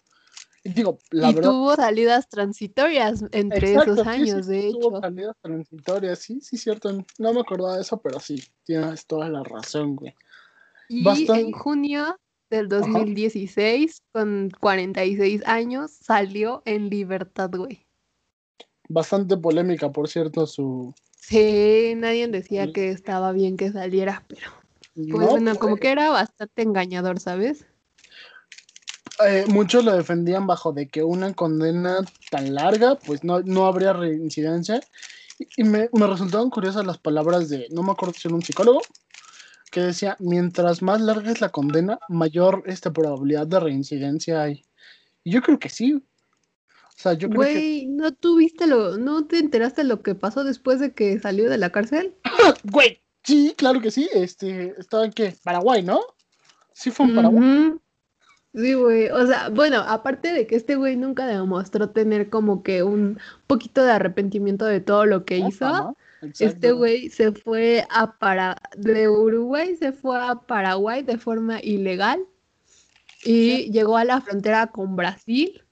Y 0.64 0.70
digo, 0.72 0.98
la 1.10 1.30
y 1.30 1.34
verdad. 1.34 1.50
tuvo 1.50 1.74
salidas 1.76 2.28
transitorias 2.28 3.22
entre 3.32 3.70
Exacto, 3.72 3.92
esos 3.94 4.06
años, 4.06 4.46
sí, 4.46 4.52
de 4.52 4.70
tuvo 4.72 4.88
hecho. 4.90 5.00
salidas 5.00 5.36
transitorias, 5.40 6.18
sí, 6.18 6.40
sí, 6.40 6.56
cierto. 6.58 6.90
No 7.18 7.32
me 7.32 7.40
acordaba 7.40 7.76
de 7.76 7.82
eso, 7.82 7.98
pero 7.98 8.18
sí, 8.18 8.42
tienes 8.64 9.06
toda 9.06 9.28
la 9.28 9.42
razón, 9.44 9.94
güey. 9.94 10.14
Y 10.88 11.04
Bastante- 11.04 11.40
en 11.40 11.52
junio 11.52 12.16
del 12.50 12.68
2016, 12.68 14.02
con 14.12 14.50
46 14.60 15.42
años, 15.46 15.90
salió 15.90 16.62
en 16.64 16.90
libertad, 16.90 17.50
güey. 17.52 17.86
Bastante 18.88 19.36
polémica, 19.36 19.90
por 19.90 20.08
cierto, 20.08 20.46
su. 20.46 20.94
Sí, 21.16 21.94
nadie 21.96 22.28
decía 22.28 22.72
que 22.72 22.90
estaba 22.90 23.32
bien 23.32 23.56
que 23.56 23.72
saliera, 23.72 24.24
pero 24.28 24.50
pues 24.94 25.08
No, 25.08 25.30
bueno, 25.30 25.56
como 25.58 25.72
güey, 25.72 25.80
que 25.80 25.90
era 25.90 26.10
bastante 26.10 26.62
engañador, 26.62 27.18
¿sabes? 27.18 27.66
eh, 29.26 29.44
muchos 29.48 29.84
lo 29.84 29.96
defendían 29.96 30.46
bajo 30.46 30.72
de 30.72 30.88
que 30.88 31.02
una 31.02 31.32
condena 31.34 31.98
tan 32.30 32.54
larga, 32.54 32.96
pues 32.96 33.24
no, 33.24 33.40
no 33.40 33.66
habría 33.66 33.92
reincidencia. 33.92 34.80
Y, 35.38 35.62
y 35.62 35.64
me, 35.64 35.88
me 35.92 36.06
resultaron 36.06 36.50
curiosas 36.50 36.86
las 36.86 36.98
palabras 36.98 37.48
de, 37.48 37.68
no 37.70 37.82
me 37.82 37.92
acuerdo 37.92 38.14
si 38.14 38.28
era 38.28 38.34
un 38.34 38.42
psicólogo, 38.42 38.82
que 39.74 39.80
decía, 39.80 40.16
mientras 40.20 40.82
más 40.82 41.00
larga 41.00 41.32
es 41.32 41.40
la 41.40 41.48
condena, 41.48 41.98
mayor 42.08 42.62
esta 42.66 42.92
probabilidad 42.92 43.44
de 43.44 43.58
reincidencia 43.58 44.42
hay. 44.42 44.64
Y 45.24 45.32
yo 45.32 45.42
creo 45.42 45.58
que 45.58 45.68
sí. 45.68 45.94
O 45.94 46.96
sea, 46.96 47.14
yo 47.14 47.28
creo 47.28 47.42
que... 47.42 47.52
Güey, 47.52 47.86
¿no 47.86 48.12
tuviste 48.14 48.68
lo, 48.68 48.98
no 48.98 49.26
te 49.26 49.40
enteraste 49.40 49.82
lo 49.82 50.00
que 50.00 50.14
pasó 50.14 50.44
después 50.44 50.78
de 50.78 50.92
que 50.92 51.18
salió 51.18 51.50
de 51.50 51.58
la 51.58 51.70
cárcel? 51.70 52.14
Güey, 52.70 53.02
sí, 53.24 53.52
claro 53.56 53.80
que 53.80 53.90
sí. 53.90 54.08
Este, 54.14 54.76
estaba 54.78 55.06
en 55.06 55.12
qué? 55.12 55.34
Paraguay, 55.42 55.82
¿no? 55.82 55.98
Sí 56.72 56.92
fue 56.92 57.06
en 57.06 57.16
Paraguay. 57.16 57.72
Sí, 58.54 58.74
güey. 58.74 59.08
O 59.08 59.26
sea, 59.26 59.48
bueno, 59.48 59.78
aparte 59.80 60.32
de 60.32 60.46
que 60.46 60.54
este 60.54 60.76
güey 60.76 60.94
nunca 60.94 61.26
demostró 61.26 61.90
tener 61.90 62.30
como 62.30 62.62
que 62.62 62.84
un 62.84 63.18
poquito 63.48 63.82
de 63.82 63.90
arrepentimiento 63.90 64.66
de 64.66 64.80
todo 64.80 65.04
lo 65.04 65.24
que 65.24 65.38
hizo. 65.38 65.96
Exacto. 66.26 66.76
güey 66.76 67.10
se 67.10 67.32
fue 67.32 67.86
a 67.90 68.18
para 68.18 68.56
de 68.76 69.08
Uruguay 69.08 69.76
se 69.76 69.92
fue 69.92 70.18
a 70.20 70.34
Paraguay 70.34 71.02
de 71.02 71.18
forma 71.18 71.60
ilegal 71.62 72.26
y 73.24 73.70
llegó 73.70 73.96
a 73.96 74.04
la 74.04 74.20
frontera 74.20 74.66
con 74.68 74.96
Brasil. 74.96 75.64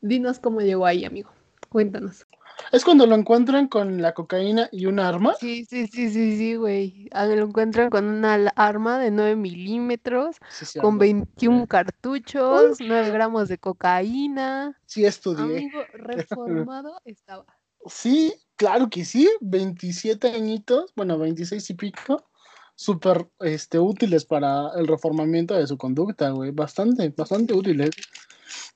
Dinos 0.00 0.38
cómo 0.38 0.60
llegó 0.60 0.86
ahí, 0.86 1.04
amigo. 1.04 1.30
Cuéntanos. 1.68 2.26
Es 2.72 2.84
cuando 2.84 3.06
lo 3.06 3.14
encuentran 3.14 3.68
con 3.68 4.00
la 4.02 4.12
cocaína 4.12 4.68
y 4.70 4.86
un 4.86 5.00
arma. 5.00 5.34
Sí, 5.34 5.64
sí, 5.64 5.86
sí, 5.86 6.10
sí, 6.10 6.36
sí, 6.36 6.54
güey. 6.54 7.08
Lo 7.12 7.46
encuentran 7.46 7.90
con 7.90 8.04
una 8.04 8.34
arma 8.54 8.98
de 8.98 9.10
9 9.10 9.36
milímetros, 9.36 10.36
Sí, 10.50 10.66
sí, 10.66 10.78
con 10.78 10.94
algo. 10.94 11.00
21 11.00 11.66
cartuchos, 11.66 12.78
9 12.80 13.10
gramos 13.10 13.48
de 13.48 13.58
cocaína. 13.58 14.78
Sí 14.86 15.04
estudié. 15.04 15.42
Amigo, 15.42 15.80
reformado 15.94 17.00
estaba. 17.04 17.46
Sí, 17.86 18.34
claro 18.60 18.90
que 18.90 19.06
sí. 19.06 19.26
27 19.40 20.28
añitos, 20.28 20.92
bueno, 20.94 21.18
26 21.18 21.70
y 21.70 21.74
pico. 21.74 22.30
Súper 22.74 23.26
este, 23.40 23.78
útiles 23.78 24.26
para 24.26 24.70
el 24.76 24.86
reformamiento 24.86 25.54
de 25.54 25.66
su 25.66 25.78
conducta, 25.78 26.28
güey. 26.28 26.50
Bastante, 26.50 27.08
bastante 27.08 27.54
útiles. 27.54 27.90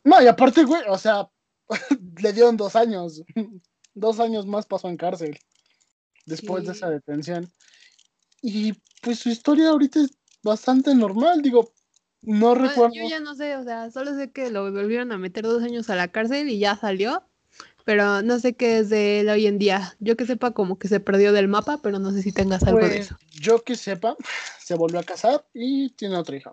No, 0.03 0.22
y 0.22 0.26
aparte, 0.26 0.64
güey, 0.64 0.82
o 0.89 0.97
sea, 0.97 1.28
le 2.22 2.32
dieron 2.32 2.57
dos 2.57 2.76
años. 2.76 3.22
Dos 3.97 4.18
años 4.18 4.45
más 4.45 4.66
pasó 4.66 4.89
en 4.89 4.97
cárcel. 4.97 5.39
Después 6.26 6.66
de 6.66 6.72
esa 6.72 6.91
detención. 6.91 7.49
Y 8.43 8.72
pues 9.03 9.20
su 9.20 9.28
historia 9.28 9.68
ahorita 9.68 10.01
es 10.01 10.18
bastante 10.43 10.93
normal. 10.97 11.43
Digo, 11.43 11.70
no 12.22 12.49
Bueno, 12.57 12.68
recuerdo. 12.68 12.95
yo 12.97 13.09
ya 13.09 13.20
no 13.20 13.37
sé, 13.37 13.55
o 13.55 13.62
sea, 13.62 13.93
solo 13.93 14.16
sé 14.16 14.32
que 14.32 14.51
lo 14.51 14.68
volvieron 14.72 15.12
a 15.12 15.18
meter 15.18 15.45
dos 15.45 15.62
años 15.62 15.91
a 15.91 15.95
la 15.95 16.09
cárcel 16.09 16.49
y 16.49 16.59
ya 16.59 16.74
salió, 16.74 17.22
pero 17.85 18.22
no 18.22 18.39
sé 18.39 18.55
qué 18.55 18.78
es 18.78 18.89
de 18.89 19.20
él 19.20 19.28
hoy 19.28 19.47
en 19.47 19.59
día. 19.59 19.95
Yo 20.01 20.16
que 20.16 20.26
sepa 20.26 20.53
como 20.53 20.78
que 20.78 20.89
se 20.89 21.01
perdió 21.01 21.32
del 21.32 21.49
mapa, 21.49 21.80
pero 21.82 21.99
no 21.99 22.11
sé 22.12 22.22
si 22.22 22.32
tengas 22.32 22.62
algo 22.64 22.78
de 22.80 22.87
Pues, 22.89 23.01
eso. 23.07 23.16
yo 23.30 23.62
que 23.62 23.76
sepa, 23.76 24.16
se 24.59 24.74
volvió 24.74 24.99
a 25.01 25.05
casar 25.05 25.47
y 25.53 25.91
tiene 25.91 26.16
otra 26.16 26.37
hija. 26.37 26.53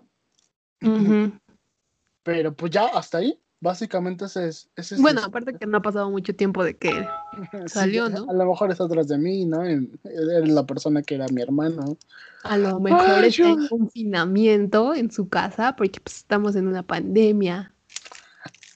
Pero 2.24 2.54
pues 2.54 2.70
ya 2.72 2.86
hasta 2.86 3.18
ahí, 3.18 3.38
básicamente 3.60 4.26
ese 4.26 4.48
es. 4.48 4.68
ese 4.76 4.96
Bueno, 5.00 5.22
aparte 5.24 5.56
que 5.56 5.66
no 5.66 5.78
ha 5.78 5.82
pasado 5.82 6.10
mucho 6.10 6.34
tiempo 6.34 6.62
de 6.64 6.76
que 6.76 7.06
salió, 7.66 8.08
¿no? 8.08 8.26
A 8.28 8.32
lo 8.32 8.46
mejor 8.46 8.70
está 8.70 8.84
atrás 8.84 9.08
de 9.08 9.18
mí, 9.18 9.44
¿no? 9.44 9.64
Eres 9.64 10.48
la 10.48 10.64
persona 10.66 11.02
que 11.02 11.14
era 11.16 11.26
mi 11.28 11.42
hermano. 11.42 11.96
a 12.44 12.56
lo 12.58 12.78
mejor 12.80 13.00
Ay, 13.08 13.28
está 13.30 13.48
en 13.48 13.68
confinamiento 13.68 14.94
en 14.94 15.10
su 15.10 15.28
casa 15.28 15.74
porque 15.76 16.00
pues, 16.00 16.18
estamos 16.18 16.56
en 16.56 16.68
una 16.68 16.82
pandemia. 16.82 17.72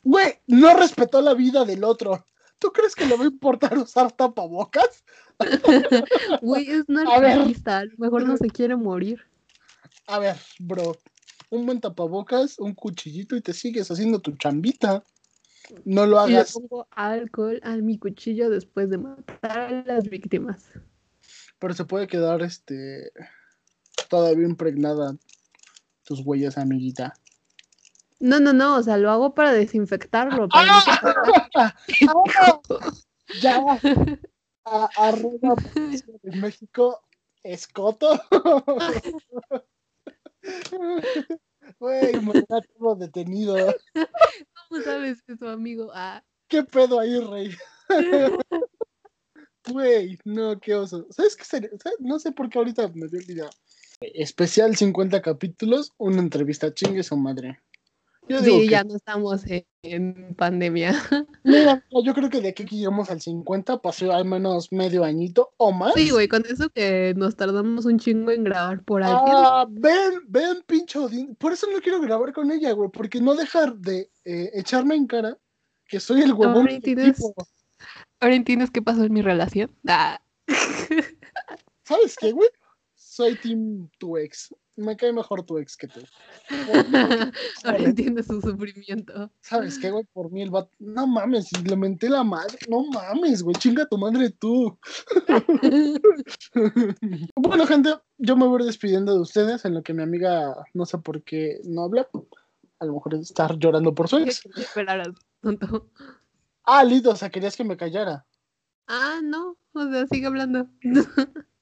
Güey, 0.03 0.35
no 0.47 0.75
respetó 0.77 1.21
la 1.21 1.35
vida 1.35 1.65
del 1.65 1.83
otro. 1.85 2.25
¿Tú 2.59 2.73
crees 2.73 2.95
que 2.95 3.07
le 3.07 3.17
va 3.17 3.25
a 3.25 3.29
importar 3.29 3.77
usar 3.79 4.13
tapabocas? 4.13 5.05
Güey, 6.43 6.71
es 6.71 6.87
ver. 6.87 7.05
narcisista, 7.05 7.79
a 7.79 7.85
lo 7.85 7.93
mejor 7.99 8.27
no 8.27 8.37
se 8.37 8.49
quiere 8.49 8.75
morir. 8.77 9.21
A 10.07 10.19
ver, 10.19 10.37
bro, 10.59 10.97
un 11.51 11.67
buen 11.67 11.81
tapabocas, 11.81 12.59
un 12.59 12.75
cuchillito 12.75 13.37
y 13.37 13.41
te 13.41 13.53
sigues 13.53 13.91
haciendo 13.91 14.21
tu 14.21 14.33
chambita. 14.37 15.05
No 15.85 16.07
lo 16.07 16.19
hagas. 16.19 16.53
pongo 16.53 16.87
alcohol 16.93 17.61
a 17.65 17.77
mi 17.77 17.99
cuchillo 17.99 18.49
después 18.51 18.89
de 18.89 18.99
matar 18.99 19.75
a 19.75 19.83
las 19.85 20.09
víctimas. 20.09 20.71
Pero 21.59 21.75
se 21.75 21.85
puede 21.85 22.07
quedar 22.07 22.43
este 22.43 23.13
todavía 24.09 24.47
impregnada 24.47 25.17
tus 26.05 26.21
huellas, 26.25 26.57
amiguita. 26.57 27.15
No, 28.19 28.41
no, 28.41 28.53
no, 28.53 28.77
o 28.77 28.83
sea, 28.83 28.97
lo 28.97 29.11
hago 29.11 29.35
para 29.35 29.53
desinfectarlo. 29.53 30.49
Para 30.49 30.67
no 30.67 30.73
que- 30.85 31.51
¡Ah! 31.57 31.75
ya. 33.43 33.61
A- 34.69 34.91
arroba 34.97 35.55
en 36.25 36.41
México, 36.41 37.01
escoto. 37.45 38.21
Güey, 41.79 42.21
me 42.21 42.33
da 42.49 42.61
todo 42.79 42.97
detenido. 42.97 43.57
¿Cómo 43.95 44.83
sabes 44.83 45.19
eso, 45.29 45.49
amigo? 45.49 45.91
Ah, 45.95 46.23
¿Qué 46.49 46.63
pedo 46.65 46.99
ahí, 47.01 47.19
rey? 47.21 47.51
Güey, 49.69 50.19
no, 50.25 50.59
qué 50.61 50.75
oso. 50.75 51.07
¿Sabes 51.11 51.37
qué 51.37 51.45
sería? 51.45 51.71
¿Sabes? 51.83 51.99
No 52.01 52.19
sé 52.19 52.33
por 52.33 52.49
qué 52.49 52.59
ahorita 52.59 52.89
me 52.95 53.09
dio 53.09 53.21
el. 53.21 53.51
Especial 54.01 54.77
50 54.77 55.23
capítulos, 55.23 55.93
una 55.97 56.21
entrevista 56.21 56.73
chingue 56.75 57.03
su 57.03 57.17
madre. 57.17 57.61
Yo 58.29 58.41
digo 58.41 58.57
sí, 58.59 58.65
que- 58.65 58.71
ya 58.71 58.85
no 58.85 58.97
estamos 58.97 59.45
en, 59.47 59.65
en 59.83 60.35
pandemia. 60.35 60.95
Mira, 61.45 61.85
yo 62.05 62.13
creo 62.13 62.29
que 62.29 62.41
de 62.41 62.49
aquí 62.49 62.65
que 62.65 62.77
llegamos 62.77 63.11
al 63.11 63.21
50 63.21 63.79
pasó 63.81 64.13
al 64.13 64.25
menos 64.25 64.73
medio 64.73 65.05
añito 65.05 65.53
o 65.57 65.73
más. 65.73 65.95
Sí, 65.95 66.11
güey, 66.11 66.27
con 66.27 66.45
eso 66.47 66.69
que 66.71 67.15
nos 67.17 67.37
tardamos 67.37 67.85
un 67.85 67.99
chingo 67.99 68.33
en 68.33 68.45
grabar 68.45 68.83
por 68.83 69.03
alguien. 69.03 69.23
Ah, 69.37 69.67
ven, 69.69 70.21
ven, 70.27 70.63
pinche 70.67 70.99
Odín. 70.99 71.37
Por 71.37 71.53
eso 71.53 71.67
no 71.73 71.81
quiero 71.81 72.01
grabar 72.01 72.33
con 72.33 72.51
ella, 72.51 72.73
güey, 72.73 72.91
porque 72.91 73.21
no 73.21 73.35
dejar 73.35 73.77
de 73.77 74.11
eh, 74.25 74.51
echarme 74.55 74.97
en 74.97 75.07
cara 75.07 75.39
que 75.87 76.01
soy 76.01 76.23
el 76.23 76.33
huevón 76.33 76.57
Ahora 76.57 76.73
entiendes. 76.73 77.19
Ahora 78.19 78.35
entiendes 78.35 78.71
qué 78.71 78.83
pasó 78.83 79.05
en 79.05 79.13
mi 79.13 79.23
relación. 79.23 79.71
Ah, 79.87 80.21
¿Sabes 81.85 82.17
qué, 82.17 82.33
güey? 82.33 82.49
Soy 83.17 83.35
team 83.37 83.89
tu 83.97 84.19
ex. 84.19 84.55
Me 84.77 84.95
cae 84.95 85.11
mejor 85.11 85.43
tu 85.43 85.57
ex 85.57 85.75
que 85.75 85.89
tú. 85.89 86.01
Ahora 87.65 87.79
entiendes 87.79 88.27
su 88.27 88.43
sufrimiento. 88.43 89.33
¿Sabes 89.41 89.79
qué, 89.79 89.91
güey? 89.91 90.05
Por 90.13 90.31
mí 90.31 90.43
el 90.43 90.51
vato. 90.51 90.71
No 90.79 91.07
mames, 91.07 91.51
le 91.67 91.77
menté 91.77 92.11
la 92.11 92.25
madre. 92.25 92.59
No 92.69 92.85
mames, 92.85 93.43
güey. 93.43 93.57
Chinga 93.57 93.87
tu 93.87 93.97
madre 93.97 94.29
tú. 94.39 94.79
bueno, 97.37 97.67
gente, 97.67 97.95
yo 98.19 98.37
me 98.37 98.47
voy 98.47 98.67
despidiendo 98.67 99.15
de 99.15 99.21
ustedes 99.21 99.65
en 99.65 99.73
lo 99.73 99.83
que 99.83 99.95
mi 99.95 100.03
amiga 100.03 100.55
no 100.75 100.85
sé 100.85 100.99
por 100.99 101.23
qué 101.23 101.59
no 101.65 101.85
habla. 101.85 102.07
A 102.81 102.85
lo 102.85 102.93
mejor 102.93 103.15
está 103.15 103.51
llorando 103.57 103.95
por 103.95 104.09
su 104.09 104.19
ex. 104.19 104.45
Esperaras, 104.57 105.09
tonto. 105.41 105.89
Ah, 106.65 106.85
listo, 106.85 107.13
o 107.13 107.17
sea, 107.17 107.31
querías 107.31 107.57
que 107.57 107.65
me 107.65 107.79
callara. 107.79 108.27
Ah, 108.87 109.21
no, 109.25 109.57
o 109.73 109.91
sea, 109.91 110.07
sigue 110.07 110.27
hablando. 110.27 110.69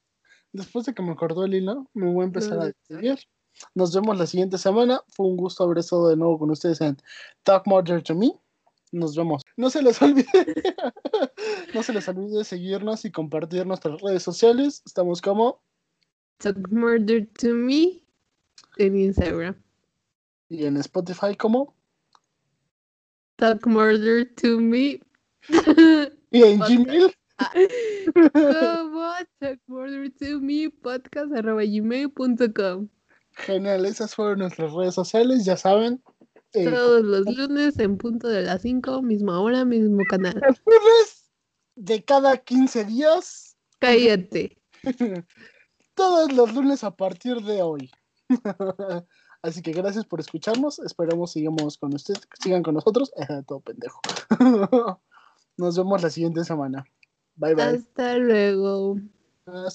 Después 0.55 0.85
de 0.85 0.93
que 0.93 1.03
me 1.03 1.17
cortó 1.17 1.43
el 1.43 1.53
hilo, 1.53 1.89
me 1.93 2.09
voy 2.09 2.23
a 2.23 2.27
empezar 2.27 2.57
a 2.57 2.65
despedir. 2.67 3.19
Nos 3.73 3.93
vemos 3.93 4.17
la 4.17 4.25
siguiente 4.25 4.57
semana. 4.57 5.01
Fue 5.09 5.25
un 5.25 5.35
gusto 5.35 5.65
haber 5.65 5.79
estado 5.79 6.07
de 6.07 6.15
nuevo 6.15 6.39
con 6.39 6.49
ustedes 6.49 6.79
en 6.79 6.97
Talk 7.43 7.67
Murder 7.67 8.01
to 8.01 8.15
Me. 8.15 8.31
Nos 8.93 9.17
vemos. 9.17 9.41
No 9.57 9.69
se 9.69 9.81
les 9.81 10.01
olvide. 10.01 10.25
no 11.73 11.83
se 11.83 11.91
les 11.91 12.07
olvide 12.07 12.45
seguirnos 12.45 13.03
y 13.03 13.11
compartir 13.11 13.67
nuestras 13.67 13.99
redes 14.01 14.23
sociales. 14.23 14.81
Estamos 14.85 15.21
como 15.21 15.61
Talk 16.37 16.69
murder 16.71 17.27
to 17.37 17.49
me 17.49 18.01
en 18.77 18.97
Instagram. 18.97 19.61
Y 20.47 20.63
en 20.63 20.77
Spotify 20.77 21.35
como. 21.35 21.75
Talk 23.35 23.67
Murder 23.67 24.33
to 24.35 24.57
Me. 24.61 25.01
Y 26.31 26.43
en. 26.43 26.59
Gmail. 26.61 27.13
como 29.15 29.27
Talk 29.39 29.59
Murder 29.67 30.11
to 30.19 30.39
Me 30.41 30.69
podcast 30.69 31.33
arroba 31.33 31.63
gmail.com. 31.63 32.87
Genial, 33.33 33.85
esas 33.85 34.15
fueron 34.15 34.39
nuestras 34.39 34.71
redes 34.73 34.93
sociales, 34.95 35.45
ya 35.45 35.57
saben. 35.57 36.01
eh, 36.53 36.69
Todos 36.69 37.03
los 37.03 37.25
lunes 37.25 37.77
en 37.79 37.97
punto 37.97 38.27
de 38.27 38.43
las 38.43 38.61
5, 38.61 39.01
misma 39.01 39.41
hora, 39.41 39.65
mismo 39.65 40.03
canal. 40.09 40.35
los 40.35 40.61
lunes 40.65 41.31
de 41.75 42.03
cada 42.03 42.37
15 42.37 42.85
días. 42.85 43.57
Cállate. 43.79 44.57
Todos 45.95 46.31
los 46.33 46.53
lunes 46.53 46.83
a 46.83 46.91
partir 46.95 47.41
de 47.41 47.61
hoy. 47.61 47.91
Así 49.41 49.61
que 49.61 49.73
gracias 49.73 50.05
por 50.05 50.19
escucharnos. 50.19 50.79
Esperamos 50.79 51.31
sigamos 51.33 51.77
con 51.77 51.93
ustedes, 51.93 52.21
sigan 52.41 52.63
con 52.63 52.73
nosotros. 52.75 53.11
Todo 53.47 53.59
pendejo. 53.59 54.01
Nos 55.57 55.77
vemos 55.77 56.01
la 56.01 56.09
siguiente 56.09 56.43
semana. 56.43 56.85
Bye 57.37 57.53
bye. 57.55 57.79
Hasta 57.85 58.17
luego. 58.17 58.97
Hasta 59.45 59.71